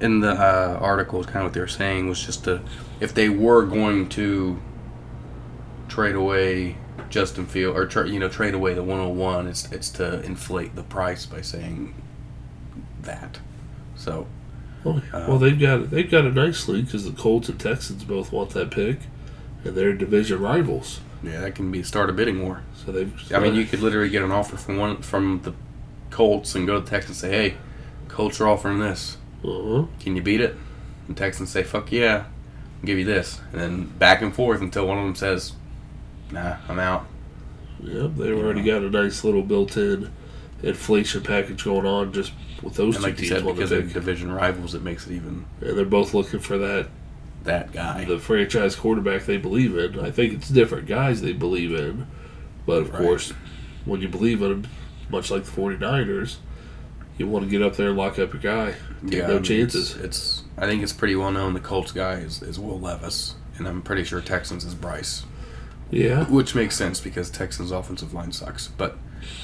in 0.00 0.20
the 0.20 0.30
uh, 0.32 0.78
article. 0.80 1.22
Kind 1.24 1.38
of 1.38 1.42
what 1.44 1.52
they 1.52 1.60
were 1.60 1.66
saying 1.66 2.08
was 2.08 2.24
just 2.24 2.44
to 2.44 2.62
if 3.00 3.12
they 3.12 3.28
were 3.28 3.64
going 3.66 4.08
to 4.10 4.60
trade 5.88 6.14
away 6.14 6.76
Justin 7.10 7.46
Field 7.46 7.76
or 7.76 7.86
tra- 7.86 8.08
you 8.08 8.18
know 8.18 8.28
trade 8.28 8.54
away 8.54 8.74
the 8.74 8.82
101, 8.82 9.46
it's 9.48 9.70
it's 9.72 9.90
to 9.90 10.22
inflate 10.22 10.74
the 10.76 10.82
price 10.84 11.26
by 11.26 11.40
saying 11.40 11.94
that. 13.02 13.40
So 13.96 14.26
Oh, 14.84 15.02
yeah. 15.12 15.28
well, 15.28 15.38
they've 15.38 15.58
got 15.60 15.80
it. 15.80 15.90
They've 15.90 16.10
got 16.10 16.24
it 16.24 16.34
nicely 16.34 16.80
because 16.82 17.04
the 17.04 17.10
Colts 17.12 17.48
and 17.50 17.60
Texans 17.60 18.02
both 18.04 18.32
want 18.32 18.50
that 18.50 18.70
pick, 18.70 19.00
and 19.64 19.74
they're 19.74 19.92
division 19.92 20.40
rivals. 20.40 21.00
Yeah, 21.22 21.40
that 21.40 21.54
can 21.54 21.70
be 21.70 21.82
start 21.82 22.10
a 22.10 22.12
bidding 22.12 22.42
war. 22.42 22.62
So 22.84 22.92
they've. 22.92 23.32
I 23.32 23.40
mean, 23.40 23.54
you 23.54 23.66
could 23.66 23.80
literally 23.80 24.08
get 24.08 24.22
an 24.22 24.32
offer 24.32 24.56
from 24.56 24.76
one 24.76 25.02
from 25.02 25.40
the 25.42 25.54
Colts 26.10 26.54
and 26.54 26.66
go 26.66 26.80
to 26.80 26.86
Texans 26.86 27.22
and 27.22 27.32
say, 27.32 27.50
"Hey, 27.50 27.56
Colts 28.08 28.40
are 28.40 28.48
offering 28.48 28.80
this. 28.80 29.16
Uh-huh. 29.44 29.86
Can 30.00 30.16
you 30.16 30.22
beat 30.22 30.40
it?" 30.40 30.56
And 31.08 31.16
Texans 31.16 31.50
say, 31.50 31.62
"Fuck 31.62 31.92
yeah, 31.92 32.24
I'll 32.80 32.86
give 32.86 32.98
you 32.98 33.04
this." 33.04 33.40
And 33.52 33.60
then 33.60 33.84
back 33.98 34.22
and 34.22 34.34
forth 34.34 34.60
until 34.60 34.86
one 34.86 34.98
of 34.98 35.04
them 35.04 35.14
says, 35.14 35.52
"Nah, 36.30 36.56
I'm 36.68 36.78
out." 36.78 37.06
Yep, 37.82 38.16
they've 38.16 38.36
already 38.36 38.62
got 38.62 38.82
a 38.82 38.90
nice 38.90 39.24
little 39.24 39.42
built-in 39.42 40.10
inflation 40.62 41.22
package 41.22 41.64
going 41.64 41.86
on 41.86 42.12
just 42.12 42.32
with 42.62 42.74
those 42.74 42.96
And 42.96 43.04
two 43.04 43.10
like 43.10 43.18
you 43.18 43.28
teams 43.28 43.28
said, 43.30 43.40
on 43.40 43.46
the 43.46 43.52
because 43.54 43.70
they're 43.70 43.82
division 43.82 44.30
rivals, 44.30 44.74
it 44.74 44.82
makes 44.82 45.06
it 45.06 45.14
even 45.14 45.46
and 45.60 45.78
they're 45.78 45.84
both 45.84 46.12
looking 46.12 46.40
for 46.40 46.58
that 46.58 46.88
that 47.44 47.72
guy. 47.72 48.04
the 48.04 48.18
franchise 48.18 48.76
quarterback 48.76 49.24
they 49.24 49.36
believe 49.36 49.76
in. 49.76 49.98
I 50.00 50.10
think 50.10 50.34
it's 50.34 50.48
different 50.48 50.86
guys 50.86 51.22
they 51.22 51.32
believe 51.32 51.72
in, 51.74 52.06
but 52.66 52.82
of 52.82 52.90
Right. 52.92 53.02
course, 53.02 53.32
when 53.84 54.00
you 54.00 54.08
believe 54.08 54.42
in 54.42 54.48
them, 54.62 54.66
much 55.10 55.30
like 55.30 55.44
the 55.44 55.50
49ers, 55.50 56.36
you 57.18 57.26
want 57.26 57.44
to 57.44 57.50
get 57.50 57.62
up 57.62 57.76
there 57.76 57.88
and 57.88 57.96
lock 57.96 58.18
up 58.18 58.32
your 58.32 58.42
guy. 58.42 58.74
Take 59.08 59.24
I 59.24 59.26
no 59.28 59.34
mean, 59.34 59.42
chances. 59.42 59.92
It's, 59.96 60.04
it's 60.04 60.42
I 60.58 60.66
think 60.66 60.82
it's 60.82 60.92
pretty 60.92 61.16
well 61.16 61.32
known 61.32 61.54
the 61.54 61.60
Colts 61.60 61.92
guy 61.92 62.14
is, 62.14 62.42
is 62.42 62.58
Will 62.58 62.78
Levis, 62.80 63.34
and 63.58 63.66
I'm 63.66 63.82
pretty 63.82 64.04
sure 64.04 64.20
Texans 64.20 64.64
is 64.64 64.74
Bryce. 64.74 65.24
Yeah, 65.90 66.24
Which 66.26 66.54
makes 66.54 66.76
sense 66.76 67.00
because 67.00 67.30
Texans' 67.30 67.72
offensive 67.72 68.14
line 68.14 68.30
sucks. 68.32 68.68
But 68.68 68.96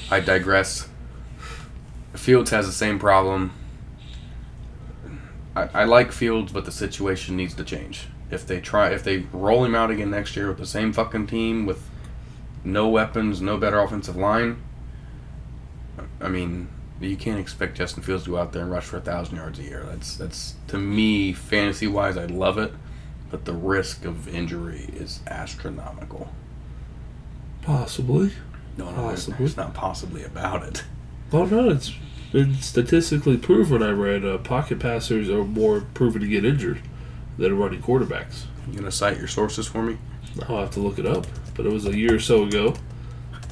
I 0.09 0.21
digress. 0.21 0.87
Fields 2.13 2.51
has 2.51 2.65
the 2.65 2.71
same 2.71 2.99
problem. 2.99 3.51
I, 5.73 5.81
I 5.81 5.83
like 5.85 6.11
Fields, 6.11 6.51
but 6.51 6.65
the 6.65 6.71
situation 6.71 7.35
needs 7.35 7.53
to 7.55 7.63
change. 7.63 8.07
If 8.29 8.45
they 8.45 8.59
try, 8.59 8.89
if 8.89 9.03
they 9.03 9.19
roll 9.31 9.63
him 9.63 9.73
out 9.75 9.89
again 9.91 10.11
next 10.11 10.35
year 10.35 10.47
with 10.49 10.57
the 10.57 10.65
same 10.65 10.91
fucking 10.93 11.27
team 11.27 11.65
with 11.65 11.89
no 12.63 12.87
weapons, 12.89 13.41
no 13.41 13.57
better 13.57 13.79
offensive 13.79 14.15
line, 14.17 14.61
I 16.19 16.27
mean, 16.29 16.67
you 16.99 17.15
can't 17.15 17.39
expect 17.39 17.77
Justin 17.77 18.03
Fields 18.03 18.25
to 18.25 18.31
go 18.31 18.37
out 18.37 18.51
there 18.53 18.63
and 18.63 18.71
rush 18.71 18.83
for 18.85 18.97
a 18.97 19.01
thousand 19.01 19.37
yards 19.37 19.59
a 19.59 19.63
year. 19.63 19.83
That's 19.89 20.17
that's 20.17 20.55
to 20.67 20.77
me, 20.77 21.31
fantasy 21.33 21.87
wise, 21.87 22.17
I 22.17 22.25
love 22.25 22.57
it, 22.57 22.73
but 23.31 23.45
the 23.45 23.53
risk 23.53 24.03
of 24.03 24.27
injury 24.27 24.89
is 24.93 25.21
astronomical. 25.27 26.29
possibly. 27.61 28.31
No, 28.77 28.91
no, 28.91 28.95
Possibly. 29.09 29.37
there's 29.39 29.57
not 29.57 29.73
possibly 29.73 30.23
about 30.23 30.61
it. 30.63 30.83
Oh 31.33 31.45
no, 31.45 31.69
it's 31.71 31.93
been 32.31 32.55
statistically 32.55 33.37
proven. 33.37 33.81
I 33.81 33.91
read 33.91 34.25
uh, 34.25 34.37
pocket 34.37 34.79
passers 34.79 35.29
are 35.29 35.43
more 35.43 35.81
proven 35.93 36.21
to 36.21 36.27
get 36.27 36.45
injured 36.45 36.81
than 37.37 37.57
running 37.57 37.81
quarterbacks. 37.81 38.45
You 38.67 38.79
gonna 38.79 38.91
cite 38.91 39.17
your 39.17 39.27
sources 39.27 39.67
for 39.67 39.83
me? 39.83 39.97
I'll 40.47 40.59
have 40.59 40.71
to 40.71 40.79
look 40.79 40.99
it 40.99 41.05
up, 41.05 41.25
but 41.55 41.65
it 41.65 41.71
was 41.71 41.85
a 41.85 41.97
year 41.97 42.15
or 42.15 42.19
so 42.19 42.43
ago. 42.43 42.75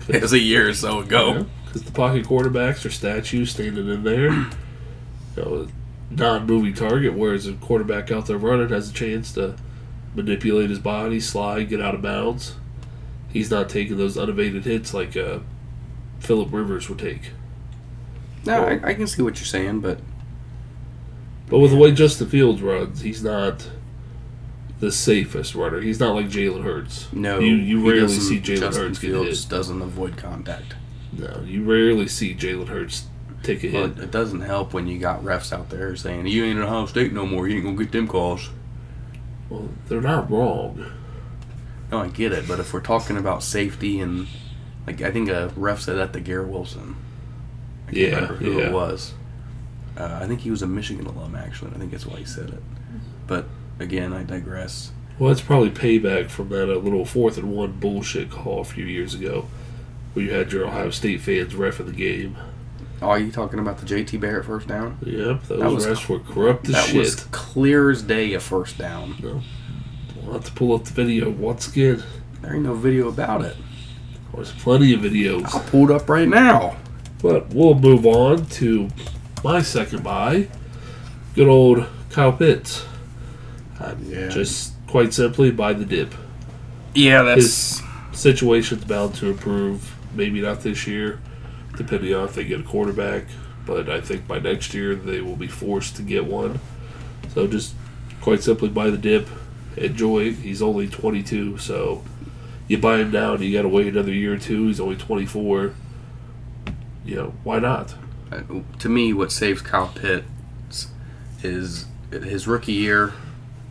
It 0.07 0.21
was 0.21 0.33
a 0.33 0.39
year 0.39 0.69
or 0.69 0.73
so 0.75 0.99
ago. 0.99 1.47
Because 1.65 1.81
the 1.81 1.91
pocket 1.91 2.25
quarterbacks 2.27 2.85
are 2.85 2.91
statues 2.91 3.49
standing 3.49 3.89
in 3.89 4.03
there. 4.03 4.31
You 4.31 4.47
know, 5.35 5.67
non-moving 6.11 6.75
target, 6.75 7.15
whereas 7.15 7.47
a 7.47 7.53
quarterback 7.53 8.11
out 8.11 8.27
there 8.27 8.37
running 8.37 8.69
has 8.69 8.91
a 8.91 8.93
chance 8.93 9.31
to 9.33 9.55
manipulate 10.13 10.69
his 10.69 10.77
body, 10.77 11.19
slide, 11.19 11.69
get 11.69 11.81
out 11.81 11.95
of 11.95 12.03
bounds. 12.03 12.53
He's 13.29 13.49
not 13.49 13.67
taking 13.67 13.97
those 13.97 14.15
unevaded 14.15 14.65
hits 14.65 14.93
like 14.93 15.17
uh, 15.17 15.39
Philip 16.19 16.53
Rivers 16.53 16.87
would 16.87 16.99
take. 16.99 17.31
No, 18.45 18.65
I, 18.65 18.89
I 18.89 18.93
can 18.93 19.07
see 19.07 19.21
what 19.21 19.37
you're 19.39 19.45
saying, 19.45 19.79
but 19.81 19.99
But 21.49 21.59
with 21.59 21.71
the 21.71 21.77
way 21.77 21.91
Justin 21.91 22.27
Fields 22.29 22.61
runs, 22.61 23.01
he's 23.01 23.23
not 23.23 23.67
the 24.79 24.91
safest 24.91 25.55
runner. 25.55 25.79
He's 25.81 25.99
not 25.99 26.15
like 26.15 26.27
Jalen 26.27 26.63
Hurts. 26.63 27.07
no, 27.13 27.39
you 27.39 27.55
you 27.55 27.89
rarely 27.89 28.07
see 28.09 28.39
Jalen 28.39 28.75
Hurts 28.75 28.99
get 28.99 29.11
Fields 29.11 29.43
hit. 29.43 29.49
doesn't 29.49 29.81
avoid 29.81 30.17
contact. 30.17 30.75
No, 31.13 31.41
you 31.45 31.63
rarely 31.63 32.07
see 32.07 32.35
Jalen 32.35 32.67
Hurts 32.67 33.05
take 33.41 33.63
a 33.63 33.67
hit. 33.67 33.95
But 33.95 34.03
it 34.03 34.11
doesn't 34.11 34.41
help 34.41 34.73
when 34.73 34.87
you 34.87 34.99
got 34.99 35.23
refs 35.23 35.53
out 35.53 35.69
there 35.69 35.95
saying 35.95 36.27
you 36.27 36.43
ain't 36.43 36.57
in 36.59 36.63
Ohio 36.63 36.85
State 36.87 37.13
no 37.13 37.25
more. 37.25 37.47
You 37.47 37.55
ain't 37.55 37.65
gonna 37.65 37.77
get 37.77 37.91
them 37.91 38.07
calls. 38.07 38.49
Well, 39.49 39.69
they're 39.87 40.01
not 40.01 40.29
wrong. 40.29 40.85
No, 41.91 41.99
I 42.01 42.07
get 42.07 42.31
it, 42.31 42.47
but 42.47 42.59
if 42.59 42.73
we're 42.73 42.81
talking 42.81 43.15
about 43.17 43.43
safety 43.43 43.99
and 43.99 44.27
Like 44.85 45.01
I 45.01 45.11
think 45.11 45.29
a 45.29 45.51
ref 45.55 45.81
said 45.81 45.95
that 45.97 46.13
to 46.13 46.19
Garrett 46.19 46.49
Wilson. 46.49 46.95
I 47.87 47.91
can't 47.91 47.97
Yeah, 47.97 48.15
remember 48.15 48.33
who 48.35 48.59
yeah. 48.59 48.67
it 48.67 48.71
was. 48.73 49.13
Uh, 49.97 50.19
I 50.21 50.27
think 50.27 50.41
he 50.41 50.51
was 50.51 50.61
a 50.61 50.67
Michigan 50.67 51.05
alum, 51.07 51.35
actually. 51.35 51.71
I 51.71 51.75
think 51.79 51.91
that's 51.91 52.05
why 52.05 52.17
he 52.17 52.25
said 52.25 52.49
it. 52.49 52.61
But 53.27 53.45
again, 53.79 54.11
I 54.13 54.23
digress. 54.23 54.91
Well, 55.17 55.31
it's 55.31 55.41
probably 55.41 55.69
payback 55.69 56.29
from 56.29 56.49
that 56.49 56.69
uh, 56.69 56.75
little 56.77 57.05
fourth 57.05 57.37
and 57.37 57.51
one 57.55 57.73
bullshit 57.73 58.29
call 58.29 58.59
a 58.59 58.65
few 58.65 58.85
years 58.85 59.13
ago, 59.13 59.47
where 60.13 60.25
you 60.25 60.31
had 60.33 60.51
your 60.51 60.65
Ohio 60.67 60.89
State 60.89 61.21
fans 61.21 61.55
ref 61.55 61.79
in 61.79 61.85
the 61.85 61.93
game. 61.93 62.35
Oh, 63.01 63.07
are 63.09 63.19
you 63.19 63.31
talking 63.31 63.59
about 63.59 63.77
the 63.77 63.85
JT 63.85 64.19
Barrett 64.19 64.45
first 64.45 64.67
down? 64.67 64.97
Yep, 65.05 65.43
those 65.43 65.59
That 65.59 65.71
was- 65.71 65.85
refs 65.85 66.09
were 66.09 66.19
corrupt 66.19 66.67
as 66.67 66.73
that 66.75 66.85
shit. 66.87 66.97
was 66.97 67.15
clear 67.31 67.89
as 67.91 68.01
day 68.01 68.33
a 68.33 68.39
first 68.39 68.77
down. 68.77 69.15
We'll 69.21 70.33
have 70.33 70.43
to 70.45 70.51
pull 70.51 70.73
up 70.75 70.83
the 70.85 70.93
video 70.93 71.29
once 71.29 71.67
again. 71.67 72.03
There 72.41 72.53
ain't 72.53 72.63
no 72.63 72.73
video 72.73 73.07
about 73.07 73.43
it. 73.43 73.55
There's 74.33 74.51
plenty 74.51 74.93
of 74.93 75.01
videos. 75.01 75.45
I'll 75.53 75.61
pull 75.61 75.89
it 75.89 75.95
up 75.95 76.09
right 76.09 76.27
now. 76.27 76.75
But 77.21 77.49
we'll 77.53 77.75
move 77.75 78.05
on 78.05 78.45
to 78.47 78.89
my 79.43 79.61
second 79.61 80.03
buy. 80.03 80.47
Good 81.33 81.47
old 81.47 81.85
Kyle 82.09 82.33
Pitts. 82.33 82.85
I'm 83.79 83.97
Yeah. 84.09 84.29
just 84.29 84.73
quite 84.87 85.13
simply 85.13 85.51
buy 85.51 85.73
the 85.73 85.85
dip. 85.85 86.13
Yeah, 86.93 87.35
His 87.35 87.81
situation's 88.13 88.85
bound 88.85 89.15
to 89.15 89.27
improve. 89.27 89.95
Maybe 90.15 90.39
not 90.39 90.61
this 90.61 90.87
year, 90.87 91.19
depending 91.75 92.13
on 92.13 92.25
if 92.25 92.35
they 92.35 92.45
get 92.45 92.61
a 92.61 92.63
quarterback. 92.63 93.25
But 93.65 93.89
I 93.89 93.99
think 93.99 94.27
by 94.27 94.39
next 94.39 94.73
year 94.73 94.95
they 94.95 95.19
will 95.21 95.35
be 95.35 95.47
forced 95.47 95.95
to 95.97 96.03
get 96.03 96.25
one. 96.25 96.59
So 97.33 97.47
just 97.47 97.73
quite 98.21 98.41
simply 98.43 98.69
buy 98.69 98.89
the 98.89 98.97
dip. 98.97 99.27
Enjoy. 99.75 100.31
He's 100.31 100.61
only 100.61 100.87
22, 100.87 101.57
so 101.57 102.01
you 102.69 102.77
buy 102.77 102.99
him 102.99 103.11
now 103.11 103.33
and 103.33 103.43
you 103.43 103.51
got 103.51 103.63
to 103.63 103.67
wait 103.67 103.87
another 103.87 104.13
year 104.13 104.35
or 104.35 104.37
two. 104.37 104.67
He's 104.67 104.79
only 104.79 104.95
24. 104.95 105.73
Know, 107.05 107.33
why 107.43 107.59
not? 107.59 107.95
Uh, 108.31 108.41
to 108.79 108.89
me, 108.89 109.13
what 109.13 109.31
saves 109.31 109.61
Kyle 109.61 109.91
Pitts 109.93 110.87
is 111.43 111.85
his 112.11 112.47
rookie 112.47 112.73
year. 112.73 113.13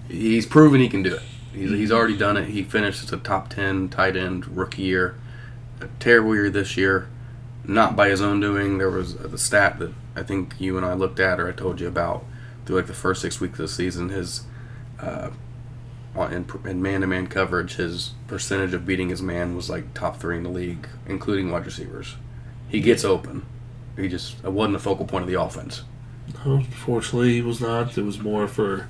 He's 0.08 0.46
proven 0.46 0.80
he 0.80 0.88
can 0.88 1.02
do 1.02 1.14
it. 1.14 1.22
He's, 1.52 1.70
he's 1.70 1.92
already 1.92 2.16
done 2.16 2.36
it. 2.36 2.48
He 2.48 2.62
finished 2.62 3.02
as 3.02 3.12
a 3.12 3.16
top 3.16 3.48
10 3.48 3.88
tight 3.88 4.16
end 4.16 4.56
rookie 4.56 4.82
year. 4.82 5.16
A 5.80 5.88
terrible 5.98 6.34
year 6.34 6.50
this 6.50 6.76
year. 6.76 7.08
Not 7.64 7.96
by 7.96 8.08
his 8.08 8.20
own 8.20 8.40
doing. 8.40 8.78
There 8.78 8.90
was 8.90 9.16
the 9.16 9.38
stat 9.38 9.78
that 9.78 9.92
I 10.14 10.22
think 10.22 10.54
you 10.58 10.76
and 10.76 10.84
I 10.84 10.94
looked 10.94 11.18
at, 11.18 11.40
or 11.40 11.48
I 11.48 11.52
told 11.52 11.80
you 11.80 11.88
about, 11.88 12.24
through 12.66 12.76
like 12.76 12.86
the 12.86 12.94
first 12.94 13.22
six 13.22 13.40
weeks 13.40 13.58
of 13.58 13.66
the 13.66 13.68
season. 13.68 14.10
His 14.10 14.42
uh, 15.00 15.30
in, 16.16 16.46
in 16.64 16.82
man-to-man 16.82 17.26
coverage, 17.26 17.74
his 17.74 18.12
percentage 18.28 18.74
of 18.74 18.86
beating 18.86 19.08
his 19.08 19.22
man 19.22 19.56
was 19.56 19.68
like 19.68 19.94
top 19.94 20.20
three 20.20 20.36
in 20.36 20.44
the 20.44 20.50
league, 20.50 20.86
including 21.06 21.50
wide 21.50 21.66
receivers. 21.66 22.16
He 22.74 22.80
gets 22.80 23.04
open. 23.04 23.46
He 23.96 24.08
just 24.08 24.42
it 24.42 24.50
wasn't 24.50 24.74
a 24.74 24.80
focal 24.80 25.06
point 25.06 25.22
of 25.22 25.28
the 25.28 25.40
offense. 25.40 25.84
No, 26.44 26.56
unfortunately, 26.56 27.34
he 27.34 27.40
was 27.40 27.60
not. 27.60 27.96
It 27.96 28.02
was 28.02 28.18
more 28.18 28.48
for 28.48 28.88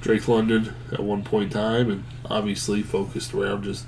Drake 0.00 0.26
London 0.28 0.74
at 0.90 1.00
one 1.00 1.22
point 1.22 1.44
in 1.44 1.50
time, 1.50 1.90
and 1.90 2.04
obviously 2.24 2.82
focused 2.82 3.34
around 3.34 3.64
just 3.64 3.84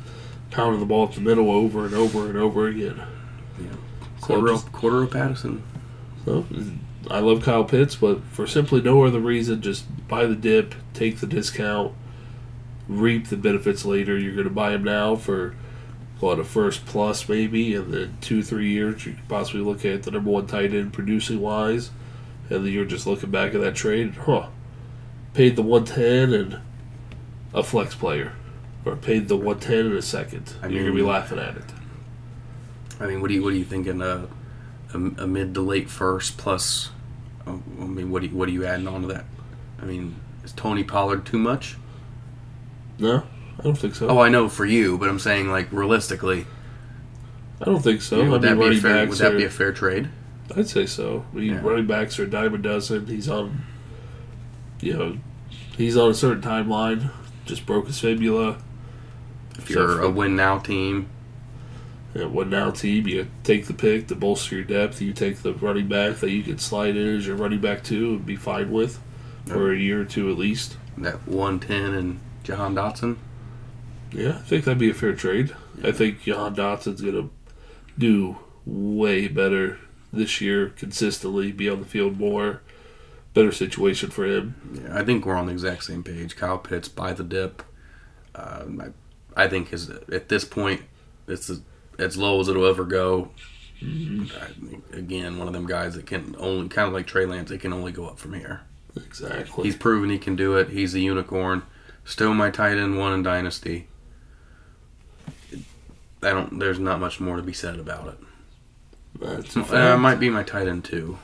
pounding 0.50 0.78
the 0.78 0.84
ball 0.84 1.04
up 1.04 1.14
the 1.14 1.22
middle 1.22 1.50
over 1.50 1.86
and 1.86 1.94
over 1.94 2.26
and 2.26 2.36
over 2.36 2.68
again. 2.68 3.00
So, 4.18 4.26
Cordero, 4.26 4.70
quarter 4.72 5.06
Cordarrelle 5.06 5.10
Patterson. 5.10 5.62
so, 6.26 6.44
I 7.10 7.20
love 7.20 7.42
Kyle 7.42 7.64
Pitts, 7.64 7.94
but 7.94 8.22
for 8.24 8.46
simply 8.46 8.82
no 8.82 9.04
other 9.04 9.20
reason, 9.20 9.62
just 9.62 9.86
buy 10.06 10.26
the 10.26 10.36
dip, 10.36 10.74
take 10.92 11.20
the 11.20 11.26
discount, 11.26 11.94
reap 12.88 13.28
the 13.28 13.38
benefits 13.38 13.86
later. 13.86 14.18
You're 14.18 14.34
going 14.34 14.44
to 14.44 14.52
buy 14.52 14.72
him 14.72 14.84
now 14.84 15.16
for 15.16 15.54
what 16.20 16.38
a 16.38 16.44
first 16.44 16.86
plus 16.86 17.28
maybe, 17.28 17.74
and 17.74 17.92
then 17.92 18.16
two 18.20 18.42
three 18.42 18.70
years 18.70 19.06
you 19.06 19.14
could 19.14 19.28
possibly 19.28 19.62
look 19.62 19.84
at 19.84 20.02
the 20.02 20.10
number 20.10 20.30
one 20.30 20.46
tight 20.46 20.74
end 20.74 20.92
producing 20.92 21.40
wise, 21.40 21.90
and 22.48 22.64
then 22.64 22.72
you're 22.72 22.84
just 22.84 23.06
looking 23.06 23.30
back 23.30 23.54
at 23.54 23.60
that 23.60 23.74
trade, 23.74 24.14
huh? 24.14 24.48
Paid 25.34 25.56
the 25.56 25.62
one 25.62 25.84
ten 25.84 26.32
and 26.34 26.60
a 27.54 27.62
flex 27.62 27.94
player, 27.94 28.34
or 28.84 28.96
paid 28.96 29.28
the 29.28 29.36
one 29.36 29.58
ten 29.58 29.86
and 29.86 29.94
a 29.94 30.02
second. 30.02 30.54
I 30.62 30.68
you're 30.68 30.84
gonna 30.84 30.94
be 30.94 31.02
laughing 31.02 31.38
at 31.38 31.56
it. 31.56 31.64
I 33.00 33.06
mean, 33.06 33.20
what 33.20 33.28
do 33.28 33.34
you 33.34 33.42
what 33.42 33.52
are 33.52 33.56
you 33.56 33.64
thinking? 33.64 34.02
Uh, 34.02 34.26
a, 34.92 34.96
a 34.96 35.26
mid 35.26 35.54
to 35.54 35.60
late 35.60 35.88
first 35.88 36.36
plus. 36.36 36.90
uh, 37.46 37.52
I 37.52 37.84
mean, 37.84 38.10
what 38.10 38.22
do 38.22 38.28
you, 38.28 38.36
what 38.36 38.48
are 38.48 38.52
you 38.52 38.66
adding 38.66 38.88
on 38.88 39.02
to 39.02 39.08
that? 39.08 39.24
I 39.80 39.84
mean, 39.84 40.16
is 40.44 40.52
Tony 40.52 40.84
Pollard 40.84 41.24
too 41.24 41.38
much? 41.38 41.76
No, 42.98 43.22
I 43.60 43.62
don't 43.62 43.76
think 43.76 43.94
so. 43.94 44.08
Oh, 44.08 44.18
I 44.20 44.28
know 44.30 44.48
for 44.48 44.64
you, 44.64 44.96
but 44.98 45.08
I'm 45.08 45.18
saying 45.18 45.50
like 45.50 45.68
realistically, 45.70 46.46
I 47.60 47.66
don't 47.66 47.82
think 47.82 48.00
so. 48.02 48.16
you 48.16 48.22
know, 48.24 48.28
I 48.30 48.32
would 48.32 48.42
mean, 48.42 48.58
that 48.58 48.70
be 48.70 48.78
a 48.78 48.80
fair? 48.80 49.06
Would 49.06 49.18
that 49.18 49.34
are- 49.34 49.36
be 49.36 49.44
a 49.44 49.50
fair 49.50 49.72
trade? 49.72 50.08
I'd 50.56 50.68
say 50.68 50.86
so. 50.86 51.24
I 51.32 51.36
mean, 51.36 51.50
Yeah. 51.52 51.60
running 51.62 51.86
backs 51.86 52.18
are 52.18 52.24
a 52.24 52.26
dime 52.30 52.54
a 52.54 52.58
dozen. 52.58 53.06
He's 53.06 53.28
on, 53.28 53.62
you 54.80 54.94
know, 54.94 55.16
he's 55.76 55.96
on 55.96 56.10
a 56.10 56.14
certain 56.14 56.42
timeline. 56.42 57.10
Just 57.44 57.66
broke 57.66 57.86
his 57.86 58.00
fibula. 58.00 58.56
If 59.58 59.68
So 59.68 59.74
you're 59.74 59.88
for- 59.96 60.02
a 60.02 60.10
win 60.10 60.34
now 60.36 60.58
team, 60.58 61.06
And 62.12 62.32
what 62.32 62.48
now 62.48 62.72
team? 62.72 63.06
You 63.06 63.28
take 63.44 63.66
the 63.66 63.72
pick 63.72 64.08
to 64.08 64.16
bolster 64.16 64.56
your 64.56 64.64
depth. 64.64 65.00
You 65.00 65.12
take 65.12 65.42
the 65.42 65.52
running 65.54 65.86
back 65.86 66.16
that 66.16 66.30
you 66.32 66.42
can 66.42 66.58
slide 66.58 66.96
in 66.96 67.16
as 67.16 67.24
your 67.28 67.36
running 67.36 67.60
back 67.60 67.84
two 67.84 68.14
and 68.14 68.26
be 68.26 68.34
fine 68.34 68.72
with 68.72 68.98
for 69.46 69.70
a 69.72 69.78
year 69.78 70.00
or 70.00 70.04
two 70.04 70.28
at 70.28 70.36
least. 70.36 70.76
that 70.98 71.28
110 71.28 71.94
and 71.94 72.18
Jahan 72.42 72.74
Dotson. 72.74 73.14
Yeah, 74.12 74.30
I 74.38 74.42
think 74.42 74.64
that'd 74.64 74.78
be 74.78 74.90
a 74.90 74.94
fair 74.94 75.14
trade. 75.14 75.54
I 75.82 75.92
think 75.92 76.22
Jahan 76.22 76.54
Dotson's 76.54 77.00
gonna 77.00 77.28
do 77.98 78.38
way 78.66 79.28
better 79.28 79.78
this 80.12 80.40
year 80.40 80.70
consistently, 80.70 81.52
be 81.52 81.68
on 81.68 81.80
the 81.80 81.86
field 81.86 82.18
more. 82.18 82.62
Better 83.32 83.52
situation 83.52 84.10
for 84.10 84.24
him. 84.26 84.80
Yeah, 84.82 84.98
I 84.98 85.04
think 85.04 85.24
we're 85.24 85.36
on 85.36 85.46
the 85.46 85.52
exact 85.52 85.84
same 85.84 86.02
page. 86.02 86.34
Kyle 86.36 86.58
Pitts 86.58 86.88
by 86.88 87.12
the 87.12 87.22
dip. 87.22 87.62
Um, 88.34 88.92
I, 89.36 89.44
I 89.44 89.48
think 89.48 89.68
his 89.68 89.88
at 89.90 90.28
this 90.28 90.44
point 90.44 90.82
it's 91.28 91.48
as, 91.48 91.60
as 91.98 92.16
low 92.16 92.40
as 92.40 92.48
it'll 92.48 92.66
ever 92.66 92.84
go. 92.84 93.30
I- 93.82 94.96
again, 94.96 95.38
one 95.38 95.46
of 95.46 95.52
them 95.54 95.66
guys 95.66 95.94
that 95.94 96.06
can 96.06 96.34
only 96.38 96.68
kind 96.68 96.88
of 96.88 96.92
like 96.94 97.06
Trey 97.06 97.24
Lance. 97.24 97.50
It 97.52 97.58
can 97.60 97.72
only 97.72 97.92
go 97.92 98.06
up 98.06 98.18
from 98.18 98.34
here. 98.34 98.62
Exactly. 98.96 99.64
He's 99.64 99.76
proven 99.76 100.10
he 100.10 100.18
can 100.18 100.34
do 100.34 100.56
it. 100.56 100.70
He's 100.70 100.94
a 100.96 101.00
unicorn. 101.00 101.62
Still 102.04 102.34
my 102.34 102.50
tight 102.50 102.76
end 102.78 102.98
one 102.98 103.12
in 103.12 103.22
Dynasty. 103.22 103.86
I 106.22 106.30
don't. 106.30 106.58
There's 106.58 106.78
not 106.78 107.00
much 107.00 107.20
more 107.20 107.36
to 107.36 107.42
be 107.42 107.52
said 107.52 107.78
about 107.78 108.08
it. 108.08 108.18
That's 109.20 109.56
a 109.56 109.94
Uh, 109.94 109.96
might 109.96 110.20
be 110.20 110.30
my 110.30 110.42
tight 110.42 110.68
end 110.68 110.84
two. 110.84 111.18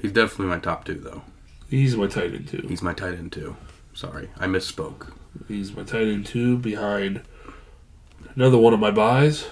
He's 0.00 0.12
definitely 0.12 0.46
my 0.46 0.58
top 0.58 0.84
two 0.84 0.94
though. 0.94 1.22
He's 1.68 1.96
my 1.96 2.06
tight 2.06 2.34
end 2.34 2.48
two. 2.48 2.64
He's 2.68 2.82
my 2.82 2.92
tight 2.92 3.14
end 3.14 3.32
two. 3.32 3.56
Sorry, 3.94 4.28
I 4.38 4.46
misspoke. 4.46 5.12
He's 5.48 5.74
my 5.74 5.82
tight 5.82 6.06
end 6.06 6.26
two 6.26 6.58
behind 6.58 7.22
another 8.34 8.58
one 8.58 8.74
of 8.74 8.80
my 8.80 8.90
buys, 8.90 9.46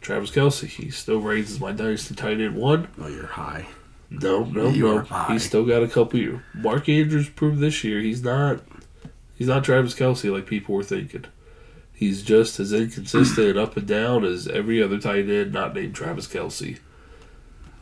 Travis 0.00 0.30
Kelce. 0.30 0.66
He 0.66 0.90
still 0.90 1.20
raises 1.20 1.60
my 1.60 1.72
dynasty 1.72 2.14
tight 2.14 2.40
end 2.40 2.56
one. 2.56 2.88
Oh, 3.00 3.08
you're 3.08 3.26
high. 3.26 3.66
No, 4.10 4.44
no, 4.44 4.68
You 4.70 4.84
no. 4.84 5.24
He's 5.28 5.44
still 5.44 5.64
got 5.66 5.82
a 5.82 5.88
couple 5.88 6.18
years. 6.18 6.40
Mark 6.54 6.88
Andrews 6.88 7.28
proved 7.28 7.60
this 7.60 7.84
year 7.84 8.00
he's 8.00 8.22
not 8.22 8.60
he's 9.34 9.48
not 9.48 9.64
Travis 9.64 9.94
Kelce 9.94 10.32
like 10.32 10.46
people 10.46 10.74
were 10.74 10.82
thinking. 10.82 11.26
He's 11.98 12.22
just 12.22 12.60
as 12.60 12.72
inconsistent 12.72 13.58
up 13.58 13.76
and 13.76 13.86
down 13.86 14.24
as 14.24 14.46
every 14.46 14.80
other 14.82 14.98
tight 14.98 15.28
end 15.28 15.52
not 15.52 15.74
named 15.74 15.94
Travis 15.94 16.28
Kelce. 16.28 16.78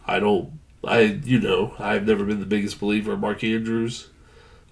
I 0.06 0.20
don't 0.20 0.58
I 0.82 1.00
you 1.00 1.40
know, 1.40 1.74
I've 1.78 2.06
never 2.06 2.24
been 2.24 2.40
the 2.40 2.46
biggest 2.46 2.80
believer 2.80 3.14
in 3.14 3.20
Mark 3.20 3.44
Andrews. 3.44 4.08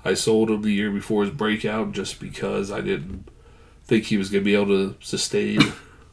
I 0.05 0.15
sold 0.15 0.51
him 0.51 0.63
the 0.63 0.73
year 0.73 0.91
before 0.91 1.25
his 1.25 1.33
breakout 1.33 1.93
just 1.93 2.21
because 2.21 2.71
I 2.71 2.81
didn't 2.81 3.29
think 3.85 4.05
he 4.05 4.17
was 4.17 4.31
gonna 4.31 4.45
be 4.45 4.55
able 4.55 4.67
to 4.67 4.97
sustain 5.01 5.61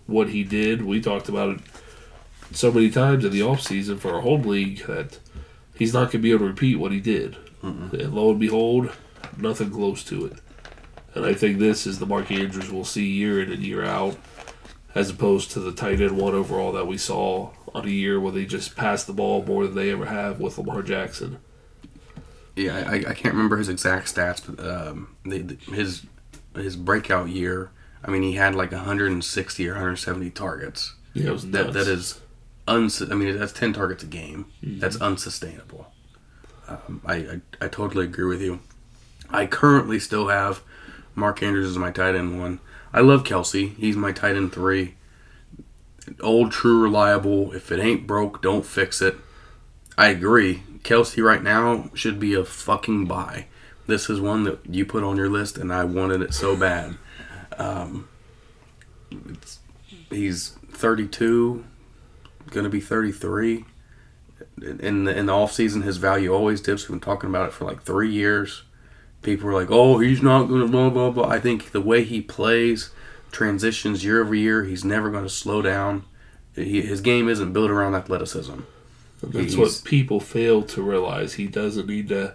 what 0.08 0.30
he 0.30 0.44
did. 0.44 0.84
We 0.84 1.00
talked 1.00 1.30
about 1.30 1.56
it 1.56 1.62
so 2.52 2.72
many 2.72 2.90
times 2.90 3.24
in 3.24 3.32
the 3.32 3.40
offseason 3.40 4.00
for 4.00 4.14
our 4.14 4.22
home 4.22 4.44
league 4.44 4.86
that 4.88 5.20
he's 5.76 5.94
not 5.94 6.12
going 6.12 6.12
to 6.12 6.18
be 6.20 6.32
able 6.32 6.40
to 6.40 6.46
repeat 6.48 6.76
what 6.76 6.92
he 6.92 7.00
did. 7.00 7.38
And 7.94 8.14
lo 8.14 8.32
and 8.32 8.40
behold, 8.40 8.92
nothing 9.38 9.72
close 9.72 10.04
to 10.06 10.26
it. 10.26 10.34
And 11.14 11.26
I 11.26 11.34
think 11.34 11.60
this 11.60 11.86
is 11.86 12.00
the 12.00 12.06
Mark 12.06 12.32
Andrews 12.32 12.72
we'll 12.72 12.86
see 12.86 13.06
year 13.06 13.42
in 13.42 13.52
and 13.52 13.64
year 13.64 13.84
out, 13.84 14.18
as 14.96 15.10
opposed 15.10 15.52
to 15.52 15.60
the 15.60 15.72
tight 15.72 16.00
end 16.02 16.18
one 16.18 16.34
overall 16.34 16.72
that 16.72 16.88
we 16.88 16.98
saw 16.98 17.52
on 17.74 17.86
a 17.86 17.90
year 17.90 18.20
where 18.20 18.32
they 18.32 18.46
just 18.46 18.76
passed 18.76 19.08
the 19.08 19.14
ball 19.14 19.44
more 19.44 19.66
than 19.66 19.76
they 19.76 19.92
ever 19.92 20.06
have 20.06 20.40
with 20.40 20.58
Lamar 20.58 20.82
Jackson. 20.82 21.40
Yeah, 22.56 22.84
I, 22.88 22.96
I 22.96 23.14
can't 23.14 23.34
remember 23.34 23.58
his 23.58 23.70
exact 23.70 24.14
stats, 24.14 24.44
but 24.46 24.66
um, 24.66 25.16
the, 25.24 25.40
the, 25.40 25.56
his 25.74 26.06
his 26.56 26.76
breakout 26.76 27.30
year. 27.30 27.72
I 28.04 28.12
mean, 28.12 28.24
he 28.24 28.34
had 28.34 28.56
like 28.56 28.72
160 28.72 29.68
or 29.68 29.74
170 29.74 30.30
targets. 30.32 30.96
Yeah, 31.14 31.28
it 31.28 31.32
was 31.32 31.50
That 31.52 31.74
that 31.74 31.88
is, 31.88 32.20
uns- 32.68 33.02
I 33.02 33.14
mean, 33.16 33.38
that's 33.38 33.54
10 33.54 33.74
targets 33.74 34.04
a 34.04 34.08
game. 34.08 34.48
That's 34.62 34.98
unsustainable. 35.00 35.92
Um, 36.68 37.02
I, 37.06 37.16
I 37.16 37.42
I 37.62 37.68
totally 37.68 38.06
agree 38.06 38.26
with 38.26 38.42
you. 38.42 38.60
I 39.30 39.46
currently 39.46 40.00
still 40.00 40.28
have 40.28 40.62
Mark 41.16 41.44
Andrews 41.44 41.68
is 41.68 41.78
my 41.78 41.92
tight 41.92 42.16
end 42.16 42.40
one. 42.40 42.60
I 42.94 43.02
love 43.02 43.24
Kelce. 43.24 43.76
He's 43.76 43.96
my 43.96 44.12
tight 44.12 44.36
end 44.36 44.54
three. 44.54 44.96
old, 46.22 46.52
true, 46.52 46.82
reliable. 46.82 47.54
If 47.54 47.72
it 47.72 47.80
ain't 47.80 48.08
broke, 48.08 48.42
don't 48.42 48.66
fix 48.66 49.02
it. 49.02 49.16
I 49.98 50.10
agree. 50.10 50.64
Kelce 50.84 51.24
right 51.24 51.44
now 51.44 51.90
should 51.94 52.20
be 52.20 52.34
a 52.34 52.44
fucking 52.44 53.06
buy. 53.06 53.46
This 53.88 54.10
is 54.10 54.20
one 54.20 54.44
that 54.44 54.60
you 54.68 54.86
put 54.86 55.04
on 55.04 55.18
your 55.18 55.30
list, 55.30 55.58
and 55.58 55.74
I 55.74 55.84
wanted 55.84 56.22
it 56.22 56.34
so 56.34 56.56
bad. 56.56 56.98
Um, 57.58 58.08
he's 60.10 60.50
32, 60.72 61.66
going 62.50 62.64
to 62.64 62.70
be 62.70 62.80
33. 62.80 63.66
In 64.80 65.06
the 65.06 65.16
in 65.16 65.26
the 65.28 65.34
off 65.34 65.52
season, 65.52 65.82
his 65.82 65.98
value 65.98 66.34
always 66.34 66.62
dips. 66.62 66.88
We've 66.88 67.00
been 67.00 67.06
talking 67.06 67.30
about 67.30 67.48
it 67.48 67.54
for 67.54 67.66
like 67.66 67.84
three 67.84 68.12
years. 68.12 68.64
People 69.22 69.50
are 69.50 69.54
like, 69.54 69.70
"Oh, 69.70 70.00
he's 70.00 70.22
not 70.22 70.46
going 70.48 70.62
to 70.62 70.68
blah 70.68 70.90
blah 70.90 71.12
blah." 71.12 71.28
I 71.30 71.40
think 71.40 71.72
the 71.72 71.82
way 71.82 72.04
he 72.04 72.22
plays, 72.22 72.90
transitions 73.32 74.04
year 74.04 74.22
over 74.22 74.34
year, 74.36 74.64
he's 74.64 74.84
never 74.84 75.10
going 75.10 75.24
to 75.24 75.30
slow 75.30 75.62
down. 75.62 76.04
He, 76.56 76.82
his 76.82 77.02
game 77.02 77.30
isn't 77.30 77.54
built 77.54 77.72
around 77.72 77.96
athleticism. 77.96 78.60
That's 79.24 79.54
He's- 79.54 79.58
what 79.58 79.82
people 79.86 80.20
fail 80.20 80.64
to 80.64 80.82
realize. 80.82 81.36
He 81.36 81.48
doesn't 81.48 81.88
need 81.88 82.10
to 82.10 82.34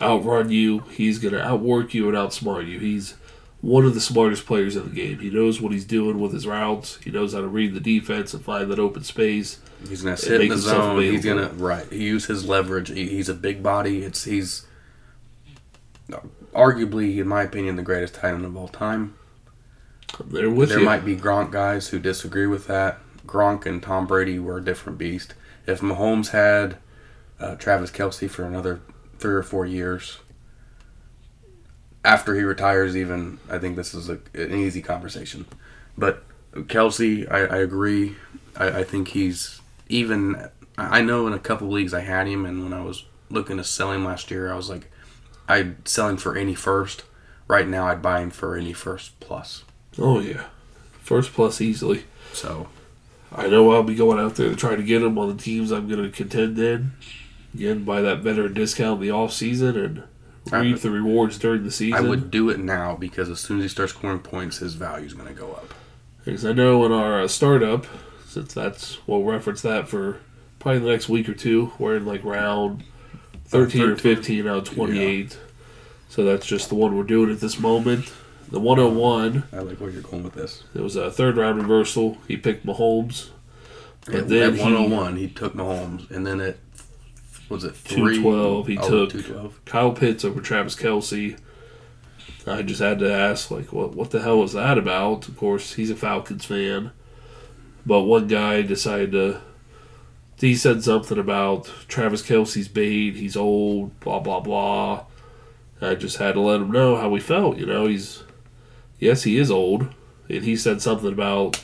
outrun 0.00 0.50
you. 0.50 0.80
He's 0.90 1.18
going 1.18 1.34
to 1.34 1.42
outwork 1.44 1.94
you 1.94 2.08
and 2.08 2.16
outsmart 2.16 2.66
you. 2.68 2.78
He's 2.80 3.14
one 3.60 3.84
of 3.84 3.94
the 3.94 4.00
smartest 4.00 4.46
players 4.46 4.74
in 4.74 4.84
the 4.88 4.94
game. 4.94 5.18
He 5.20 5.30
knows 5.30 5.60
what 5.60 5.70
he's 5.72 5.84
doing 5.84 6.18
with 6.18 6.32
his 6.32 6.46
routes. 6.46 6.98
He 7.04 7.10
knows 7.10 7.34
how 7.34 7.42
to 7.42 7.46
read 7.46 7.74
the 7.74 7.80
defense 7.80 8.34
and 8.34 8.42
find 8.44 8.70
that 8.72 8.78
open 8.80 9.04
space. 9.04 9.60
He's 9.88 10.02
gonna 10.02 10.16
sit 10.16 10.40
in 10.40 10.48
the 10.48 10.56
zone. 10.58 11.00
He's 11.00 11.24
gonna 11.24 11.50
right. 11.54 11.86
He 11.92 12.02
use 12.04 12.24
his 12.26 12.44
leverage. 12.48 12.88
He, 12.88 13.08
he's 13.08 13.28
a 13.28 13.34
big 13.34 13.62
body. 13.62 14.02
It's 14.02 14.24
he's 14.24 14.66
arguably, 16.54 17.18
in 17.18 17.28
my 17.28 17.42
opinion, 17.42 17.76
the 17.76 17.82
greatest 17.82 18.14
tight 18.14 18.34
end 18.34 18.44
of 18.44 18.56
all 18.56 18.68
time. 18.68 19.14
There 20.24 20.46
you. 20.46 20.84
might 20.84 21.04
be 21.04 21.16
Gronk 21.16 21.50
guys 21.50 21.88
who 21.88 21.98
disagree 21.98 22.46
with 22.46 22.66
that. 22.66 22.98
Gronk 23.26 23.66
and 23.66 23.82
Tom 23.82 24.06
Brady 24.06 24.38
were 24.38 24.58
a 24.58 24.64
different 24.64 24.98
beast. 24.98 25.34
If 25.66 25.80
Mahomes 25.80 26.30
had 26.30 26.76
uh, 27.40 27.54
Travis 27.56 27.90
Kelce 27.90 28.28
for 28.28 28.44
another 28.44 28.80
three 29.18 29.34
or 29.34 29.42
four 29.42 29.64
years 29.64 30.18
after 32.04 32.34
he 32.34 32.42
retires, 32.42 32.96
even 32.96 33.38
I 33.48 33.58
think 33.58 33.76
this 33.76 33.94
is 33.94 34.08
a, 34.08 34.18
an 34.34 34.54
easy 34.54 34.82
conversation. 34.82 35.46
But 35.96 36.24
Kelce, 36.52 37.30
I, 37.30 37.44
I 37.46 37.58
agree. 37.58 38.16
I, 38.56 38.80
I 38.80 38.84
think 38.84 39.08
he's 39.08 39.60
even. 39.88 40.36
I 40.36 40.98
I 40.98 41.00
know 41.02 41.26
in 41.26 41.32
a 41.32 41.38
couple 41.38 41.68
leagues 41.68 41.94
I 41.94 42.00
had 42.00 42.26
him, 42.26 42.44
and 42.44 42.64
when 42.64 42.72
I 42.72 42.82
was 42.82 43.04
looking 43.30 43.56
to 43.58 43.64
sell 43.64 43.92
him 43.92 44.04
last 44.04 44.30
year, 44.30 44.52
I 44.52 44.56
was 44.56 44.68
like, 44.68 44.90
I'd 45.48 45.86
sell 45.88 46.08
him 46.08 46.16
for 46.16 46.36
any 46.36 46.54
first. 46.54 47.04
Right 47.48 47.68
now, 47.68 47.86
I'd 47.86 48.02
buy 48.02 48.20
him 48.20 48.30
for 48.30 48.56
any 48.56 48.72
first 48.72 49.18
plus. 49.20 49.64
oh, 49.98 50.20
yeah. 50.20 50.44
First 51.00 51.32
plus 51.32 51.60
easily. 51.60 52.04
So 52.32 52.68
I 53.34 53.48
know 53.48 53.72
I'll 53.72 53.82
be 53.82 53.94
going 53.94 54.18
out 54.18 54.36
there 54.36 54.48
to 54.48 54.56
try 54.56 54.76
to 54.76 54.82
get 54.82 55.02
him 55.02 55.18
on 55.18 55.36
the 55.36 55.42
teams 55.42 55.70
I'm 55.70 55.88
going 55.88 56.02
to 56.02 56.10
contend 56.10 56.58
in. 56.58 56.92
Again, 57.54 57.84
buy 57.84 58.00
that 58.00 58.20
veteran 58.20 58.54
discount 58.54 59.00
in 59.00 59.08
the 59.08 59.10
off 59.10 59.32
season 59.32 59.76
and 59.76 60.02
reap 60.50 60.80
the 60.80 60.90
rewards 60.90 61.38
during 61.38 61.64
the 61.64 61.70
season. 61.70 62.06
I 62.06 62.08
would 62.08 62.30
do 62.30 62.48
it 62.48 62.58
now 62.58 62.96
because 62.96 63.28
as 63.28 63.40
soon 63.40 63.58
as 63.58 63.64
he 63.64 63.68
starts 63.68 63.92
scoring 63.92 64.20
points, 64.20 64.58
his 64.58 64.74
value 64.74 65.06
is 65.06 65.14
going 65.14 65.28
to 65.28 65.34
go 65.34 65.52
up. 65.52 65.74
Because 66.24 66.46
I 66.46 66.52
know 66.52 66.86
in 66.86 66.92
our 66.92 67.22
uh, 67.22 67.28
startup, 67.28 67.86
since 68.26 68.54
that's 68.54 68.98
we'll 69.06 69.22
reference 69.22 69.60
that 69.62 69.88
for 69.88 70.20
probably 70.58 70.80
the 70.80 70.90
next 70.90 71.08
week 71.08 71.28
or 71.28 71.34
two. 71.34 71.72
We're 71.78 71.96
in 71.96 72.06
like 72.06 72.24
round 72.24 72.84
thirteen 73.52 73.82
or 73.82 73.96
fifteen 73.96 74.46
out 74.48 74.56
of 74.68 74.74
twenty 74.74 74.98
eight. 74.98 75.38
So 76.08 76.24
that's 76.24 76.46
just 76.46 76.68
the 76.68 76.74
one 76.74 76.96
we're 76.96 77.04
doing 77.04 77.30
at 77.30 77.40
this 77.40 77.58
moment. 77.58 78.12
The 78.50 78.60
one 78.60 78.78
hundred 78.78 78.94
one. 78.96 79.44
I 79.52 79.60
like 79.60 79.78
where 79.80 79.90
you're 79.90 80.02
going 80.02 80.22
with 80.24 80.34
this. 80.34 80.64
It 80.74 80.80
was 80.82 80.96
a 80.96 81.10
third 81.10 81.36
round 81.36 81.60
reversal. 81.62 82.18
He 82.28 82.36
picked 82.36 82.66
Mahomes. 82.66 83.30
At, 84.08 84.14
And 84.14 84.28
then 84.28 84.42
at 84.54 84.54
he- 84.58 84.62
101, 84.62 85.16
he, 85.16 85.28
took 85.28 85.54
Mahomes, 85.54 86.10
and 86.10 86.26
then 86.26 86.40
at 86.40 86.56
was 87.48 87.62
it 87.64 87.76
three? 87.76 88.16
212, 88.16 88.66
he 88.66 88.76
Oh, 88.78 88.80
took 88.88 89.10
212. 89.12 89.64
Kyle 89.64 89.92
Pitts 89.92 90.24
over 90.24 90.40
Travis 90.40 90.74
Kelce. 90.74 91.38
I 92.46 92.62
just 92.62 92.80
had 92.80 92.98
to 92.98 93.12
ask, 93.12 93.50
like, 93.52 93.72
what 93.72 93.94
what 93.94 94.10
the 94.10 94.20
hell 94.20 94.40
was 94.40 94.52
that 94.54 94.76
about? 94.76 95.28
Of 95.28 95.36
course, 95.36 95.74
he's 95.74 95.90
a 95.90 95.94
Falcons 95.96 96.44
fan, 96.44 96.90
but 97.86 98.02
one 98.02 98.26
guy 98.26 98.62
decided 98.62 99.12
to. 99.12 99.40
He 100.42 100.56
said 100.56 100.82
something 100.82 101.18
about 101.18 101.70
Travis 101.86 102.20
Kelce's 102.20 102.66
bait. 102.66 103.14
He's 103.14 103.36
old, 103.36 103.98
blah 104.00 104.18
blah 104.18 104.40
blah. 104.40 105.04
I 105.80 105.94
just 105.94 106.16
had 106.18 106.34
to 106.34 106.40
let 106.40 106.60
him 106.60 106.70
know 106.72 106.96
how 106.96 107.08
we 107.08 107.20
felt. 107.20 107.58
You 107.58 107.66
know, 107.66 107.86
he's 107.86 108.24
yes, 108.98 109.22
he 109.22 109.38
is 109.38 109.50
old, 109.52 109.88
and 110.28 110.42
he 110.44 110.56
said 110.56 110.82
something 110.82 111.12
about 111.12 111.62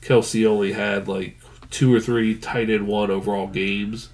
Kelce 0.00 0.46
only 0.48 0.72
had 0.72 1.06
like 1.06 1.38
two 1.70 1.94
or 1.94 2.00
three 2.00 2.34
tight 2.34 2.70
end 2.70 2.86
one 2.86 3.10
overall 3.10 3.46
games 3.46 4.08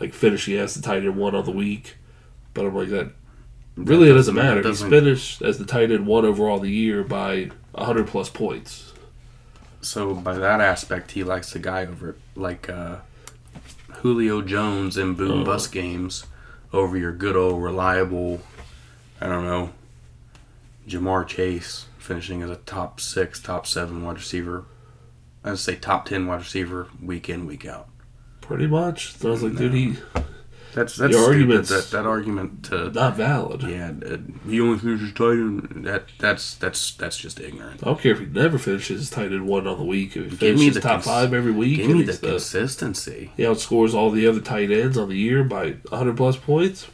like 0.00 0.12
finishing 0.12 0.56
as 0.56 0.74
the 0.74 0.82
tight 0.82 1.04
end 1.04 1.16
one 1.16 1.34
on 1.36 1.44
the 1.44 1.52
week. 1.52 1.96
But 2.54 2.66
I'm 2.66 2.74
like 2.74 2.88
that. 2.88 3.12
Really, 3.76 4.10
it 4.10 4.14
doesn't 4.14 4.34
matter. 4.34 4.62
doesn't- 4.62 4.90
He's 4.90 5.00
finished 5.00 5.42
as 5.42 5.58
the 5.58 5.64
tight 5.64 5.92
end 5.92 6.06
one 6.08 6.24
overall 6.24 6.58
the 6.58 6.70
year 6.70 7.04
by 7.04 7.50
100 7.72 8.06
plus 8.08 8.28
points. 8.28 8.92
So 9.80 10.14
by 10.14 10.34
that 10.34 10.60
aspect, 10.60 11.12
he 11.12 11.22
likes 11.22 11.52
the 11.52 11.58
guy 11.60 11.86
over 11.86 12.16
like 12.36 12.68
uh, 12.68 12.96
Julio 14.02 14.42
Jones 14.42 14.96
and 14.96 15.16
boom 15.16 15.42
Oh. 15.42 15.44
bust 15.44 15.72
games 15.72 16.24
over 16.72 16.96
your 16.96 17.12
good 17.12 17.36
old 17.36 17.62
reliable. 17.62 18.40
I 19.20 19.26
don't 19.26 19.44
know. 19.44 19.70
Ja'Marr 20.88 21.26
Chase 21.26 21.86
finishing 21.98 22.42
as 22.42 22.50
a 22.50 22.56
top 22.56 23.00
six, 23.00 23.40
top 23.40 23.66
seven 23.66 24.04
wide 24.04 24.16
receiver. 24.16 24.64
I'd 25.44 25.58
say 25.58 25.76
top 25.76 26.06
ten 26.06 26.26
wide 26.26 26.40
receiver 26.40 26.88
week 27.02 27.28
in, 27.28 27.46
week 27.46 27.64
out. 27.66 27.88
Pretty 28.40 28.66
much. 28.66 29.14
So 29.16 29.28
I 29.28 29.30
was 29.32 29.42
like, 29.42 29.56
dude, 29.56 29.74
he 29.74 29.96
That's 30.76 30.94
that's 30.96 31.12
Your 31.12 31.32
stupid. 31.32 31.64
That 31.64 31.90
that 31.90 32.06
argument 32.06 32.64
to 32.66 32.90
not 32.90 33.16
valid. 33.16 33.62
yeah, 33.62 33.92
uh, 34.04 34.18
he 34.46 34.60
only 34.60 34.78
finishes 34.78 35.12
tight 35.14 35.30
end. 35.32 35.86
That 35.86 36.04
that's 36.18 36.54
that's 36.56 36.92
that's 36.92 37.16
just 37.16 37.40
ignorant. 37.40 37.82
I 37.82 37.86
don't 37.86 37.98
care 38.00 38.12
if 38.12 38.18
he 38.20 38.26
never 38.26 38.58
finishes 38.58 39.08
tight 39.08 39.32
end 39.32 39.46
one 39.48 39.66
on 39.66 39.78
the 39.78 39.84
week. 39.84 40.14
If 40.16 40.32
he 40.32 40.36
Give 40.36 40.58
me 40.58 40.68
the 40.68 40.80
top 40.82 41.02
cons- 41.02 41.06
five 41.06 41.32
every 41.32 41.50
week, 41.52 41.78
Give 41.78 41.90
me 41.96 42.02
the 42.02 42.12
the, 42.12 42.28
consistency. 42.32 43.32
he 43.38 43.42
outscores 43.44 43.94
all 43.94 44.10
the 44.10 44.26
other 44.26 44.40
tight 44.40 44.70
ends 44.70 44.98
on 44.98 45.08
the 45.08 45.16
year 45.16 45.42
by 45.44 45.76
100 45.88 46.14
plus 46.14 46.36
points. 46.36 46.86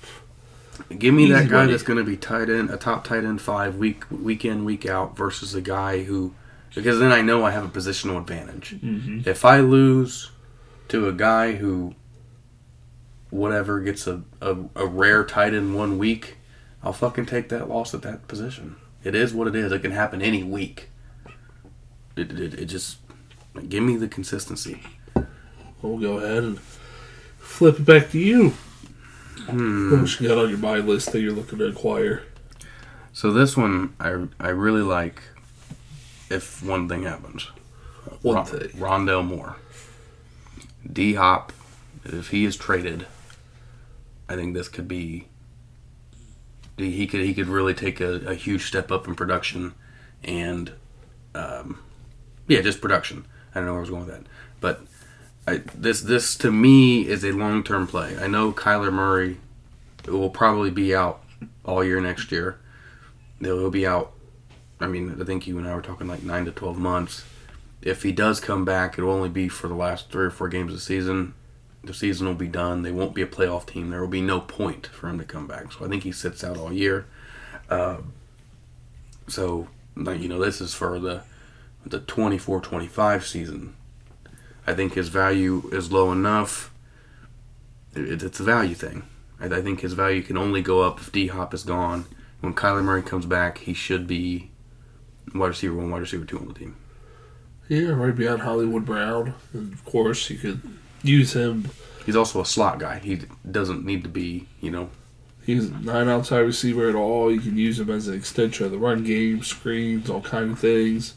Give 0.96 1.12
me 1.12 1.30
that 1.32 1.48
guy 1.48 1.58
money. 1.62 1.72
that's 1.72 1.82
going 1.82 1.98
to 1.98 2.04
be 2.04 2.16
tight 2.16 2.48
end, 2.48 2.70
a 2.70 2.76
top 2.76 3.04
tight 3.04 3.24
end 3.24 3.40
five 3.42 3.76
week 3.76 4.04
week 4.10 4.44
in 4.44 4.64
week 4.64 4.86
out 4.86 5.16
versus 5.16 5.54
a 5.54 5.60
guy 5.60 6.04
who, 6.04 6.34
because 6.74 6.98
then 6.98 7.10
I 7.12 7.20
know 7.20 7.44
I 7.44 7.50
have 7.50 7.64
a 7.64 7.68
positional 7.68 8.18
advantage. 8.18 8.76
Mm-hmm. 8.80 9.28
If 9.28 9.44
I 9.44 9.58
lose 9.60 10.30
to 10.88 11.08
a 11.08 11.12
guy 11.12 11.52
who, 11.56 11.94
whatever 13.32 13.80
gets 13.80 14.06
a, 14.06 14.22
a, 14.42 14.54
a 14.76 14.86
rare 14.86 15.24
tight 15.24 15.54
end 15.54 15.74
one 15.74 15.96
week, 15.98 16.36
I'll 16.82 16.92
fucking 16.92 17.26
take 17.26 17.48
that 17.48 17.68
loss 17.68 17.94
at 17.94 18.02
that 18.02 18.28
position. 18.28 18.76
It 19.02 19.14
is 19.14 19.32
what 19.32 19.48
it 19.48 19.56
is. 19.56 19.72
It 19.72 19.80
can 19.80 19.92
happen 19.92 20.20
any 20.20 20.42
week. 20.42 20.90
It, 22.14 22.30
it, 22.38 22.54
it 22.54 22.64
just 22.66 22.98
give 23.68 23.82
me 23.82 23.96
the 23.96 24.06
consistency. 24.06 24.82
We'll 25.80 25.98
go 25.98 26.18
ahead 26.18 26.44
and 26.44 26.60
flip 27.38 27.80
it 27.80 27.86
back 27.86 28.10
to 28.10 28.18
you. 28.18 28.50
Hmm. 29.46 30.02
What 30.02 30.20
you 30.20 30.28
got 30.28 30.38
on 30.38 30.50
your 30.50 30.58
buy 30.58 30.78
list 30.78 31.10
that 31.12 31.20
you're 31.20 31.32
looking 31.32 31.58
to 31.58 31.66
acquire? 31.66 32.22
So 33.14 33.32
this 33.32 33.56
one 33.56 33.94
I 33.98 34.26
I 34.38 34.50
really 34.50 34.82
like. 34.82 35.22
If 36.30 36.62
one 36.62 36.88
thing 36.88 37.02
happens, 37.02 37.48
One 38.22 38.36
Ron- 38.36 38.46
thing. 38.46 38.68
Rondale 38.70 39.24
Moore, 39.26 39.56
D 40.90 41.14
Hop, 41.14 41.52
if 42.04 42.28
he 42.30 42.44
is 42.46 42.56
traded, 42.56 43.06
I 44.28 44.36
think 44.36 44.54
this 44.54 44.68
could 44.68 44.88
be. 44.88 45.28
He 46.78 47.06
could 47.06 47.20
he 47.20 47.34
could 47.34 47.48
really 47.48 47.74
take 47.74 48.00
a, 48.00 48.14
a 48.26 48.34
huge 48.34 48.66
step 48.66 48.90
up 48.90 49.06
in 49.06 49.14
production, 49.14 49.74
and, 50.24 50.72
um, 51.34 51.78
yeah, 52.48 52.62
just 52.62 52.80
production. 52.80 53.26
I 53.54 53.58
don't 53.58 53.66
know 53.66 53.72
where 53.72 53.80
I 53.80 53.82
was 53.82 53.90
going 53.90 54.06
with 54.06 54.14
that, 54.14 54.26
but 54.60 54.80
I, 55.46 55.62
this 55.74 56.00
this 56.00 56.34
to 56.38 56.50
me 56.50 57.06
is 57.06 57.24
a 57.24 57.32
long 57.32 57.62
term 57.62 57.86
play. 57.86 58.16
I 58.18 58.26
know 58.26 58.52
Kyler 58.52 58.92
Murray 58.92 59.36
will 60.08 60.30
probably 60.30 60.70
be 60.70 60.94
out 60.94 61.22
all 61.64 61.84
year 61.84 62.00
next 62.00 62.32
year. 62.32 62.58
He'll 63.40 63.70
be 63.70 63.86
out. 63.86 64.12
I 64.80 64.86
mean, 64.86 65.20
I 65.20 65.24
think 65.24 65.46
you 65.46 65.58
and 65.58 65.68
I 65.68 65.74
were 65.74 65.82
talking 65.82 66.08
like 66.08 66.22
nine 66.22 66.46
to 66.46 66.52
twelve 66.52 66.78
months. 66.78 67.24
If 67.82 68.02
he 68.02 68.12
does 68.12 68.40
come 68.40 68.64
back, 68.64 68.96
it'll 68.96 69.10
only 69.10 69.28
be 69.28 69.48
for 69.48 69.68
the 69.68 69.74
last 69.74 70.10
three 70.10 70.24
or 70.24 70.30
four 70.30 70.48
games 70.48 70.72
of 70.72 70.78
the 70.78 70.82
season. 70.82 71.34
The 71.84 71.94
season 71.94 72.26
will 72.26 72.34
be 72.34 72.48
done. 72.48 72.82
They 72.82 72.92
won't 72.92 73.14
be 73.14 73.22
a 73.22 73.26
playoff 73.26 73.66
team. 73.66 73.90
There 73.90 74.00
will 74.00 74.08
be 74.08 74.20
no 74.20 74.40
point 74.40 74.86
for 74.86 75.08
him 75.08 75.18
to 75.18 75.24
come 75.24 75.46
back. 75.46 75.72
So 75.72 75.84
I 75.84 75.88
think 75.88 76.04
he 76.04 76.12
sits 76.12 76.44
out 76.44 76.56
all 76.56 76.72
year. 76.72 77.06
Uh, 77.68 77.98
so 79.28 79.68
you 79.96 80.28
know, 80.28 80.38
this 80.38 80.60
is 80.60 80.74
for 80.74 80.98
the 80.98 81.22
the 81.84 82.00
24-25 82.00 83.24
season. 83.24 83.74
I 84.66 84.74
think 84.74 84.94
his 84.94 85.08
value 85.08 85.68
is 85.72 85.90
low 85.90 86.12
enough. 86.12 86.72
It, 87.94 88.22
it's 88.22 88.38
a 88.38 88.44
value 88.44 88.76
thing. 88.76 89.02
I, 89.40 89.46
I 89.46 89.62
think 89.62 89.80
his 89.80 89.94
value 89.94 90.22
can 90.22 90.36
only 90.36 90.62
go 90.62 90.82
up 90.82 91.00
if 91.00 91.10
D 91.10 91.26
Hop 91.26 91.52
is 91.52 91.64
gone. 91.64 92.06
When 92.40 92.54
Kyler 92.54 92.84
Murray 92.84 93.02
comes 93.02 93.26
back, 93.26 93.58
he 93.58 93.74
should 93.74 94.06
be 94.06 94.50
wide 95.34 95.48
receiver 95.48 95.74
one, 95.74 95.90
wide 95.90 96.02
receiver 96.02 96.24
two 96.24 96.38
on 96.38 96.48
the 96.48 96.54
team. 96.54 96.76
Yeah, 97.68 97.90
right 97.90 98.14
behind 98.14 98.42
Hollywood 98.42 98.84
Brown. 98.84 99.34
And 99.52 99.72
of 99.72 99.84
course, 99.84 100.30
you 100.30 100.38
could 100.38 100.60
use 101.02 101.34
him. 101.34 101.68
He's 102.04 102.16
also 102.16 102.40
a 102.40 102.46
slot 102.46 102.78
guy. 102.78 102.98
He 102.98 103.20
doesn't 103.48 103.84
need 103.84 104.02
to 104.02 104.08
be, 104.08 104.48
you 104.60 104.70
know. 104.70 104.90
He's 105.44 105.70
not 105.70 106.02
an 106.02 106.08
outside 106.08 106.38
receiver 106.38 106.88
at 106.88 106.94
all. 106.94 107.32
You 107.32 107.40
can 107.40 107.56
use 107.56 107.80
him 107.80 107.90
as 107.90 108.08
an 108.08 108.14
extension 108.14 108.66
of 108.66 108.72
the 108.72 108.78
run 108.78 109.02
game, 109.02 109.42
screens, 109.42 110.08
all 110.08 110.20
kind 110.20 110.52
of 110.52 110.58
things. 110.58 111.14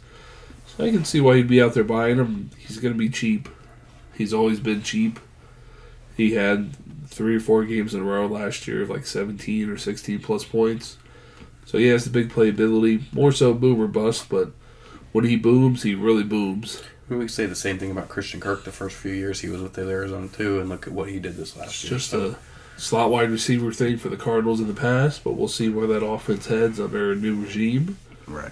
So 0.67 0.85
I 0.85 0.91
can 0.91 1.05
see 1.05 1.21
why 1.21 1.37
he'd 1.37 1.47
be 1.47 1.61
out 1.61 1.73
there 1.73 1.83
buying 1.83 2.17
him. 2.17 2.49
He's 2.57 2.79
going 2.79 2.93
to 2.93 2.97
be 2.97 3.09
cheap. 3.09 3.47
He's 4.15 4.33
always 4.33 4.59
been 4.59 4.81
cheap. 4.81 5.19
He 6.17 6.33
had 6.33 6.75
three 7.07 7.35
or 7.35 7.39
four 7.39 7.65
games 7.65 7.93
in 7.93 8.01
a 8.01 8.03
row 8.03 8.25
last 8.25 8.67
year 8.67 8.81
of 8.81 8.89
like 8.89 9.05
17 9.05 9.69
or 9.69 9.77
16 9.77 10.19
plus 10.19 10.43
points. 10.43 10.97
So 11.65 11.77
he 11.77 11.87
has 11.87 12.03
the 12.05 12.09
big 12.09 12.29
playability. 12.29 13.11
More 13.13 13.31
so 13.31 13.53
boom 13.53 13.81
or 13.81 13.87
bust, 13.87 14.29
but 14.29 14.51
when 15.11 15.25
he 15.25 15.35
booms, 15.35 15.83
he 15.83 15.95
really 15.95 16.23
booms. 16.23 16.83
We 17.09 17.17
could 17.19 17.31
say 17.31 17.45
the 17.45 17.55
same 17.55 17.77
thing 17.77 17.91
about 17.91 18.09
Christian 18.09 18.39
Kirk 18.39 18.63
the 18.63 18.71
first 18.71 18.95
few 18.95 19.11
years 19.11 19.41
he 19.41 19.49
was 19.49 19.61
with 19.61 19.73
the 19.73 19.87
Arizona 19.87 20.27
too, 20.27 20.59
and 20.59 20.69
look 20.69 20.87
at 20.87 20.93
what 20.93 21.09
he 21.09 21.19
did 21.19 21.37
this 21.37 21.55
last 21.55 21.67
It's 21.69 21.83
year. 21.83 21.89
just 21.99 22.09
So, 22.09 22.31
a 22.31 22.79
slot 22.79 23.11
wide 23.11 23.29
receiver 23.29 23.71
thing 23.71 23.97
for 23.97 24.09
the 24.09 24.17
Cardinals 24.17 24.59
in 24.59 24.67
the 24.67 24.73
past, 24.73 25.23
but 25.23 25.33
we'll 25.33 25.47
see 25.47 25.69
where 25.69 25.85
that 25.87 26.03
offense 26.03 26.47
heads 26.47 26.79
under 26.79 27.11
a 27.11 27.15
new 27.15 27.35
regime. 27.41 27.97
right. 28.27 28.51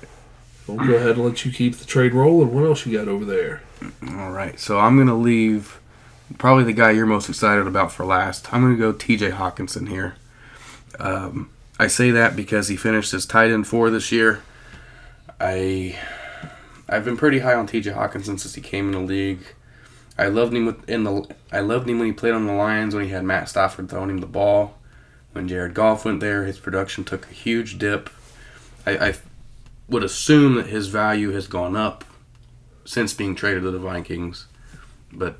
We'll 0.67 0.77
go 0.77 0.93
ahead 0.95 1.17
and 1.17 1.25
let 1.25 1.43
you 1.45 1.51
keep 1.51 1.75
the 1.75 1.83
trade 1.85 2.13
rolling. 2.13 2.53
What 2.53 2.63
else 2.63 2.85
you 2.85 2.97
got 2.97 3.09
over 3.09 3.25
there? 3.25 3.63
All 4.07 4.31
right. 4.31 4.57
So 4.59 4.79
I'm 4.79 4.97
gonna 4.97 5.17
leave 5.17 5.79
probably 6.37 6.63
the 6.63 6.71
guy 6.73 6.91
you're 6.91 7.05
most 7.05 7.27
excited 7.27 7.67
about 7.67 7.91
for 7.91 8.05
last. 8.05 8.53
I'm 8.53 8.61
gonna 8.61 8.77
go 8.77 8.93
T.J. 8.93 9.31
Hockenson 9.31 9.89
here. 9.89 10.15
Um, 10.99 11.49
I 11.79 11.87
say 11.87 12.11
that 12.11 12.35
because 12.37 12.69
he 12.69 12.77
finished 12.77 13.13
as 13.13 13.25
tight 13.25 13.51
end 13.51 13.67
four 13.67 13.89
this 13.89 14.09
year. 14.11 14.41
I 15.41 15.97
I've 16.93 17.05
been 17.05 17.17
pretty 17.17 17.39
high 17.39 17.55
on 17.55 17.65
T.J. 17.67 17.91
Hockenson 17.91 18.39
since 18.39 18.53
he 18.55 18.61
came 18.61 18.85
in 18.87 18.91
the 18.93 18.99
league. 18.99 19.39
I 20.17 20.27
loved 20.27 20.53
him 20.53 20.65
with, 20.67 20.87
in 20.89 21.03
the 21.05 21.27
I 21.51 21.59
loved 21.61 21.89
him 21.89 21.97
when 21.97 22.07
he 22.07 22.13
played 22.13 22.33
on 22.33 22.45
the 22.45 22.53
Lions 22.53 22.93
when 22.93 23.03
he 23.05 23.09
had 23.09 23.23
Matt 23.23 23.49
Stafford 23.49 23.89
throwing 23.89 24.09
him 24.11 24.19
the 24.19 24.27
ball. 24.27 24.77
When 25.31 25.47
Jared 25.47 25.73
Goff 25.73 26.05
went 26.05 26.19
there, 26.19 26.45
his 26.45 26.59
production 26.59 27.03
took 27.03 27.25
a 27.29 27.33
huge 27.33 27.79
dip. 27.79 28.11
I, 28.85 28.97
I 29.09 29.15
would 29.89 30.03
assume 30.03 30.53
that 30.55 30.67
his 30.67 30.87
value 30.87 31.31
has 31.31 31.47
gone 31.47 31.75
up 31.75 32.05
since 32.85 33.13
being 33.13 33.33
traded 33.33 33.63
to 33.63 33.71
the 33.71 33.79
Vikings, 33.79 34.45
but 35.11 35.37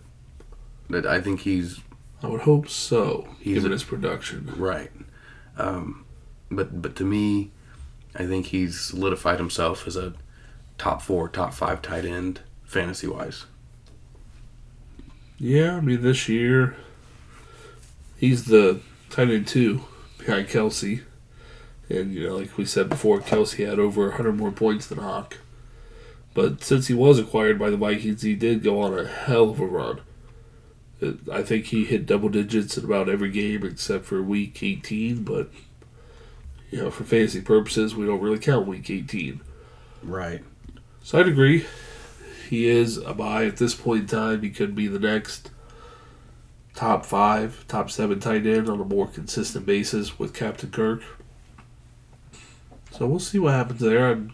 but 0.90 1.06
I 1.06 1.22
think 1.22 1.42
he's 1.42 1.80
I 2.24 2.28
would 2.28 2.42
hope 2.42 2.68
so, 2.70 3.28
He's 3.40 3.56
given 3.56 3.72
a- 3.72 3.76
his 3.76 3.84
production. 3.84 4.52
right. 4.58 4.90
Um, 5.58 6.06
but 6.50 6.82
but 6.82 6.96
to 6.96 7.04
me, 7.06 7.52
I 8.16 8.26
think 8.26 8.48
he's 8.48 8.80
solidified 8.80 9.38
himself 9.38 9.86
as 9.86 9.96
a 9.96 10.14
top 10.78 11.02
four, 11.02 11.30
top 11.30 11.54
five 11.54 11.82
tight 11.82 12.06
end 12.06 12.42
fantasy 12.64 13.08
wise. 13.08 13.46
Yeah, 15.38 15.78
I 15.78 15.82
mean, 15.82 16.02
this 16.02 16.30
year, 16.30 16.76
he's 18.18 18.46
the 18.46 18.80
tight 19.10 19.30
end 19.30 19.48
two 19.48 19.84
behind 20.18 20.48
Kelce. 20.48 21.02
And, 21.90 22.14
you 22.14 22.28
know, 22.28 22.38
like 22.38 22.58
we 22.58 22.66
said 22.66 22.90
before, 22.90 23.20
Kelce 23.20 23.68
had 23.68 23.78
over 23.78 24.08
100 24.08 24.38
more 24.38 24.52
points 24.52 24.88
than 24.88 25.00
Hawk. 25.00 25.40
But 26.34 26.64
since 26.64 26.88
he 26.88 26.94
was 26.94 27.20
acquired 27.20 27.60
by 27.60 27.70
the 27.70 27.78
Vikings, 27.78 28.22
he 28.22 28.36
did 28.36 28.64
go 28.64 28.82
on 28.82 28.98
a 28.98 29.06
hell 29.06 29.50
of 29.50 29.60
a 29.60 29.66
run. 29.66 30.02
I 31.32 31.44
think 31.44 31.66
he 31.66 31.84
hit 31.84 32.06
double 32.06 32.30
digits 32.30 32.78
in 32.78 32.86
about 32.86 33.10
every 33.10 33.30
game 33.30 33.66
except 33.66 34.06
for 34.06 34.24
week 34.24 34.64
18, 34.64 35.24
but, 35.24 35.52
you 36.72 36.80
know, 36.80 36.90
for 36.90 37.04
fantasy 37.04 37.42
purposes, 37.42 37.94
we 37.94 38.06
don't 38.06 38.22
really 38.22 38.40
count 38.40 38.66
week 38.66 38.90
18. 38.90 39.42
Right. 40.02 40.42
So 41.04 41.20
I'd 41.20 41.28
agree. 41.28 41.66
He 42.50 42.68
is 42.68 42.98
a 42.98 43.14
buy 43.14 43.46
at 43.46 43.58
this 43.58 43.76
point 43.76 44.02
in 44.02 44.08
time. 44.08 44.42
He 44.42 44.50
could 44.50 44.74
be 44.74 44.88
the 44.88 45.00
next 45.00 45.52
top 46.74 47.06
five, 47.06 47.66
top 47.68 47.92
seven 47.92 48.22
tight 48.22 48.48
end 48.48 48.70
on 48.70 48.80
a 48.80 48.86
more 48.86 49.08
consistent 49.08 49.66
basis 49.66 50.18
with 50.18 50.34
Captain 50.34 50.72
Kirk. 50.72 51.04
So 52.92 53.06
we'll 53.06 53.20
see 53.20 53.38
what 53.38 53.54
happens 53.54 53.82
there. 53.82 54.12
I'm, 54.12 54.34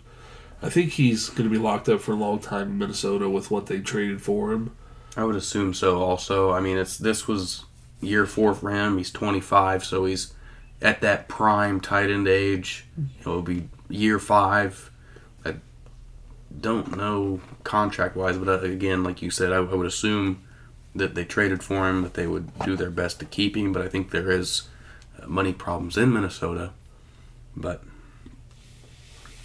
I 0.61 0.69
think 0.69 0.91
he's 0.91 1.29
going 1.29 1.49
to 1.49 1.49
be 1.49 1.57
locked 1.57 1.89
up 1.89 2.01
for 2.01 2.11
a 2.11 2.15
long 2.15 2.39
time 2.39 2.67
in 2.69 2.77
Minnesota 2.77 3.29
with 3.29 3.49
what 3.49 3.65
they 3.65 3.79
traded 3.79 4.21
for 4.21 4.51
him. 4.51 4.75
I 5.17 5.23
would 5.23 5.35
assume 5.35 5.73
so. 5.73 6.03
Also, 6.03 6.51
I 6.51 6.59
mean, 6.59 6.77
it's 6.77 6.97
this 6.97 7.27
was 7.27 7.65
year 7.99 8.27
four 8.27 8.53
for 8.53 8.69
him. 8.69 8.97
He's 8.97 9.11
25, 9.11 9.83
so 9.83 10.05
he's 10.05 10.33
at 10.83 11.01
that 11.01 11.27
prime 11.27 11.81
tight 11.81 12.11
end 12.11 12.27
age. 12.27 12.85
It'll 13.21 13.41
be 13.41 13.69
year 13.89 14.19
five. 14.19 14.88
Don't 16.57 16.97
know 16.97 17.41
contract 17.63 18.15
wise, 18.15 18.37
but 18.37 18.47
uh, 18.47 18.65
again, 18.65 19.03
like 19.03 19.21
you 19.21 19.29
said, 19.29 19.51
I, 19.51 19.57
I 19.57 19.75
would 19.75 19.85
assume 19.85 20.43
that 20.95 21.15
they 21.15 21.23
traded 21.23 21.63
for 21.63 21.87
him, 21.87 22.01
that 22.01 22.15
they 22.15 22.27
would 22.27 22.57
do 22.59 22.75
their 22.75 22.89
best 22.89 23.19
to 23.19 23.25
keep 23.25 23.55
him. 23.55 23.71
But 23.71 23.83
I 23.83 23.87
think 23.87 24.11
there 24.11 24.31
is 24.31 24.63
uh, 25.21 25.27
money 25.27 25.53
problems 25.53 25.97
in 25.97 26.11
Minnesota. 26.11 26.71
But 27.55 27.83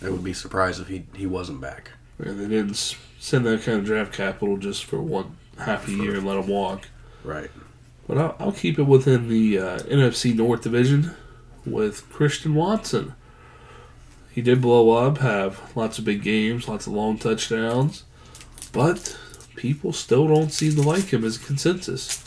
I 0.02 0.10
would 0.10 0.24
be 0.24 0.32
surprised 0.32 0.80
if 0.80 0.88
he 0.88 1.04
he 1.14 1.26
wasn't 1.26 1.60
back. 1.60 1.92
And 2.18 2.38
they 2.38 2.48
didn't 2.48 2.96
send 3.18 3.46
that 3.46 3.62
kind 3.62 3.78
of 3.78 3.84
draft 3.84 4.12
capital 4.12 4.56
just 4.56 4.84
for 4.84 5.00
one 5.00 5.36
half 5.58 5.88
a 5.88 5.90
year 5.90 6.14
and 6.14 6.26
let 6.26 6.38
him 6.38 6.48
walk. 6.48 6.88
Right. 7.22 7.50
But 8.06 8.18
I'll, 8.18 8.36
I'll 8.38 8.52
keep 8.52 8.78
it 8.78 8.84
within 8.84 9.28
the 9.28 9.58
uh, 9.58 9.78
NFC 9.80 10.34
North 10.34 10.62
Division 10.62 11.14
with 11.64 12.08
Christian 12.10 12.54
Watson. 12.54 13.14
He 14.34 14.42
did 14.42 14.60
blow 14.60 14.90
up, 14.90 15.18
have 15.18 15.60
lots 15.76 15.98
of 15.98 16.04
big 16.04 16.22
games, 16.22 16.66
lots 16.66 16.86
of 16.86 16.92
long 16.92 17.18
touchdowns, 17.18 18.02
but 18.72 19.16
people 19.54 19.92
still 19.92 20.26
don't 20.26 20.52
seem 20.52 20.74
to 20.74 20.82
like 20.82 21.12
him 21.12 21.24
as 21.24 21.36
a 21.36 21.44
consensus. 21.44 22.20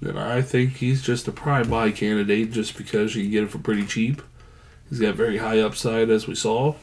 And 0.00 0.18
I 0.18 0.42
think 0.42 0.76
he's 0.76 1.02
just 1.02 1.26
a 1.26 1.32
prime 1.32 1.68
buy 1.68 1.90
candidate 1.90 2.52
just 2.52 2.76
because 2.76 3.16
you 3.16 3.22
can 3.22 3.32
get 3.32 3.42
him 3.42 3.48
for 3.48 3.58
pretty 3.58 3.84
cheap. 3.84 4.22
He's 4.88 5.00
got 5.00 5.16
very 5.16 5.38
high 5.38 5.58
upside, 5.58 6.08
as 6.08 6.28
we 6.28 6.36
saw, 6.36 6.76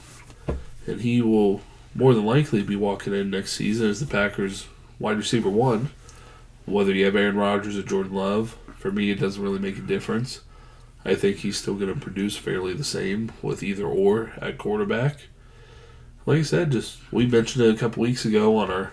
and 0.86 1.02
he 1.02 1.22
will 1.22 1.62
more 1.96 2.14
than 2.14 2.26
likely 2.26 2.62
be 2.62 2.76
walking 2.76 3.14
in 3.14 3.30
next 3.30 3.54
season 3.54 3.90
as 3.90 4.02
the 4.02 4.06
Packers' 4.06 4.68
wide 5.00 5.18
receiver 5.18 5.50
one 5.50 5.92
whether 6.66 6.92
you 6.92 7.06
have 7.06 7.16
Aaron 7.16 7.38
Rodgers 7.38 7.78
or 7.78 7.84
Jordan 7.84 8.14
Love, 8.14 8.58
for 8.78 8.92
me, 8.92 9.12
it 9.12 9.20
doesn't 9.20 9.42
really 9.42 9.60
make 9.60 9.78
a 9.78 9.82
difference. 9.82 10.42
I 11.06 11.14
think 11.16 11.38
he's 11.38 11.58
still 11.58 11.76
going 11.76 11.94
to 11.94 12.00
produce 12.00 12.36
fairly 12.36 12.74
the 12.74 12.84
same 12.84 13.32
with 13.42 13.62
either 13.62 13.86
or 13.86 14.34
at 14.42 14.58
quarterback. 14.58 15.28
Like 16.26 16.40
I 16.40 16.44
said, 16.44 16.72
just 16.72 16.98
we 17.12 17.28
mentioned 17.28 17.64
it 17.66 17.76
a 17.76 17.78
couple 17.78 18.02
weeks 18.02 18.26
ago 18.26 18.58
on 18.58 18.72
our, 18.72 18.92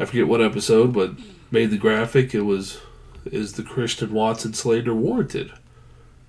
I 0.00 0.04
forget 0.04 0.26
what 0.26 0.42
episode, 0.42 0.92
but 0.92 1.12
made 1.52 1.70
the 1.70 1.78
graphic. 1.78 2.34
It 2.34 2.40
was, 2.42 2.80
is 3.24 3.52
the 3.52 3.62
Christian 3.62 4.12
Watson 4.12 4.52
slander 4.52 4.94
warranted? 4.94 5.52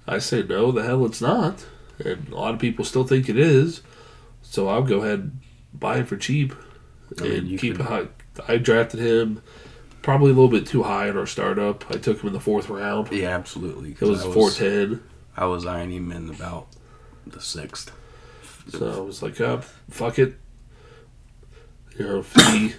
I 0.07 0.19
say 0.19 0.43
no, 0.43 0.71
the 0.71 0.83
hell 0.83 1.05
it's 1.05 1.21
not, 1.21 1.65
and 1.97 2.29
a 2.29 2.35
lot 2.35 2.53
of 2.53 2.59
people 2.59 2.85
still 2.85 3.03
think 3.05 3.27
it 3.27 3.37
is. 3.37 3.81
So 4.43 4.67
I'll 4.69 4.83
go 4.83 5.01
ahead 5.01 5.19
and 5.19 5.39
buy 5.73 5.97
it 5.97 6.07
for 6.07 6.15
cheap 6.17 6.53
I 7.19 7.23
mean, 7.23 7.31
and 7.33 7.47
you 7.47 7.57
keep 7.57 7.77
could- 7.77 7.81
it 7.81 7.87
high. 7.89 8.07
I 8.47 8.57
drafted 8.57 8.99
him 8.99 9.41
probably 10.07 10.31
a 10.31 10.33
little 10.33 10.47
bit 10.47 10.65
too 10.65 10.83
high 10.83 11.09
in 11.09 11.17
our 11.17 11.25
startup. 11.25 11.83
I 11.93 11.97
took 11.97 12.21
him 12.21 12.27
in 12.27 12.33
the 12.33 12.39
fourth 12.39 12.69
round. 12.69 13.11
Yeah, 13.11 13.27
absolutely. 13.35 13.91
It 13.91 13.99
was 13.99 14.23
four 14.23 14.49
ten, 14.49 15.03
I 15.35 15.47
was 15.47 15.65
eyeing 15.65 15.91
him 15.91 16.13
in 16.13 16.29
about 16.29 16.69
the 17.25 17.41
sixth. 17.41 17.91
so 18.69 18.99
I 18.99 19.01
was 19.01 19.21
like, 19.21 19.41
uh, 19.41 19.57
"Fuck 19.89 20.17
it." 20.17 20.35
You 21.99 22.05
know, 22.07 22.19
if 22.19 22.33
he 22.33 22.75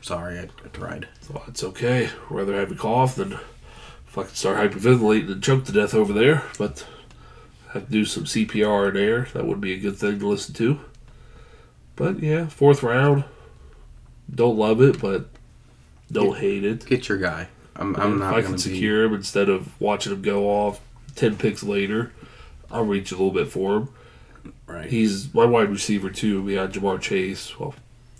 Sorry, 0.00 0.38
I, 0.38 0.44
I 0.44 0.68
tried. 0.72 1.08
thought 1.20 1.46
it's 1.48 1.62
okay. 1.62 2.08
Rather 2.30 2.54
have 2.58 2.72
a 2.72 2.74
cough 2.74 3.16
than 3.16 3.38
fucking 4.06 4.34
start 4.34 4.56
hyperventilating 4.56 5.30
and 5.30 5.42
choke 5.42 5.66
to 5.66 5.72
death 5.72 5.92
over 5.92 6.14
there. 6.14 6.42
But 6.56 6.86
have 7.74 7.84
to 7.84 7.92
do 7.92 8.06
some 8.06 8.24
CPR 8.24 8.88
in 8.88 8.94
there. 8.94 9.28
That 9.34 9.46
would 9.46 9.60
be 9.60 9.74
a 9.74 9.78
good 9.78 9.98
thing 9.98 10.20
to 10.20 10.26
listen 10.26 10.54
to. 10.54 10.80
But 11.96 12.20
yeah, 12.20 12.46
fourth 12.46 12.82
round. 12.82 13.24
Don't 14.34 14.56
love 14.56 14.80
it, 14.80 14.98
but 15.02 15.28
don't 16.10 16.38
hate 16.38 16.64
it. 16.64 16.86
Get 16.86 17.08
your 17.08 17.18
guy. 17.18 17.48
I'm, 17.74 17.94
I'm 17.96 18.14
if 18.14 18.18
not 18.20 18.28
I 18.34 18.40
going 18.40 18.52
can 18.52 18.56
to 18.56 18.68
be. 18.68 18.74
secure 18.74 19.04
him 19.04 19.14
instead 19.14 19.48
of 19.48 19.78
watching 19.80 20.12
him 20.12 20.22
go 20.22 20.48
off 20.48 20.80
ten 21.14 21.36
picks 21.36 21.62
later, 21.62 22.12
I'll 22.70 22.84
reach 22.84 23.10
a 23.12 23.14
little 23.14 23.32
bit 23.32 23.48
for 23.48 23.76
him. 23.76 23.88
Right. 24.66 24.88
He's 24.88 25.32
my 25.34 25.44
wide 25.44 25.70
receiver 25.70 26.10
two 26.10 26.42
behind 26.42 26.72
Ja'Marr 26.72 27.00
Chase. 27.00 27.58
Well, 27.58 27.74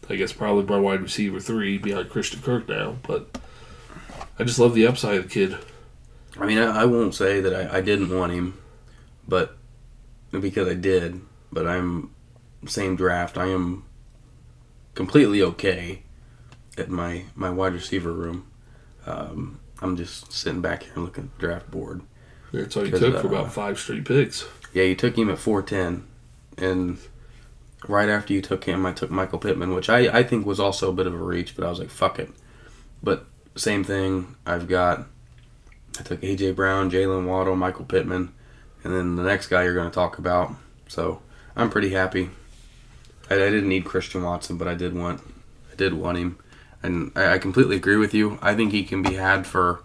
I 0.09 0.17
guess 0.17 0.33
probably 0.33 0.65
my 0.65 0.79
wide 0.79 1.01
receiver 1.03 1.41
three 1.41 1.79
behind 1.79 2.11
Christian 2.11 2.41
Kirk 2.43 2.69
now. 2.69 2.97
But 3.07 3.39
I 4.39 4.45
just 4.45 4.59
love 4.59 4.75
the 4.75 4.87
upside 4.87 5.17
of 5.17 5.25
the 5.25 5.31
kid. 5.31 5.57
I 6.39 6.47
mean, 6.47 6.59
I, 6.59 6.83
I 6.83 6.85
won't 6.85 7.15
say 7.15 7.41
that 7.41 7.55
I, 7.55 7.79
I 7.79 7.81
didn't 7.81 8.17
want 8.17 8.33
him, 8.33 8.61
but 9.27 9.57
because 10.31 10.69
I 10.69 10.75
did. 10.75 11.21
But 11.51 11.67
I'm 11.67 12.11
same 12.67 12.97
draft. 12.97 13.39
I 13.39 13.47
am 13.47 13.85
completely 14.95 15.41
okay 15.43 16.03
at 16.77 16.89
my 16.89 17.25
my 17.35 17.51
wide 17.51 17.73
receiver 17.73 18.13
room. 18.13 18.47
Um, 19.07 19.61
I'm 19.81 19.97
just 19.97 20.33
sitting 20.33 20.61
back 20.61 20.85
here 20.85 20.97
looking 20.97 21.25
at 21.25 21.39
the 21.39 21.47
draft 21.47 21.71
board. 21.71 22.03
That's 22.53 22.77
all 22.77 22.85
Because, 22.85 23.01
took 23.01 23.21
for 23.21 23.29
uh, 23.29 23.41
about 23.41 23.53
five 23.53 23.79
straight 23.79 24.05
picks. 24.05 24.47
Yeah, 24.73 24.85
you 24.85 24.95
took 24.95 25.17
him 25.17 25.31
at 25.31 25.39
410, 25.39 26.07
and 26.59 26.99
right 27.89 28.09
after 28.09 28.33
you 28.33 28.43
took 28.43 28.65
him, 28.65 28.85
I 28.87 28.93
took 28.93 29.11
Michael 29.11 29.39
Pittman, 29.39 29.75
which 29.75 29.89
I, 29.89 30.19
I 30.19 30.23
think 30.23 30.47
was 30.47 30.61
also 30.61 30.91
a 30.91 30.95
bit 30.95 31.07
of 31.07 31.15
a 31.15 31.19
reach, 31.19 31.57
but 31.57 31.65
I 31.65 31.71
was 31.71 31.79
like, 31.79 31.91
fuck 31.91 32.19
it. 32.19 32.31
But 33.03 33.27
same 33.55 33.85
thing. 33.85 34.37
I've 34.45 34.69
got 34.69 35.07
I 35.99 36.03
took 36.03 36.21
AJ 36.21 36.57
Brown, 36.57 36.91
Jalen 36.91 37.27
Waddle, 37.27 37.57
Michael 37.57 37.85
Pittman, 37.85 38.33
and 38.85 38.95
then 38.95 39.17
the 39.17 39.23
next 39.23 39.47
guy 39.49 39.65
you're 39.65 39.75
going 39.75 39.91
to 39.91 39.95
talk 39.95 40.19
about. 40.19 40.55
So 40.89 41.23
I'm 41.55 41.71
pretty 41.71 41.91
happy. 41.91 42.31
I, 43.31 43.35
I 43.35 43.51
didn't 43.51 43.69
need 43.69 43.85
Christian 43.85 44.23
Watson, 44.23 44.57
but 44.57 44.69
I 44.69 44.75
did 44.75 44.95
want 44.95 45.21
I 45.73 45.77
did 45.77 45.95
want 45.95 46.19
him, 46.19 46.39
and 46.83 47.13
I, 47.17 47.35
I 47.35 47.39
completely 47.39 47.77
agree 47.77 47.97
with 47.97 48.15
you. 48.15 48.39
I 48.43 48.55
think 48.55 48.73
he 48.73 48.85
can 48.85 49.03
be 49.03 49.15
had 49.15 49.47
for 49.47 49.83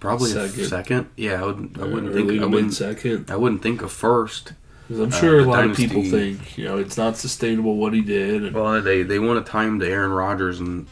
probably 0.00 0.30
Second. 0.30 0.60
a 0.60 0.64
second. 0.66 1.10
Yeah, 1.16 1.42
I, 1.42 1.46
would, 1.46 1.78
I 1.80 1.84
wouldn't 1.84 2.14
think 2.14 2.42
I 2.42 2.46
wouldn't 2.46 2.74
second. 2.74 3.30
I 3.30 3.36
wouldn't 3.36 3.62
think 3.62 3.82
of 3.82 3.92
first. 3.92 4.52
I'm 4.90 5.04
Uh, 5.04 5.10
sure 5.10 5.38
a 5.40 5.42
the 5.42 5.48
lot 5.48 5.64
of 5.64 5.76
people 5.76 6.02
think 6.04 6.58
you 6.58 6.64
know 6.64 6.76
it's 6.78 6.96
not 6.98 7.16
sustainable 7.16 7.76
what 7.76 7.94
he 7.94 8.02
did. 8.02 8.44
And 8.44 8.54
Well, 8.54 8.82
they 8.82 9.02
they 9.02 9.18
want 9.18 9.44
to 9.44 9.50
time 9.50 9.80
to 9.80 9.88
Aaron 9.88 10.10
Rodgers, 10.12 10.60
and 10.60 10.86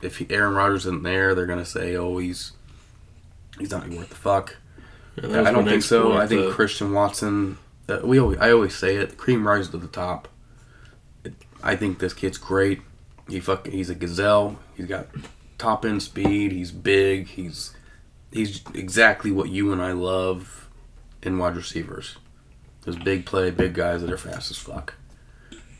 if 0.00 0.16
he, 0.16 0.26
Aaron 0.30 0.54
Rodgers 0.54 0.86
isn't 0.86 1.02
there, 1.02 1.34
they're 1.34 1.46
gonna 1.46 1.66
say, 1.66 1.94
"Oh, 1.96 2.16
he's 2.18 2.52
he's 3.58 3.70
not 3.70 3.86
worth 3.90 4.08
the 4.08 4.14
fuck." 4.14 4.56
was 5.20 5.34
I 5.34 5.50
don't 5.50 5.66
think 5.66 5.82
so. 5.82 6.12
I 6.16 6.26
think 6.26 6.46
the- 6.46 6.52
Christian 6.52 6.92
Watson. 6.94 7.58
Uh, 7.88 7.98
we 8.04 8.18
always, 8.20 8.38
I 8.38 8.52
always 8.52 8.74
say 8.74 8.96
it. 8.96 9.10
The 9.10 9.16
Cream 9.16 9.46
rises 9.46 9.70
to 9.72 9.76
the 9.76 9.88
top. 9.88 10.28
It, 11.24 11.34
I 11.62 11.74
think 11.76 11.98
this 11.98 12.14
kid's 12.14 12.38
great. 12.38 12.80
He 13.30 13.40
fuck, 13.40 13.66
He's 13.66 13.90
a 13.90 13.94
gazelle. 13.94 14.58
He's 14.76 14.86
got 14.86 15.06
top 15.58 15.84
end 15.84 16.02
speed. 16.02 16.52
He's 16.52 16.72
big. 16.72 17.28
He's 17.28 17.74
he's 18.32 18.62
exactly 18.74 19.30
what 19.30 19.50
you 19.50 19.72
and 19.72 19.80
I 19.80 19.92
love 19.92 20.68
in 21.22 21.38
wide 21.38 21.56
receivers. 21.56 22.16
Those 22.82 22.96
big 22.96 23.26
play, 23.26 23.50
big 23.50 23.74
guys 23.74 24.00
that 24.00 24.10
are 24.10 24.18
fast 24.18 24.50
as 24.50 24.56
fuck. 24.56 24.94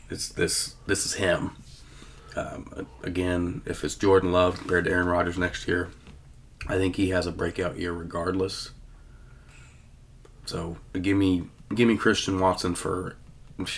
It's 0.09 0.29
this. 0.29 0.75
This 0.85 1.05
is 1.05 1.15
him. 1.15 1.51
Um, 2.35 2.87
again, 3.03 3.61
if 3.65 3.83
it's 3.83 3.95
Jordan 3.95 4.31
Love 4.31 4.57
compared 4.59 4.85
to 4.85 4.91
Aaron 4.91 5.07
Rodgers 5.07 5.37
next 5.37 5.67
year, 5.67 5.89
I 6.67 6.77
think 6.77 6.95
he 6.95 7.09
has 7.09 7.27
a 7.27 7.31
breakout 7.31 7.77
year 7.77 7.91
regardless. 7.91 8.71
So 10.45 10.77
give 10.93 11.17
me 11.17 11.43
give 11.73 11.87
me 11.87 11.97
Christian 11.97 12.39
Watson 12.39 12.75
for 12.75 13.15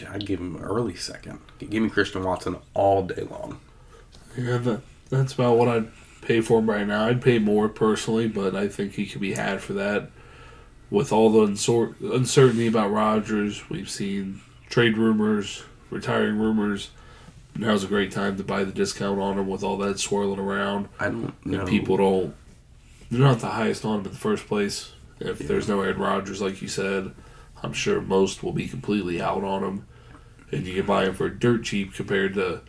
I'd 0.09 0.25
give 0.25 0.39
him 0.39 0.57
early 0.57 0.95
second. 0.95 1.39
Give 1.59 1.83
me 1.83 1.89
Christian 1.89 2.23
Watson 2.23 2.57
all 2.73 3.03
day 3.03 3.23
long. 3.23 3.59
Yeah, 4.37 4.57
that, 4.57 4.81
that's 5.09 5.33
about 5.33 5.57
what 5.57 5.67
I'd 5.67 5.87
pay 6.21 6.41
for 6.41 6.59
him 6.59 6.69
right 6.69 6.87
now. 6.87 7.05
I'd 7.05 7.21
pay 7.21 7.39
more 7.39 7.69
personally, 7.69 8.27
but 8.27 8.55
I 8.55 8.67
think 8.67 8.93
he 8.93 9.05
could 9.05 9.21
be 9.21 9.33
had 9.33 9.61
for 9.61 9.73
that. 9.73 10.09
With 10.89 11.11
all 11.11 11.31
the 11.31 11.41
unsor- 11.51 11.95
uncertainty 12.01 12.67
about 12.67 12.91
Rodgers, 12.91 13.69
we've 13.69 13.89
seen 13.89 14.41
trade 14.69 14.97
rumors, 14.97 15.63
retiring 15.89 16.37
rumors. 16.37 16.91
Now's 17.55 17.83
a 17.83 17.87
great 17.87 18.11
time 18.11 18.37
to 18.37 18.43
buy 18.43 18.63
the 18.63 18.71
discount 18.71 19.19
on 19.19 19.37
him 19.37 19.47
with 19.47 19.63
all 19.63 19.77
that 19.77 19.99
swirling 19.99 20.39
around. 20.39 20.87
I 20.99 21.05
don't 21.05 21.33
And 21.43 21.51
know. 21.53 21.65
people 21.65 21.97
don't, 21.97 22.35
they're 23.11 23.21
not 23.21 23.39
the 23.39 23.49
highest 23.49 23.85
on 23.85 23.99
him 23.99 24.05
in 24.05 24.11
the 24.11 24.17
first 24.17 24.47
place. 24.47 24.91
If 25.19 25.39
there's 25.39 25.67
no 25.67 25.81
Aaron 25.81 25.99
Rodgers, 25.99 26.41
like 26.41 26.61
you 26.61 26.67
said, 26.67 27.11
I'm 27.61 27.73
sure 27.73 28.01
most 28.01 28.43
will 28.43 28.51
be 28.53 28.67
completely 28.67 29.21
out 29.21 29.43
on 29.43 29.63
him. 29.63 29.85
And 30.51 30.65
you 30.65 30.75
can 30.75 30.85
buy 30.85 31.05
him 31.05 31.13
for 31.13 31.29
dirt 31.29 31.63
cheap 31.63 31.93
compared 31.93 32.33
to 32.35 32.61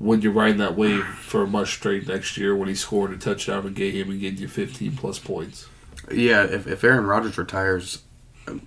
when 0.00 0.22
you're 0.22 0.32
riding 0.32 0.56
that 0.56 0.76
wave 0.76 1.04
for 1.04 1.42
a 1.42 1.46
much 1.46 1.74
straight 1.74 2.08
next 2.08 2.38
year 2.38 2.56
when 2.56 2.68
he 2.68 2.74
scored 2.74 3.12
a 3.12 3.18
touchdown 3.18 3.66
a 3.66 3.70
game 3.70 4.10
and 4.10 4.18
getting 4.18 4.40
you 4.40 4.48
15 4.48 4.96
plus 4.96 5.18
points. 5.18 5.68
Yeah, 6.10 6.42
if, 6.44 6.66
if 6.66 6.82
Aaron 6.82 7.04
Rodgers 7.06 7.36
retires, 7.36 8.02
um, 8.48 8.66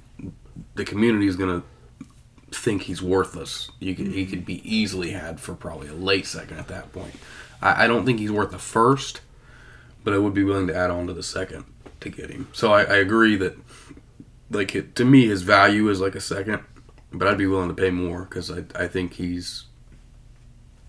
the 0.76 0.86
community 0.86 1.26
is 1.26 1.36
gonna 1.36 1.64
think 2.52 2.84
he's 2.84 3.02
worthless. 3.02 3.72
You 3.80 3.96
he 3.96 4.28
could 4.28 4.46
be 4.46 4.62
easily 4.64 5.12
had 5.12 5.40
for 5.40 5.56
probably 5.56 5.88
a 5.88 5.94
late 5.94 6.28
second 6.28 6.60
at 6.60 6.68
that 6.68 6.94
point. 6.94 7.16
I, 7.64 7.86
I 7.86 7.88
don't 7.88 8.06
think 8.06 8.20
he's 8.20 8.32
worth 8.32 8.52
the 8.52 8.60
first, 8.60 9.22
but 10.04 10.14
I 10.14 10.20
would 10.20 10.36
be 10.36 10.44
willing 10.44 10.68
to 10.68 10.76
add 10.76 10.92
on 10.92 11.08
to 11.08 11.14
the 11.14 11.24
second 11.24 11.66
to 12.02 12.10
get 12.10 12.30
him. 12.30 12.48
So 12.54 12.72
I, 12.72 12.84
I 12.84 12.96
agree 12.98 13.38
that 13.38 13.58
like 14.52 14.76
it, 14.76 14.96
to 14.98 15.04
me 15.04 15.26
his 15.26 15.42
value 15.42 15.90
is 15.90 16.00
like 16.00 16.14
a 16.14 16.22
second, 16.22 16.64
but 17.12 17.28
I'd 17.28 17.40
be 17.40 17.48
willing 17.48 17.70
to 17.70 17.76
pay 17.76 17.90
more 17.90 18.26
because 18.26 18.52
I 18.52 18.66
I 18.76 18.88
think 18.88 19.14
he's 19.14 19.66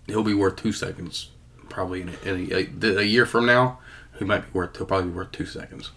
he'll 0.07 0.23
be 0.23 0.33
worth 0.33 0.57
two 0.57 0.71
seconds 0.71 1.29
probably 1.69 2.01
in, 2.01 2.09
a, 2.09 2.29
in 2.29 2.79
a, 2.83 2.99
a 2.99 3.03
year 3.03 3.25
from 3.25 3.45
now. 3.45 3.79
He 4.17 4.25
might 4.25 4.51
be 4.51 4.57
worth 4.57 4.77
he'll 4.77 4.85
probably 4.85 5.09
be 5.11 5.17
worth 5.17 5.31
two 5.31 5.45
seconds. 5.45 5.91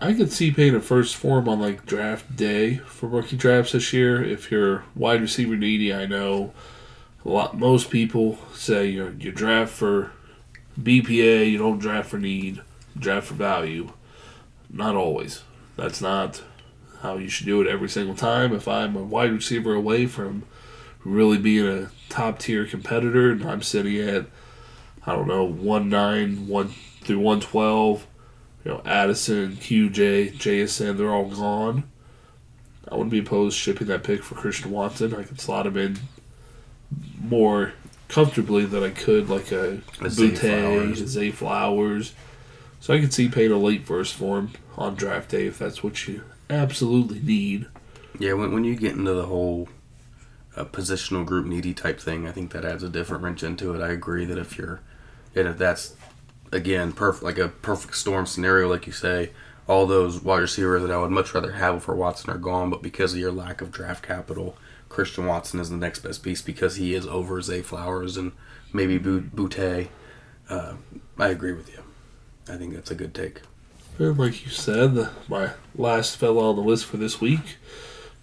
I 0.00 0.12
could 0.14 0.32
see 0.32 0.50
paying 0.50 0.74
a 0.74 0.80
first 0.80 1.16
form 1.16 1.48
on 1.48 1.60
like 1.60 1.86
draft 1.86 2.36
day 2.36 2.76
for 2.76 3.08
rookie 3.08 3.36
drafts 3.36 3.72
this 3.72 3.92
year. 3.92 4.22
If 4.22 4.50
you're 4.50 4.84
wide 4.94 5.20
receiver 5.20 5.56
needy, 5.56 5.92
I 5.92 6.06
know 6.06 6.52
a 7.24 7.28
lot. 7.28 7.58
Most 7.58 7.90
people 7.90 8.38
say 8.54 8.86
you 8.86 9.04
know, 9.04 9.14
you 9.18 9.32
draft 9.32 9.72
for 9.72 10.12
BPA, 10.80 11.50
you 11.50 11.58
don't 11.58 11.78
draft 11.78 12.10
for 12.10 12.18
need, 12.18 12.62
draft 12.98 13.28
for 13.28 13.34
value. 13.34 13.92
Not 14.70 14.94
always. 14.94 15.42
That's 15.76 16.00
not 16.00 16.42
how 17.00 17.16
you 17.16 17.28
should 17.28 17.46
do 17.46 17.60
it 17.60 17.66
every 17.66 17.88
single 17.88 18.14
time. 18.14 18.54
If 18.54 18.68
I'm 18.68 18.96
a 18.96 19.02
wide 19.02 19.32
receiver 19.32 19.74
away 19.74 20.06
from 20.06 20.44
really 21.04 21.38
being 21.38 21.66
a 21.66 21.90
top 22.08 22.38
tier 22.38 22.66
competitor, 22.66 23.30
and 23.30 23.44
I'm 23.44 23.62
sitting 23.62 23.96
at 23.98 24.26
I 25.06 25.12
don't 25.12 25.28
know 25.28 25.44
one 25.44 25.88
nine 25.88 26.46
one 26.48 26.68
through 27.02 27.18
one 27.18 27.40
twelve 27.40 28.06
you 28.64 28.70
know, 28.70 28.82
Addison, 28.84 29.56
QJ, 29.56 30.34
JSN, 30.34 30.96
they're 30.96 31.12
all 31.12 31.28
gone. 31.28 31.84
I 32.88 32.94
wouldn't 32.94 33.10
be 33.10 33.18
opposed 33.18 33.56
shipping 33.56 33.88
that 33.88 34.04
pick 34.04 34.22
for 34.22 34.34
Christian 34.34 34.70
Watson. 34.70 35.14
I 35.14 35.22
could 35.22 35.40
slot 35.40 35.66
him 35.66 35.76
in 35.76 35.98
more 37.20 37.72
comfortably 38.08 38.66
than 38.66 38.82
I 38.82 38.90
could 38.90 39.28
like 39.28 39.50
a, 39.50 39.80
A 40.00 40.10
Zay 40.10 40.30
Flowers. 40.30 41.00
a 41.00 41.08
Zay 41.08 41.30
Flowers. 41.30 42.14
So 42.80 42.92
I 42.92 43.00
could 43.00 43.14
see 43.14 43.28
paying 43.28 43.52
a 43.52 43.56
late 43.56 43.84
first 43.84 44.14
for 44.14 44.38
him 44.38 44.52
on 44.76 44.94
draft 44.94 45.30
day 45.30 45.46
if 45.46 45.58
that's 45.58 45.82
what 45.82 46.06
you 46.06 46.22
absolutely 46.50 47.20
need. 47.20 47.66
Yeah, 48.18 48.34
when, 48.34 48.52
when 48.52 48.64
you 48.64 48.74
get 48.76 48.92
into 48.92 49.14
the 49.14 49.26
whole 49.26 49.68
uh, 50.56 50.64
positional 50.64 51.24
group 51.24 51.46
needy 51.46 51.74
type 51.74 52.00
thing, 52.00 52.26
I 52.26 52.32
think 52.32 52.52
that 52.52 52.64
adds 52.64 52.82
a 52.82 52.88
different 52.88 53.22
wrench 53.22 53.42
into 53.42 53.74
it. 53.74 53.80
I 53.80 53.90
agree 53.90 54.24
that 54.24 54.38
if 54.38 54.58
you're, 54.58 54.80
and 55.34 55.48
if 55.48 55.58
that's 55.58 55.96
again 56.50 56.92
perfect, 56.92 57.24
like 57.24 57.38
a 57.38 57.48
perfect 57.48 57.96
storm 57.96 58.26
scenario, 58.26 58.68
like 58.68 58.86
you 58.86 58.92
say, 58.92 59.30
all 59.66 59.86
those 59.86 60.22
wide 60.22 60.40
receivers 60.40 60.82
that 60.82 60.90
I 60.90 60.98
would 60.98 61.10
much 61.10 61.34
rather 61.34 61.52
have 61.52 61.82
for 61.82 61.94
Watson 61.94 62.30
are 62.30 62.38
gone, 62.38 62.68
but 62.70 62.82
because 62.82 63.14
of 63.14 63.20
your 63.20 63.32
lack 63.32 63.60
of 63.60 63.70
draft 63.70 64.04
capital, 64.04 64.56
Christian 64.88 65.26
Watson 65.26 65.60
is 65.60 65.70
the 65.70 65.76
next 65.76 66.00
best 66.00 66.22
piece 66.22 66.42
because 66.42 66.76
he 66.76 66.94
is 66.94 67.06
over 67.06 67.40
Zay 67.40 67.62
Flowers 67.62 68.16
and 68.16 68.32
maybe 68.72 68.98
Boutte. 68.98 69.88
Uh, 70.50 70.74
I 71.18 71.28
agree 71.28 71.52
with 71.52 71.72
you. 71.72 71.82
I 72.48 72.56
think 72.56 72.74
that's 72.74 72.90
a 72.90 72.94
good 72.94 73.14
take. 73.14 73.40
Like 73.98 74.44
you 74.44 74.50
said, 74.50 75.08
my 75.28 75.50
last 75.76 76.16
fellow 76.16 76.50
on 76.50 76.56
the 76.56 76.62
list 76.62 76.86
for 76.86 76.96
this 76.96 77.20
week, 77.20 77.56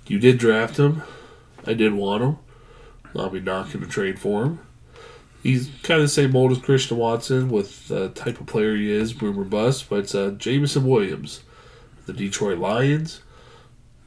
you 0.08 0.20
did 0.20 0.38
draft 0.38 0.78
him. 0.78 1.04
I 1.66 1.74
did 1.74 1.94
want 1.94 2.24
him. 2.24 2.38
I'll 3.16 3.30
be 3.30 3.40
knocking 3.40 3.84
a 3.84 3.88
trade 3.88 4.20
for 4.20 4.44
him. 4.44 4.60
He's 5.42 5.70
kind 5.84 6.02
of 6.02 6.06
the 6.06 6.10
same 6.10 6.32
mold 6.32 6.52
as 6.52 6.58
Christian 6.60 6.98
Watson 6.98 7.50
with 7.50 7.88
the 7.88 8.10
type 8.10 8.40
of 8.40 8.48
player 8.48 8.76
he 8.76 8.92
is, 8.92 9.14
boom 9.14 9.40
or 9.40 9.46
bust, 9.46 9.90
but 9.90 10.00
it's 10.00 10.14
uh, 10.14 10.32
Jameson 10.32 10.86
Williams, 10.86 11.44
the 12.06 12.14
Detroit 12.14 12.58
Lions. 12.58 13.22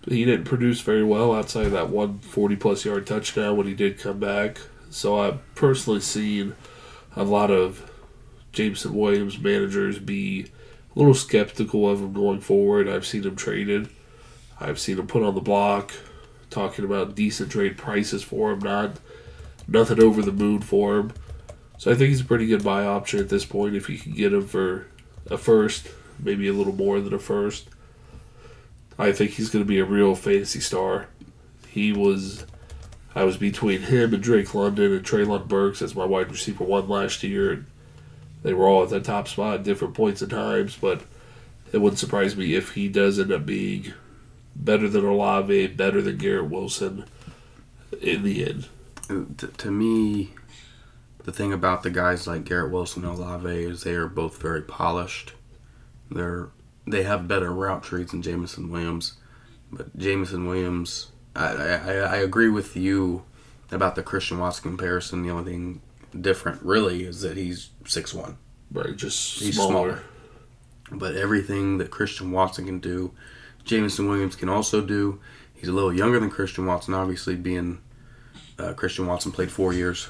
He 0.06 0.24
didn't 0.24 0.44
produce 0.44 0.80
very 0.80 1.04
well 1.04 1.32
outside 1.34 1.66
of 1.66 1.72
that 1.72 1.88
one 1.88 2.18
40 2.18 2.56
plus 2.56 2.84
yard 2.84 3.06
touchdown 3.06 3.56
when 3.56 3.66
he 3.66 3.74
did 3.74 3.98
come 3.98 4.18
back. 4.18 4.58
So 4.90 5.18
I've 5.18 5.54
personally 5.54 6.00
seen 6.00 6.54
a 7.16 7.24
lot 7.24 7.50
of 7.50 7.90
Jameson 8.52 8.94
Williams 8.94 9.38
managers 9.38 9.98
be 9.98 10.46
a 10.94 10.98
little 10.98 11.14
skeptical 11.14 11.88
of 11.88 12.00
him 12.00 12.12
going 12.12 12.40
forward. 12.40 12.88
I've 12.88 13.06
seen 13.06 13.22
him 13.22 13.36
traded. 13.36 13.88
I've 14.60 14.78
seen 14.78 14.98
him 14.98 15.06
put 15.06 15.22
on 15.22 15.34
the 15.34 15.40
block, 15.40 15.92
talking 16.52 16.84
about 16.84 17.14
decent 17.14 17.50
trade 17.50 17.76
prices 17.76 18.22
for 18.22 18.52
him, 18.52 18.60
not 18.60 18.98
nothing 19.66 20.00
over 20.00 20.22
the 20.22 20.32
moon 20.32 20.60
for 20.60 20.98
him. 20.98 21.12
So 21.78 21.90
I 21.90 21.94
think 21.94 22.10
he's 22.10 22.20
a 22.20 22.24
pretty 22.24 22.46
good 22.46 22.62
buy 22.62 22.84
option 22.84 23.18
at 23.18 23.28
this 23.28 23.44
point 23.44 23.74
if 23.74 23.90
you 23.90 23.98
can 23.98 24.12
get 24.12 24.32
him 24.32 24.46
for 24.46 24.86
a 25.28 25.36
first, 25.36 25.88
maybe 26.18 26.46
a 26.46 26.52
little 26.52 26.74
more 26.74 27.00
than 27.00 27.14
a 27.14 27.18
first. 27.18 27.68
I 28.98 29.12
think 29.12 29.32
he's 29.32 29.50
going 29.50 29.64
to 29.64 29.68
be 29.68 29.78
a 29.78 29.84
real 29.84 30.14
fantasy 30.14 30.60
star. 30.60 31.08
He 31.68 31.92
was, 31.92 32.46
I 33.14 33.24
was 33.24 33.36
between 33.36 33.82
him 33.82 34.14
and 34.14 34.22
Drake 34.22 34.54
London 34.54 34.92
and 34.92 35.04
Treylon 35.04 35.48
Burks 35.48 35.82
as 35.82 35.94
my 35.94 36.04
wide 36.04 36.30
receiver 36.30 36.64
one 36.64 36.88
last 36.88 37.22
year. 37.22 37.64
They 38.42 38.52
were 38.52 38.66
all 38.66 38.82
at 38.82 38.90
the 38.90 39.00
top 39.00 39.26
spot 39.28 39.54
at 39.54 39.62
different 39.64 39.94
points 39.94 40.22
and 40.22 40.30
times, 40.30 40.76
but 40.76 41.02
it 41.72 41.78
wouldn't 41.78 41.98
surprise 41.98 42.36
me 42.36 42.54
if 42.54 42.74
he 42.74 42.88
does 42.88 43.18
end 43.18 43.32
up 43.32 43.46
being 43.46 43.92
better 44.54 44.88
than 44.88 45.04
Olave, 45.04 45.68
better 45.68 46.02
than 46.02 46.18
Garrett 46.18 46.50
Wilson 46.50 47.04
in 48.00 48.22
the 48.22 48.44
end. 48.48 48.68
to, 49.38 49.46
to 49.48 49.70
me, 49.70 50.30
the 51.24 51.32
thing 51.32 51.52
about 51.52 51.82
the 51.82 51.90
guys 51.90 52.26
like 52.26 52.44
Garrett 52.44 52.72
Wilson 52.72 53.04
and 53.04 53.18
Olave 53.18 53.48
is 53.48 53.82
they 53.82 53.94
are 53.94 54.08
both 54.08 54.40
very 54.40 54.62
polished. 54.62 55.32
They're 56.10 56.48
they 56.86 57.04
have 57.04 57.28
better 57.28 57.52
route 57.52 57.84
trees 57.84 58.10
than 58.10 58.22
Jameson 58.22 58.70
Williams, 58.70 59.14
but 59.70 59.96
Jameson 59.96 60.46
Williams 60.46 61.08
I, 61.34 61.46
I 61.54 61.92
I 61.94 62.16
agree 62.16 62.48
with 62.48 62.76
you 62.76 63.22
about 63.70 63.94
the 63.94 64.02
Christian 64.02 64.38
Watson 64.38 64.62
comparison. 64.62 65.22
The 65.22 65.30
only 65.30 65.50
thing 65.50 65.80
different, 66.20 66.62
really, 66.62 67.04
is 67.04 67.22
that 67.22 67.36
he's 67.36 67.70
six 67.86 68.12
one. 68.12 68.36
Right, 68.70 68.96
just 68.96 69.38
He's 69.40 69.54
smaller. 69.54 69.70
smaller. 69.70 70.02
But 70.90 71.14
everything 71.16 71.78
that 71.78 71.90
Christian 71.90 72.32
Watson 72.32 72.66
can 72.66 72.78
do, 72.80 73.12
Jameson 73.64 74.08
Williams 74.08 74.36
can 74.36 74.48
also 74.48 74.80
do. 74.80 75.20
He's 75.54 75.68
a 75.68 75.72
little 75.72 75.94
younger 75.94 76.18
than 76.18 76.30
Christian 76.30 76.66
Watson, 76.66 76.94
obviously, 76.94 77.36
being 77.36 77.80
uh, 78.58 78.72
Christian 78.74 79.06
Watson 79.06 79.32
played 79.32 79.50
four 79.50 79.72
years 79.72 80.08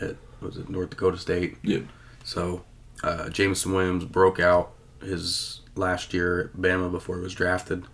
at 0.00 0.16
was 0.40 0.56
it 0.56 0.68
North 0.68 0.90
Dakota 0.90 1.18
State. 1.18 1.56
Yep. 1.62 1.84
So 2.24 2.64
uh, 3.02 3.28
Jameson 3.28 3.72
Williams 3.72 4.04
broke 4.04 4.40
out 4.40 4.72
his 5.00 5.60
last 5.74 6.12
year 6.12 6.40
at 6.40 6.60
Bama 6.60 6.90
before 6.90 7.16
he 7.16 7.22
was 7.22 7.34
drafted. 7.34 7.84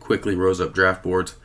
Quickly 0.00 0.34
rose 0.34 0.60
up 0.60 0.72
draft 0.72 1.02
boards. 1.02 1.36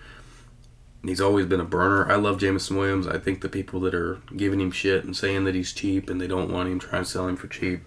He's 1.04 1.22
always 1.22 1.46
been 1.46 1.60
a 1.60 1.66
burner. 1.66 2.12
I 2.12 2.16
love 2.16 2.40
Jameson 2.40 2.76
Williams. 2.76 3.08
I 3.08 3.18
think 3.18 3.42
the 3.42 3.50
people 3.50 3.80
that 3.82 3.94
are 3.94 4.20
giving 4.36 4.60
him 4.60 4.72
shit 4.72 5.04
and 5.04 5.16
saying 5.16 5.46
that 5.46 5.56
he's 5.56 5.72
cheap 5.72 6.10
and 6.10 6.20
they 6.20 6.28
don't 6.28 6.52
want 6.52 6.70
him 6.70 6.80
trying 6.80 7.04
to 7.04 7.10
sell 7.10 7.28
him 7.28 7.38
for 7.38 7.48
cheap, 7.48 7.82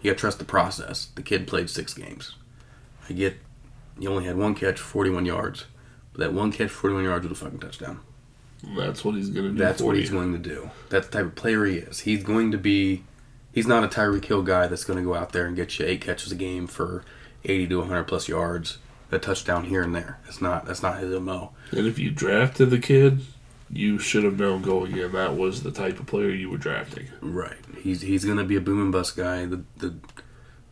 you 0.00 0.10
gotta 0.10 0.14
trust 0.14 0.38
the 0.38 0.44
process. 0.44 1.06
The 1.14 1.22
kid 1.22 1.46
played 1.46 1.68
six 1.68 1.94
games. 1.94 2.36
I 3.08 3.12
get 3.12 3.38
he 3.98 4.06
only 4.06 4.24
had 4.24 4.36
one 4.36 4.54
catch, 4.54 4.78
41 4.78 5.26
yards. 5.26 5.66
But 6.12 6.20
that 6.20 6.32
one 6.32 6.52
catch, 6.52 6.70
41 6.70 7.04
yards 7.04 7.28
was 7.28 7.40
a 7.40 7.44
fucking 7.44 7.60
touchdown. 7.60 8.00
That's 8.76 9.04
what 9.04 9.14
he's 9.14 9.30
gonna 9.30 9.50
do. 9.50 9.54
That's 9.54 9.80
what 9.80 9.94
you. 9.94 10.00
he's 10.00 10.10
going 10.10 10.32
to 10.32 10.38
do. 10.38 10.70
That's 10.88 11.06
the 11.06 11.18
type 11.18 11.26
of 11.26 11.34
player 11.34 11.64
he 11.64 11.76
is. 11.76 12.00
He's 12.00 12.24
going 12.24 12.50
to 12.52 12.58
be. 12.58 13.04
He's 13.52 13.66
not 13.66 13.84
a 13.84 13.88
Tyreek 13.88 14.24
Hill 14.24 14.42
guy 14.42 14.66
that's 14.66 14.84
going 14.84 14.98
to 14.98 15.04
go 15.04 15.14
out 15.14 15.32
there 15.32 15.46
and 15.46 15.56
get 15.56 15.78
you 15.78 15.86
eight 15.86 16.00
catches 16.00 16.32
a 16.32 16.36
game 16.36 16.66
for 16.66 17.04
80 17.44 17.68
to 17.68 17.78
100 17.78 18.04
plus 18.04 18.28
yards, 18.28 18.78
a 19.10 19.18
touchdown 19.18 19.64
here 19.64 19.82
and 19.82 19.94
there. 19.94 20.18
That's 20.24 20.40
not. 20.40 20.66
That's 20.66 20.82
not 20.82 20.98
his 20.98 21.18
mo. 21.20 21.52
And 21.70 21.86
if 21.86 21.98
you 21.98 22.10
drafted 22.10 22.70
the 22.70 22.78
kid, 22.78 23.20
you 23.70 23.98
should 23.98 24.24
have 24.24 24.38
known 24.38 24.62
going 24.62 24.96
in 24.96 25.12
that 25.12 25.36
was 25.36 25.62
the 25.62 25.70
type 25.70 26.00
of 26.00 26.06
player 26.06 26.30
you 26.30 26.50
were 26.50 26.58
drafting. 26.58 27.08
Right. 27.20 27.58
He's 27.80 28.02
he's 28.02 28.24
going 28.24 28.38
to 28.38 28.44
be 28.44 28.56
a 28.56 28.60
boom 28.60 28.82
and 28.82 28.92
bust 28.92 29.16
guy. 29.16 29.46
The 29.46 29.62
the 29.76 29.94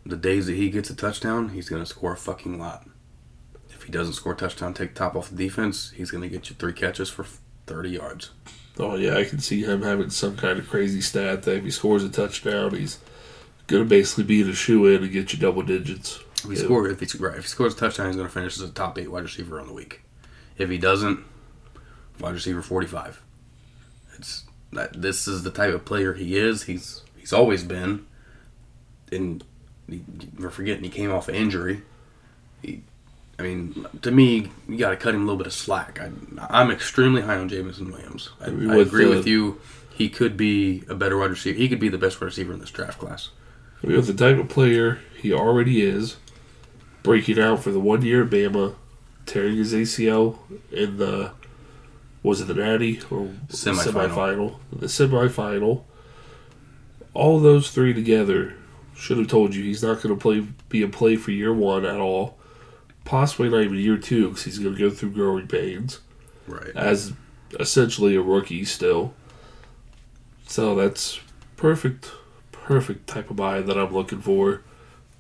the 0.05 0.17
days 0.17 0.47
that 0.47 0.57
he 0.57 0.71
gets 0.71 0.91
a 0.91 0.95
touchdown, 0.95 1.51
he's 1.51 1.69
going 1.69 1.83
to 1.83 1.87
score 1.87 2.13
a 2.13 2.17
fucking 2.17 2.59
lot. 2.59 2.87
He 3.87 3.93
doesn't 3.93 4.15
score 4.15 4.33
a 4.33 4.37
touchdown, 4.37 4.75
take 4.75 4.95
top 4.95 5.15
off 5.15 5.31
the 5.31 5.37
defense, 5.37 5.93
he's 5.95 6.11
going 6.11 6.23
to 6.23 6.29
get 6.29 6.51
you 6.51 6.57
three 6.59 6.73
catches 6.73 7.09
for 7.09 7.25
30 7.67 7.91
yards. 7.91 8.31
Oh 8.79 8.97
yeah, 8.97 9.17
I 9.17 9.25
can 9.25 9.39
see 9.39 9.63
him 9.63 9.83
having 9.83 10.11
some 10.11 10.37
kind 10.37 10.59
of 10.59 10.69
crazy 10.69 11.01
stat 11.01 11.45
that 11.45 11.57
if 11.59 11.65
he 11.65 11.71
scores 11.71 12.05
a 12.05 12.11
touchdown, 12.11 12.75
he's 12.75 12.99
gonna 13.69 13.85
basically 13.87 14.25
be 14.25 14.43
the 14.43 14.53
shoe 14.53 14.85
in 14.87 15.03
and 15.03 15.11
get 15.11 15.33
you 15.33 15.39
double 15.39 15.63
digits. 15.63 16.19
If 16.39 16.51
he 16.51 16.57
Yeah. 16.57 16.65
scores, 16.65 17.01
if 17.01 17.13
he, 17.13 17.19
right, 17.19 17.39
if 17.39 17.45
he 17.45 17.49
scores 17.49 17.73
a 17.75 17.77
touchdown, 17.79 18.09
he's 18.09 18.17
going 18.17 18.29
to 18.29 18.35
finish 18.35 18.57
as 18.57 18.69
a 18.69 18.73
top 18.73 18.99
eight 18.99 19.11
wide 19.11 19.23
receiver 19.23 19.59
on 19.59 19.67
the 19.69 19.73
week. 19.73 20.03
If 20.59 20.69
he 20.69 20.77
doesn't, 20.79 21.21
wide 22.21 22.35
receiver 22.35 22.61
forty 22.61 22.87
five. 22.87 23.23
It's 24.19 24.45
that 24.73 25.01
this 25.01 25.27
is 25.27 25.43
the 25.43 25.51
type 25.51 25.73
of 25.73 25.85
player 25.87 26.13
he 26.15 26.37
is. 26.37 26.65
He's 26.65 27.03
he's 27.17 27.33
always 27.33 27.63
been. 27.65 28.05
And 29.11 29.43
he, 29.89 30.03
we're 30.39 30.51
forgetting 30.51 30.85
he 30.85 30.91
came 30.91 31.11
off 31.13 31.29
an 31.29 31.35
injury. 31.35 31.83
He, 32.61 32.83
I 33.39 33.43
mean, 33.43 33.87
to 34.03 34.11
me, 34.11 34.51
you 34.69 34.79
got 34.79 34.91
to 34.91 34.97
cut 34.97 35.15
him 35.15 35.23
a 35.23 35.25
little 35.25 35.37
bit 35.37 35.47
of 35.47 35.53
slack. 35.53 36.01
I, 36.01 36.11
I'm 36.49 36.71
extremely 36.71 37.23
high 37.23 37.37
on 37.37 37.49
Jameson 37.49 37.91
Williams. 37.93 38.31
I, 38.41 38.47
I 38.47 38.77
agree 38.79 39.05
the- 39.05 39.11
with 39.11 39.27
you. 39.27 39.61
He 39.95 40.09
could 40.11 40.37
be 40.37 40.85
a 40.89 40.95
better 40.95 41.17
wide 41.19 41.31
receiver. 41.31 41.57
He 41.57 41.69
could 41.69 41.81
be 41.81 41.89
the 41.89 41.97
best 41.99 42.21
wide 42.21 42.27
receiver 42.27 42.53
in 42.53 42.61
this 42.61 42.71
draft 42.71 42.99
class. 42.99 43.31
With 43.83 44.07
the 44.07 44.15
type 44.15 44.39
of 44.39 44.49
player 44.49 45.01
he 45.21 45.33
already 45.33 45.81
is, 45.83 46.17
breaking 47.03 47.39
out 47.39 47.63
for 47.63 47.71
the 47.71 47.81
one 47.81 48.03
year 48.03 48.25
at 48.25 48.31
Bama, 48.31 48.75
tearing 49.27 49.57
his 49.57 49.73
ACL 49.73 50.39
in 50.71 50.97
the 50.99 51.33
was 52.23 52.41
it 52.41 52.47
the 52.49 52.55
Natty 52.55 52.99
or 53.11 53.29
Semifinal. 53.49 54.09
semifinal? 54.09 54.57
The 54.73 54.87
semifinal. 54.87 55.85
All 57.15 57.39
those 57.41 57.71
three 57.71 57.95
together 57.95 58.55
should 58.95 59.19
have 59.19 59.29
told 59.29 59.55
you 59.55 59.63
he's 59.63 59.83
not 59.83 60.03
going 60.03 60.15
to 60.15 60.21
play 60.21 60.41
be 60.69 60.83
a 60.83 60.89
play 60.89 61.17
for 61.17 61.31
year 61.31 61.55
one 61.55 61.85
at 61.87 61.99
all. 62.01 62.37
Possibly 63.07 63.49
not 63.49 63.63
even 63.63 63.79
year 63.79 63.97
two 63.97 64.29
because 64.29 64.45
he's 64.45 64.59
going 64.59 64.75
to 64.75 64.79
go 64.81 64.91
through 64.91 65.13
growing 65.13 65.47
pains 65.47 66.01
Right. 66.47 66.77
as 66.77 67.13
essentially 67.59 68.15
a 68.17 68.21
rookie 68.21 68.65
still. 68.65 69.15
So 70.47 70.75
that's 70.75 71.21
perfect, 71.57 72.11
perfect 72.53 73.07
type 73.07 73.31
of 73.31 73.37
buy 73.37 73.61
that 73.63 73.79
I'm 73.79 73.93
looking 73.95 74.21
for. 74.21 74.63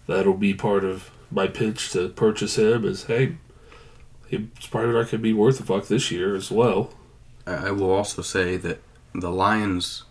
That'll 0.07 0.35
be 0.35 0.53
part 0.55 0.85
of 0.85 1.11
my 1.31 1.47
pitch 1.49 1.91
to 1.93 2.09
purchase 2.11 2.59
him. 2.59 2.85
Is 2.85 3.05
hey, 3.05 3.37
he's 4.29 4.47
probably 4.71 4.89
not 4.93 4.99
going 5.05 5.09
to 5.09 5.19
be 5.19 5.33
worth 5.33 5.59
a 5.61 5.65
fuck 5.65 5.87
this 5.87 6.11
year 6.11 6.35
as 6.37 6.51
well. 6.51 6.93
I 7.47 7.69
I 7.69 7.71
will 7.71 7.91
also 7.91 8.23
say 8.23 8.57
that 8.59 8.81
the 9.15 9.31
Lions 9.31 10.05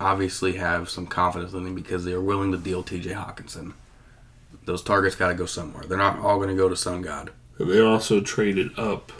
obviously 0.00 0.54
have 0.56 0.90
some 0.90 1.06
confidence 1.06 1.52
in 1.52 1.66
him 1.66 1.74
because 1.74 2.04
they 2.04 2.12
are 2.12 2.20
willing 2.20 2.52
to 2.52 2.58
deal 2.58 2.82
T.J. 2.82 3.10
Hockenson. 3.10 3.72
Those 4.64 4.82
targets 4.82 5.16
got 5.16 5.28
to 5.28 5.34
go 5.34 5.46
somewhere. 5.46 5.84
They're 5.84 5.98
not 5.98 6.18
all 6.18 6.36
going 6.36 6.48
to 6.48 6.54
go 6.54 6.68
to 6.68 6.76
Sun 6.76 7.02
God. 7.02 7.30
And 7.58 7.70
they 7.70 7.80
also 7.80 8.20
traded 8.20 8.78
up 8.78 9.12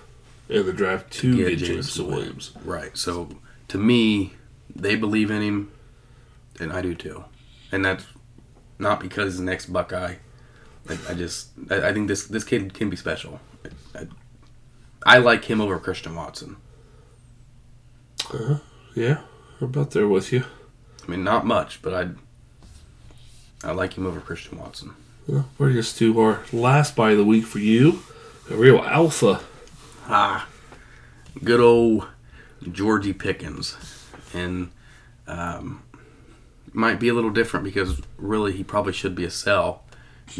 in 0.49 0.67
the 0.67 0.73
draft 0.73 1.13
to 1.15 1.37
get 1.37 1.49
get 1.49 1.59
Jameson 1.59 1.75
Jameson 1.75 2.07
Williams. 2.07 2.53
Right. 2.65 2.97
So 2.97 3.29
to 3.69 3.79
me, 3.79 4.33
they 4.75 4.97
believe 4.97 5.31
in 5.31 5.43
him, 5.43 5.73
and 6.59 6.73
I 6.73 6.83
do 6.83 6.95
too. 6.95 7.25
And 7.71 7.85
that's 7.85 8.05
not 8.79 9.01
because 9.01 9.35
he's 9.35 9.39
the 9.39 9.45
next 9.45 9.67
Buckeye. 9.67 10.17
I, 10.89 10.99
I 11.09 11.15
just 11.15 11.51
I, 11.71 11.89
I 11.89 11.93
think 11.93 12.09
this 12.09 12.27
this 12.27 12.45
kid 12.45 12.75
can 12.75 12.91
be 12.91 12.97
special. 12.97 13.41
I, 13.95 14.07
I, 15.07 15.19
like 15.19 15.45
him 15.47 15.61
over 15.61 15.79
Christian 15.79 16.15
Watson. 16.15 16.57
Uh, 18.33 18.59
Yeah, 18.95 19.21
I'm 19.61 19.69
about 19.69 19.93
there 19.93 20.09
with 20.09 20.33
you. 20.33 20.45
I 21.03 21.11
mean, 21.11 21.25
not 21.25 21.47
much, 21.47 21.81
but 21.81 21.95
I 21.95 23.69
I 23.69 23.73
like 23.73 23.95
him 23.95 24.07
over 24.07 24.21
Christian 24.21 24.59
Watson. 24.59 24.95
Well, 25.27 25.49
bring 25.57 25.79
us 25.79 25.97
to 25.99 26.20
our 26.20 26.43
last 26.53 26.95
buy 26.97 27.12
of 27.12 27.18
the 27.18 27.25
week 27.25 27.45
for 27.47 27.59
you, 27.59 28.01
a 28.51 28.57
real 28.57 28.79
alpha. 28.79 29.41
Ah, 30.07 30.47
good 31.43 31.61
old 31.61 32.07
Georgie 32.70 33.14
Pickens, 33.14 33.77
and 34.35 34.70
um, 35.27 35.83
might 36.72 37.01
be 37.01 37.09
a 37.09 37.14
little 37.14 37.31
different 37.31 37.64
because 37.64 38.03
really 38.18 38.53
he 38.53 38.62
probably 38.62 38.93
should 38.93 39.14
be 39.14 39.25
a 39.25 39.31
sell 39.31 39.85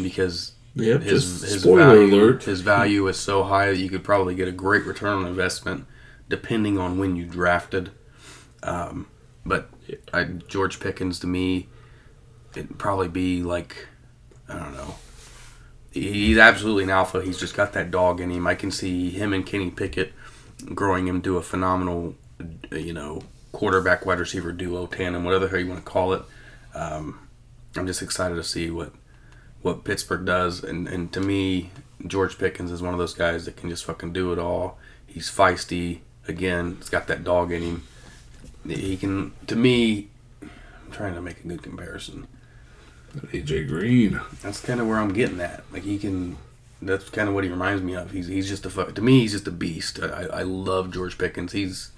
because 0.01 0.51
Yep, 0.75 1.01
his 1.03 1.41
his 1.41 1.63
value 1.63 2.13
alert. 2.15 2.43
his 2.43 2.61
value 2.61 3.07
is 3.07 3.17
so 3.17 3.43
high 3.43 3.67
that 3.67 3.77
you 3.77 3.89
could 3.89 4.03
probably 4.03 4.35
get 4.35 4.47
a 4.47 4.51
great 4.51 4.85
return 4.85 5.17
on 5.19 5.25
investment 5.25 5.85
depending 6.27 6.77
on 6.77 6.97
when 6.97 7.15
you 7.15 7.25
drafted. 7.25 7.91
Um, 8.61 9.07
but 9.45 9.69
I, 10.11 10.23
George 10.25 10.79
Pickens 10.79 11.19
to 11.19 11.27
me, 11.27 11.69
it'd 12.55 12.77
probably 12.77 13.07
be 13.07 13.41
like 13.41 13.87
I 14.49 14.59
don't 14.59 14.73
know. 14.73 14.95
He's 15.91 16.37
absolutely 16.37 16.83
an 16.83 16.89
alpha. 16.89 17.23
He's 17.23 17.39
just 17.39 17.55
got 17.55 17.73
that 17.73 17.89
dog 17.89 18.19
in 18.19 18.29
him. 18.29 18.45
I 18.47 18.55
can 18.55 18.69
see 18.69 19.09
him 19.11 19.33
and 19.33 19.45
Kenny 19.45 19.71
Pickett 19.71 20.13
growing 20.73 21.07
him 21.07 21.21
to 21.21 21.37
a 21.37 21.41
phenomenal, 21.41 22.15
uh, 22.71 22.75
you 22.75 22.93
know, 22.93 23.21
quarterback 23.51 24.05
wide 24.05 24.19
receiver 24.19 24.51
duo 24.51 24.87
tandem, 24.87 25.23
whatever 25.23 25.57
you 25.57 25.67
want 25.67 25.83
to 25.83 25.89
call 25.89 26.13
it. 26.13 26.23
Um, 26.73 27.27
I'm 27.75 27.87
just 27.87 28.01
excited 28.01 28.35
to 28.35 28.43
see 28.43 28.69
what 28.69 28.91
what 29.61 29.83
Pittsburgh 29.83 30.25
does, 30.25 30.63
and 30.63 30.87
and 30.87 31.11
to 31.13 31.21
me, 31.21 31.71
George 32.05 32.37
Pickens 32.37 32.71
is 32.71 32.81
one 32.81 32.93
of 32.93 32.99
those 32.99 33.13
guys 33.13 33.45
that 33.45 33.55
can 33.55 33.69
just 33.69 33.85
fucking 33.85 34.13
do 34.13 34.31
it 34.31 34.39
all. 34.39 34.77
He's 35.07 35.29
feisty. 35.31 36.01
Again, 36.27 36.75
he's 36.77 36.89
got 36.89 37.07
that 37.07 37.23
dog 37.23 37.51
in 37.51 37.61
him. 37.61 37.83
He 38.67 38.97
can. 38.97 39.33
To 39.47 39.55
me, 39.55 40.09
I'm 40.41 40.91
trying 40.91 41.15
to 41.15 41.21
make 41.21 41.43
a 41.43 41.47
good 41.47 41.63
comparison. 41.63 42.27
AJ 43.31 43.67
Green. 43.67 44.19
That's 44.41 44.59
kind 44.61 44.79
of 44.79 44.87
where 44.87 44.97
I'm 44.97 45.13
getting 45.13 45.39
at. 45.41 45.63
Like 45.71 45.83
he 45.83 45.97
can. 45.97 46.37
That's 46.81 47.09
kind 47.09 47.27
of 47.29 47.33
what 47.35 47.43
he 47.43 47.49
reminds 47.49 47.81
me 47.81 47.95
of. 47.95 48.11
He's 48.11 48.27
he's 48.27 48.47
just 48.47 48.65
a 48.65 48.69
to 48.91 49.01
me 49.01 49.21
he's 49.21 49.31
just 49.31 49.47
a 49.47 49.51
beast. 49.51 49.99
I, 50.01 50.25
I 50.25 50.41
love 50.43 50.91
George 50.91 51.17
Pickens. 51.17 51.51
He's. 51.53 51.91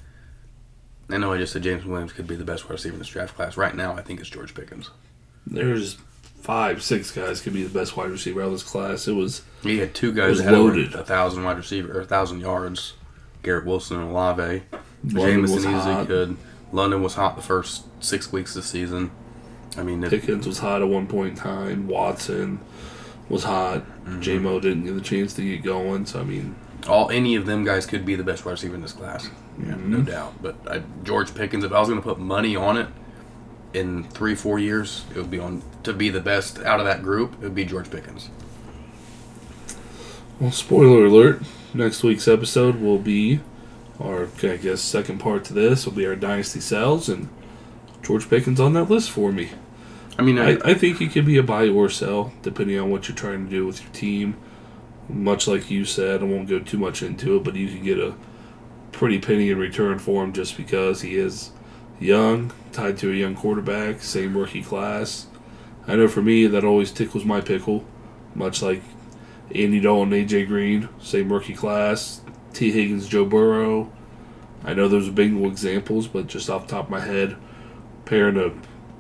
I 1.10 1.18
know 1.18 1.32
I 1.34 1.38
just 1.38 1.54
said 1.54 1.64
James 1.64 1.86
Williams 1.86 2.12
could 2.14 2.28
be 2.28 2.36
the 2.36 2.44
best 2.44 2.66
wide 2.66 2.74
receiver 2.74 2.94
in 2.94 3.00
this 3.00 3.08
draft 3.08 3.36
class. 3.36 3.56
Right 3.58 3.74
now, 3.76 3.94
I 3.94 4.02
think 4.02 4.20
it's 4.20 4.30
George 4.30 4.54
Pickens. 4.54 4.90
There's 5.46 5.96
five, 6.42 6.84
six 6.84 7.12
guys 7.12 7.42
could 7.42 7.54
be 7.54 7.64
the 7.64 7.70
best 7.80 7.96
wide 7.96 8.10
receiver 8.10 8.42
out 8.42 8.48
of 8.48 8.52
this 8.52 8.64
class. 8.64 9.08
It 9.08 9.14
was 9.14 9.42
He 9.64 9.78
had 9.80 9.94
two 9.96 10.12
guys 10.12 10.38
that 10.38 10.46
had 10.46 10.54
loaded. 10.54 10.94
a 10.96 11.04
thousand 11.04 11.44
wide 11.44 11.58
receiver 11.58 11.98
or 11.98 12.02
a 12.02 12.06
thousand 12.06 12.42
yards. 12.42 12.94
Garrett 13.44 13.66
Wilson 13.66 14.00
and 14.02 14.10
Olave. 14.12 14.64
London 15.04 15.46
Jameson 15.46 15.58
easily 15.58 15.94
hot. 15.94 16.08
could. 16.08 16.38
London 16.74 17.02
was 17.02 17.14
hot 17.16 17.38
the 17.38 17.42
first 17.42 17.86
six 18.04 18.32
weeks 18.34 18.56
of 18.58 18.64
the 18.64 18.68
season. 18.68 19.12
I 19.78 19.84
mean, 19.84 20.04
it, 20.04 20.10
Pickens 20.10 20.48
was 20.48 20.60
hot 20.60 20.82
at 20.82 20.88
one 20.88 21.08
point 21.08 21.30
in 21.32 21.36
time. 21.36 21.88
Watson 21.88 22.60
was 23.30 23.44
hot. 23.44 23.80
Mm-hmm. 24.06 24.22
J-Mo 24.22 24.60
didn't 24.60 24.86
get 24.86 24.96
the 24.96 25.02
chance 25.02 25.34
to 25.36 25.42
get 25.44 25.64
going. 25.64 26.06
So 26.06 26.20
I 26.20 26.24
mean, 26.24 26.56
all 26.88 27.10
any 27.10 27.36
of 27.36 27.46
them 27.46 27.64
guys 27.64 27.86
could 27.86 28.06
be 28.06 28.16
the 28.16 28.24
best 28.24 28.46
wide 28.46 28.52
receiver 28.54 28.76
in 28.76 28.82
this 28.82 28.94
class. 28.94 29.30
Yeah, 29.60 29.72
no 29.72 29.98
Mm-hmm. 29.98 30.04
doubt. 30.06 30.42
But 30.42 30.56
I, 30.70 30.84
George 31.04 31.34
Pickens, 31.36 31.64
if 31.64 31.72
I 31.72 31.80
was 31.80 31.90
going 31.90 32.02
to 32.02 32.08
put 32.08 32.20
money 32.20 32.56
on 32.56 32.78
it 32.78 32.88
in 33.74 34.04
three, 34.06 34.34
four 34.36 34.60
years, 34.60 35.06
it 35.12 35.18
would 35.18 35.30
be 35.32 35.40
on 35.40 35.62
to 35.84 35.94
be 35.94 36.10
the 36.10 36.22
best 36.22 36.60
out 36.60 36.80
of 36.80 36.86
that 36.86 37.04
group. 37.04 37.34
It 37.34 37.40
would 37.42 37.56
be 37.56 37.66
George 37.66 37.90
Pickens. 37.92 38.30
well, 40.40 40.52
spoiler 40.52 41.06
alert. 41.06 41.42
Next 41.74 42.02
week's 42.04 42.28
episode 42.28 42.76
will 42.80 42.98
be 43.00 43.40
our, 44.00 44.28
I 44.44 44.58
guess, 44.58 44.82
second 44.82 45.20
part 45.20 45.44
to 45.46 45.54
this 45.54 45.86
will 45.86 45.94
be 45.94 46.06
our 46.06 46.16
dynasty 46.16 46.60
sells, 46.60 47.10
and 47.10 47.30
George 48.04 48.30
Pickens 48.30 48.60
on 48.60 48.74
that 48.74 48.90
list 48.90 49.10
for 49.12 49.32
me. 49.32 49.50
I 50.18 50.24
mean, 50.24 50.40
I, 50.40 50.54
I, 50.54 50.58
I 50.66 50.74
think 50.74 51.00
it 51.02 51.12
could 51.12 51.26
be 51.26 51.38
a 51.38 51.44
buy 51.44 51.68
or 51.68 51.90
sell, 51.90 52.34
depending 52.42 52.80
on 52.80 52.90
what 52.90 53.08
you're 53.08 53.16
trying 53.16 53.46
to 53.46 53.52
do 53.52 53.66
with 53.66 53.82
your 53.82 53.92
team. 53.92 54.36
Much 55.08 55.48
like 55.48 55.70
you 55.70 55.86
said, 55.86 56.22
I 56.22 56.26
won't 56.26 56.50
go 56.50 56.60
too 56.60 56.78
much 56.78 57.02
into 57.04 57.38
it, 57.38 57.44
but 57.44 57.56
you 57.56 57.68
can 57.68 57.84
get 57.84 58.00
a 58.00 58.16
pretty 58.92 59.20
penny 59.20 59.52
in 59.52 59.60
return 59.60 60.00
for 60.00 60.24
him 60.24 60.34
just 60.34 60.58
because 60.58 61.02
he 61.02 61.16
is 61.16 61.52
young, 62.00 62.52
tied 62.72 62.98
to 62.98 63.12
a 63.12 63.16
young 63.16 63.36
quarterback, 63.36 64.02
same 64.02 64.36
rookie 64.36 64.64
class. 64.64 65.28
I 65.88 65.96
know 65.96 66.08
for 66.08 66.22
me, 66.22 66.48
that 66.48 66.66
always 66.66 66.92
tickles 66.92 67.24
my 67.24 67.40
pickle, 67.40 67.86
much 68.36 68.62
like 68.62 68.82
Andy 69.54 69.80
Dalton, 69.80 70.12
AJ 70.12 70.48
Green, 70.48 70.90
same 71.00 71.32
rookie 71.32 71.54
class, 71.54 72.22
Tee 72.54 72.72
Higgins, 72.72 73.08
Joe 73.08 73.24
Burrow. 73.24 73.92
I 74.66 74.74
know 74.74 74.88
those 74.88 75.08
are 75.08 75.14
Bengal 75.14 75.48
examples, 75.48 76.08
but 76.08 76.28
just 76.28 76.50
off 76.50 76.68
the 76.68 76.72
top 76.72 76.86
of 76.86 76.92
my 76.92 77.00
head, 77.00 77.38
pairing 78.06 78.38
a 78.38 78.52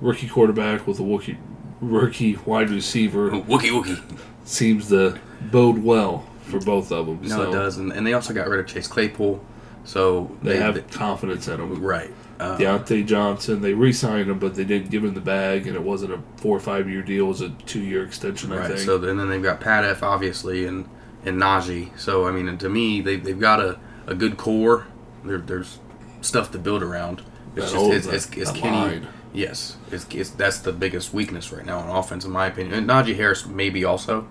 rookie 0.01 0.27
quarterback 0.27 0.85
with 0.87 0.99
a 0.99 1.03
rookie, 1.03 1.37
rookie 1.81 2.35
wide 2.45 2.69
receiver 2.69 3.31
Wookie 3.31 3.71
Wookie. 3.71 4.19
seems 4.45 4.89
to 4.89 5.19
bode 5.51 5.83
well 5.83 6.25
for 6.43 6.59
both 6.59 6.91
of 6.91 7.05
them. 7.07 7.21
No, 7.23 7.27
so 7.27 7.49
it 7.49 7.53
does, 7.53 7.77
and, 7.77 7.91
and 7.91 8.05
they 8.05 8.13
also 8.13 8.33
got 8.33 8.47
rid 8.47 8.59
of 8.59 8.67
Chase 8.67 8.87
Claypool, 8.87 9.43
so 9.83 10.31
They 10.41 10.57
have 10.57 10.89
confidence 10.91 11.47
in 11.47 11.59
him. 11.59 11.81
right. 11.81 12.11
Uh, 12.39 12.55
Diontae 12.55 13.03
Johnson, 13.03 13.61
they 13.61 13.73
re-signed 13.73 14.29
him, 14.29 14.37
but 14.37 14.53
they 14.53 14.63
didn't 14.63 14.91
give 14.91 15.03
him 15.03 15.15
the 15.15 15.19
bag, 15.21 15.65
and 15.65 15.75
it 15.75 15.81
wasn't 15.81 16.13
a 16.13 16.19
four 16.35 16.55
or 16.55 16.59
five 16.59 16.87
year 16.87 17.01
deal; 17.01 17.25
it 17.25 17.29
was 17.29 17.41
a 17.41 17.49
two 17.49 17.79
year 17.81 18.03
extension. 18.03 18.51
I 18.53 18.67
think. 18.67 18.79
So 18.79 19.03
and 19.03 19.19
then 19.19 19.27
they've 19.27 19.41
got 19.41 19.59
Pat 19.59 19.83
F 19.83 20.03
obviously 20.03 20.67
and 20.67 20.87
and 21.25 21.41
Najee. 21.41 21.97
So 21.97 22.27
I 22.27 22.31
mean, 22.31 22.55
to 22.59 22.69
me, 22.69 23.01
they 23.01 23.15
they've 23.15 23.39
got 23.39 23.59
a, 23.59 23.79
a 24.05 24.13
good 24.13 24.37
core. 24.37 24.85
There, 25.25 25.39
there's 25.39 25.79
stuff 26.21 26.51
to 26.51 26.59
build 26.59 26.83
around. 26.83 27.23
It's 27.58 27.72
That 27.72 27.78
just 27.80 28.08
it's, 28.14 28.28
it's, 28.28 28.38
it's 28.38 28.51
Kenny. 28.51 28.76
line. 28.78 29.08
Yes, 29.34 29.78
it's, 29.91 30.05
it's 30.14 30.30
that's 30.32 30.60
the 30.60 30.72
biggest 30.72 31.14
weakness 31.14 31.51
right 31.51 31.66
now 31.66 31.80
on 31.80 31.89
offense, 31.95 32.26
in 32.26 32.32
my 32.32 32.47
opinion. 32.47 32.74
And 32.74 32.89
Najee 32.89 33.16
Harris 33.16 33.45
maybe 33.45 33.84
also. 33.84 34.28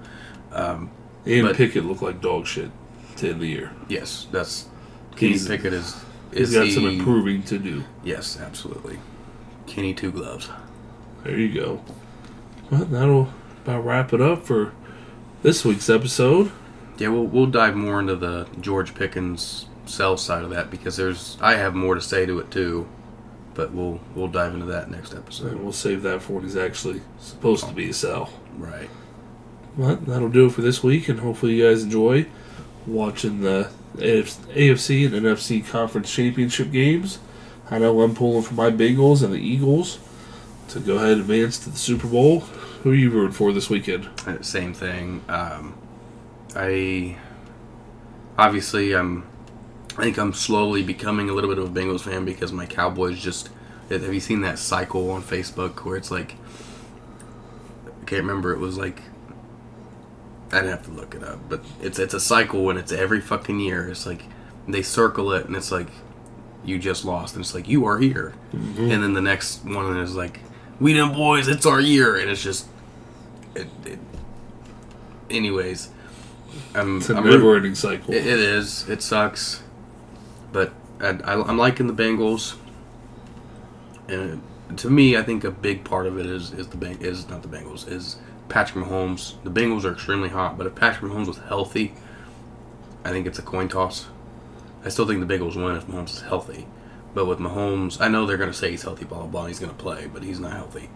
Um, 0.53 0.91
and 1.24 1.47
but- 1.47 1.57
Pickett 1.57 1.85
looked 1.85 2.03
like 2.03 2.20
dog 2.20 2.47
shit 2.47 2.70
to 3.16 3.31
end 3.31 3.41
the 3.41 3.47
year. 3.47 3.72
Yes, 3.89 4.27
that's 4.33 4.66
Kenny 5.16 5.33
He's- 5.33 5.47
Pickett 5.47 5.72
is 5.72 5.97
He's 6.33 6.51
is 6.51 6.55
got 6.55 6.64
the, 6.64 6.72
some 6.72 6.87
improving 6.87 7.43
to 7.45 7.59
do. 7.59 7.85
Yes, 8.05 8.39
absolutely. 8.41 8.99
Kenny 9.66 9.95
two 9.95 10.11
gloves. 10.11 10.49
There 11.24 11.39
you 11.39 11.53
go. 11.53 11.83
Well, 12.70 12.85
that'll 12.85 13.29
about 13.64 13.85
wrap 13.85 14.12
it 14.12 14.20
up 14.20 14.45
for 14.45 14.72
this 15.43 15.64
week's 15.64 15.89
episode. 15.91 16.53
Yeah, 16.99 17.09
we'll 17.09 17.27
we'll 17.27 17.47
dive 17.47 17.77
more 17.77 18.01
into 18.01 18.16
the 18.16 18.49
George 18.61 18.95
Pickens 18.95 19.66
sell 19.87 20.16
side 20.16 20.43
of 20.43 20.51
that 20.51 20.70
because 20.70 20.97
there's 20.97 21.37
I 21.41 21.55
have 21.57 21.74
more 21.74 21.95
to 21.95 22.01
say 22.01 22.27
to 22.27 22.39
it 22.41 22.51
too, 22.51 22.89
but 23.57 23.72
we'll 23.72 23.98
we'll 24.14 24.28
dive 24.28 24.54
into 24.54 24.66
that 24.66 24.90
next 24.90 25.14
episode. 25.14 25.52
And 25.52 25.62
we'll 25.62 25.72
save 25.72 26.02
that 26.02 26.22
for 26.22 26.34
when 26.34 26.44
he's 26.44 26.57
actually 26.57 27.00
supposed 27.18 27.66
to 27.66 27.74
be 27.74 27.88
a 27.88 27.94
sell. 27.94 28.30
Right. 28.57 28.90
But 29.76 30.07
that'll 30.07 30.28
do 30.28 30.46
it 30.46 30.52
for 30.52 30.62
this 30.62 30.82
week, 30.82 31.09
and 31.09 31.20
hopefully 31.20 31.54
you 31.54 31.68
guys 31.68 31.82
enjoy 31.82 32.26
watching 32.86 33.40
the 33.40 33.70
AFC 33.96 35.07
and 35.07 35.14
NFC 35.26 35.66
Conference 35.66 36.12
Championship 36.12 36.70
games. 36.70 37.18
I 37.70 37.78
know 37.78 38.00
I'm 38.02 38.14
pulling 38.14 38.42
for 38.42 38.54
my 38.54 38.70
Bengals 38.70 39.24
and 39.24 39.32
the 39.32 39.38
Eagles 39.38 39.98
to 40.68 40.80
go 40.80 40.96
ahead 40.96 41.12
and 41.12 41.20
advance 41.22 41.59
to 41.61 41.70
the 41.70 41.76
Super 41.76 42.07
Bowl. 42.07 42.40
Who 42.82 42.92
are 42.92 42.94
you 42.94 43.11
rooting 43.11 43.32
for 43.32 43.52
this 43.52 43.68
weekend? 43.68 44.09
Uh, 44.26 44.40
Same 44.42 44.72
thing. 44.72 45.24
Um, 45.28 45.74
I 46.54 47.16
obviously 48.38 48.94
I'm. 48.94 49.24
I 49.99 50.03
think 50.05 50.18
I'm 50.18 50.32
slowly 50.32 50.82
becoming 50.82 51.30
a 51.30 51.32
little 51.32 51.49
bit 51.49 51.59
of 51.59 51.64
a 51.64 51.80
Bengals 51.80 52.03
fan 52.03 52.24
because 52.24 52.53
my 52.53 52.66
Cowboys 52.66 53.20
just. 53.20 53.51
Have 53.88 54.12
you 54.12 54.20
seen 54.20 54.40
that 54.40 54.59
cycle 54.59 55.11
on 55.11 55.22
Facebook 55.22 55.84
where 55.84 55.97
it's 55.97 56.11
like? 56.11 56.34
I 57.86 58.05
can't 58.05 58.22
remember. 58.22 58.53
It 58.53 58.59
was 58.59 58.76
like. 58.76 59.03
I'd 60.53 60.64
have 60.64 60.84
to 60.84 60.90
look 60.90 61.14
it 61.14 61.24
up, 61.24 61.40
but 61.49 61.64
it's 61.82 61.99
it's 61.99 62.14
a 62.14 62.20
cycle 62.20 62.70
and 62.70 62.78
it's 62.78 62.92
every 62.92 63.20
fucking 63.20 63.59
year. 63.59 63.88
It's 63.88 64.07
like 64.07 64.22
they 64.68 64.82
circle 64.82 65.32
it 65.32 65.47
and 65.47 65.57
it's 65.57 65.72
like 65.72 65.88
you 66.64 66.78
just 66.78 67.05
lost 67.05 67.34
and 67.34 67.44
it's 67.44 67.55
like 67.55 67.68
you 67.68 67.84
are 67.86 67.99
here, 67.99 68.34
mm-hmm. 68.53 68.90
and 68.90 69.03
then 69.03 69.12
the 69.14 69.20
next 69.20 69.64
one 69.64 69.97
is 69.97 70.14
like 70.14 70.40
we 70.80 70.92
them 70.92 71.12
boys, 71.12 71.49
it's 71.49 71.66
our 71.66 71.80
year, 71.80 72.16
and 72.16 72.30
it's 72.30 72.42
just 72.42 72.68
it, 73.55 73.66
it, 73.84 73.99
anyways, 75.30 75.88
I'm, 76.74 76.99
It's 76.99 77.11
a 77.11 77.16
I'm 77.16 77.28
never 77.28 77.57
ending 77.57 77.74
cycle. 77.74 78.12
it, 78.12 78.26
it 78.26 78.38
is. 78.38 78.88
It 78.88 79.03
sucks, 79.03 79.62
but 80.57 80.72
I, 81.02 81.34
I'm 81.34 81.59
liking 81.59 81.86
the 81.86 81.92
Bengals. 81.92 82.57
And 84.09 84.42
to 84.78 84.88
me, 84.88 85.14
I 85.14 85.22
think 85.22 85.44
a 85.44 85.50
big 85.50 85.84
part 85.84 86.07
of 86.07 86.18
it 86.18 86.24
is 86.24 86.50
is 86.50 86.68
the 86.68 86.78
Beng- 86.78 87.02
is 87.02 87.28
not 87.28 87.42
the 87.42 87.48
Bengals 87.48 87.86
is 87.86 88.16
Patrick 88.48 88.86
Mahomes. 88.86 89.34
The 89.44 89.50
Bengals 89.50 89.84
are 89.84 89.92
extremely 89.92 90.30
hot, 90.30 90.57
but 90.57 90.66
if 90.66 90.74
Patrick 90.74 91.12
Mahomes 91.12 91.26
was 91.26 91.36
healthy, 91.36 91.92
I 93.04 93.11
think 93.11 93.26
it's 93.26 93.38
a 93.38 93.42
coin 93.42 93.68
toss. 93.68 94.07
I 94.82 94.88
still 94.88 95.07
think 95.07 95.20
the 95.20 95.34
Bengals 95.34 95.57
win 95.57 95.76
if 95.76 95.86
Mahomes 95.88 96.14
is 96.14 96.22
healthy, 96.22 96.66
but 97.12 97.26
with 97.26 97.38
Mahomes, 97.38 98.00
I 98.00 98.09
know 98.09 98.24
they're 98.24 98.38
going 98.38 98.50
to 98.50 98.57
say 98.57 98.70
he's 98.70 98.82
healthy, 98.82 99.04
blah 99.04 99.18
blah 99.18 99.26
blah. 99.26 99.44
He's 99.44 99.59
going 99.59 99.72
to 99.72 99.76
play, 99.76 100.07
but 100.11 100.22
he's 100.22 100.40
not 100.40 100.52
healthy. 100.52 100.88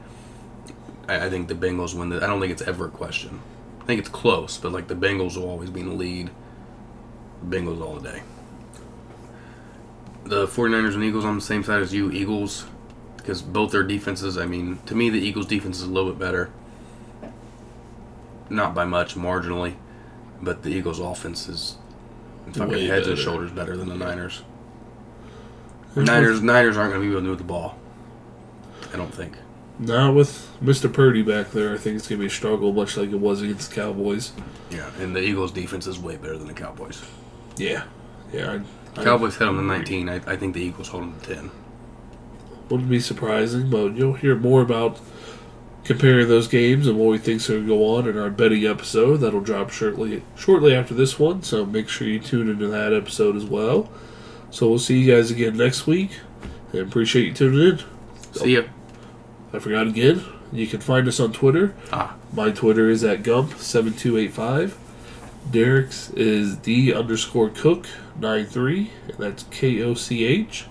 I, 1.07 1.27
I 1.27 1.29
think 1.29 1.49
the 1.49 1.55
Bengals 1.55 1.95
win. 1.95 2.09
The, 2.09 2.25
I 2.25 2.27
don't 2.29 2.41
think 2.41 2.53
it's 2.53 2.63
ever 2.63 2.87
a 2.87 2.91
question. 2.91 3.43
I 3.83 3.85
think 3.85 4.01
it's 4.01 4.09
close, 4.09 4.57
but 4.57 4.73
like 4.73 4.89
the 4.89 4.95
Bengals 4.95 5.37
will 5.37 5.51
always 5.51 5.69
be 5.69 5.81
in 5.81 5.89
the 5.91 5.95
lead. 5.95 6.31
Bengals 7.47 7.83
all 7.83 7.99
day. 7.99 8.23
The 10.31 10.47
49ers 10.47 10.95
and 10.95 11.03
Eagles 11.03 11.25
on 11.25 11.35
the 11.35 11.41
same 11.41 11.65
side 11.65 11.83
as 11.83 11.93
you, 11.93 12.13
Eagles, 12.13 12.65
because 13.17 13.43
both 13.43 13.73
their 13.73 13.83
defenses, 13.83 14.39
I 14.39 14.47
mean, 14.47 14.79
to 14.87 14.95
me, 14.95 15.11
the 15.11 15.19
Eagles' 15.19 15.47
defense 15.47 15.79
is 15.79 15.83
a 15.83 15.91
little 15.91 16.13
bit 16.13 16.21
better. 16.21 16.53
Not 18.49 18.73
by 18.73 18.85
much, 18.85 19.17
marginally, 19.17 19.75
but 20.41 20.63
the 20.63 20.69
Eagles' 20.69 21.01
offense 21.01 21.49
is 21.49 21.79
fucking 22.53 22.69
Way 22.69 22.87
heads 22.87 23.09
and 23.09 23.19
shoulders 23.19 23.51
better 23.51 23.77
than 23.77 23.89
the 23.89 23.97
Niners. 23.97 24.43
Niners, 25.97 26.41
Niners 26.41 26.77
aren't 26.77 26.93
going 26.93 27.03
to 27.03 27.09
be 27.09 27.11
able 27.13 27.23
to 27.23 27.27
move 27.27 27.39
the 27.39 27.45
ball. 27.45 27.77
I 28.95 28.97
don't 28.97 29.13
think. 29.13 29.37
Not 29.81 30.15
with 30.15 30.49
Mr. 30.63 30.93
Purdy 30.93 31.23
back 31.23 31.51
there. 31.51 31.75
I 31.75 31.77
think 31.77 31.97
it's 31.97 32.07
going 32.07 32.21
to 32.21 32.23
be 32.23 32.29
a 32.29 32.31
struggle, 32.31 32.73
much 32.73 32.97
like 32.97 33.11
it 33.11 33.19
was 33.19 33.43
against 33.43 33.71
the 33.71 33.81
Cowboys. 33.81 34.33
Yeah, 34.71 34.91
and 35.01 35.17
the 35.17 35.23
Eagles' 35.23 35.51
defense 35.51 35.89
is 35.89 35.99
way 35.99 36.17
better 36.17 36.39
than 36.39 36.47
the 36.47 36.55
Cowboys. 36.55 37.03
Yeah. 37.57 37.83
Yeah. 38.33 38.61
Cowboys 38.95 39.37
held 39.37 39.57
them 39.57 39.69
to 39.69 39.75
19. 39.75 40.09
I, 40.09 40.17
I 40.27 40.37
think 40.37 40.55
the 40.55 40.61
Eagles 40.61 40.89
hold 40.89 41.05
them 41.05 41.21
to 41.21 41.35
10. 41.35 41.51
Wouldn't 42.69 42.91
be 42.91 43.01
surprising, 43.01 43.71
but 43.71 43.95
you'll 43.97 44.15
hear 44.15 44.37
more 44.37 44.63
about 44.63 45.01
comparing 45.85 46.29
those 46.29 46.47
games 46.47 46.87
and 46.87 46.99
what 46.99 47.09
we 47.09 47.19
think's 47.19 47.49
going 47.49 47.63
to 47.63 47.67
go 47.67 47.97
on 47.97 48.09
in 48.09 48.19
our 48.19 48.31
betting 48.31 48.67
episode. 48.67 49.19
That'll 49.19 49.41
drop 49.41 49.71
shortly 49.71 50.23
shortly 50.37 50.75
after 50.75 50.95
this 50.95 51.19
one, 51.19 51.43
so 51.43 51.65
make 51.65 51.89
sure 51.89 52.07
you 52.07 52.21
tune 52.21 52.49
into 52.49 52.69
that 52.69 52.93
episode 52.93 53.37
as 53.37 53.45
well. 53.45 53.91
So 54.51 54.69
we'll 54.69 54.79
see 54.79 55.01
you 55.01 55.15
guys 55.15 55.31
again 55.31 55.57
next 55.57 55.87
week, 55.87 56.19
and 56.73 56.83
appreciate 56.83 57.27
you 57.27 57.33
tuning 57.35 57.79
in. 57.79 57.85
See 58.33 58.55
ya. 58.57 58.63
I 59.53 59.59
forgot 59.59 59.87
again. 59.87 60.25
You 60.53 60.67
can 60.67 60.81
find 60.81 61.07
us 61.09 61.19
on 61.21 61.33
Twitter. 61.33 61.75
Ah. 61.93 62.17
My 62.33 62.51
Twitter 62.51 62.89
is 62.89 63.03
at 63.05 63.23
Gump7285. 63.23 64.73
Derrik's 65.51 66.11
is 66.11 66.57
D 66.57 66.95
underscore 66.95 67.51
Koch 67.51 67.87
93, 68.19 68.91
and 69.09 69.19
that's 69.19 69.45
K 69.45 69.83
O 69.83 69.95
C 69.95 70.25
H. 70.25 70.67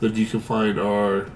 Then 0.00 0.14
you 0.16 0.26
can 0.26 0.40
find 0.40 0.78
our 0.78 1.30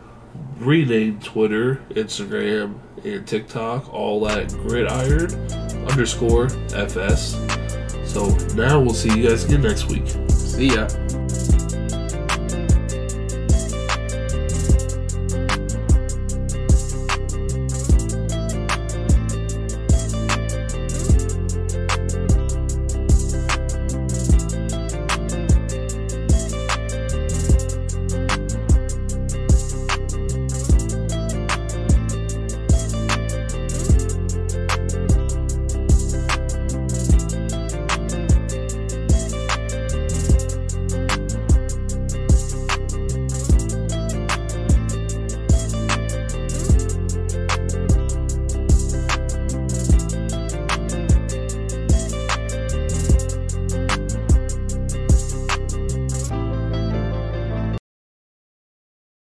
renamed 0.59 1.23
Twitter, 1.23 1.77
Instagram, 1.91 2.79
and 3.05 3.27
TikTok 3.27 3.93
all 3.93 4.29
at 4.29 4.51
Gridiron 4.51 5.33
underscore 5.89 6.47
FS. 6.75 7.35
So 8.05 8.29
now 8.55 8.81
we'll 8.81 8.95
see 8.95 9.17
you 9.17 9.29
guys 9.29 9.45
again 9.45 9.63
next 9.63 9.87
week. 9.87 10.09
See 10.31 10.75
ya. 10.75 10.89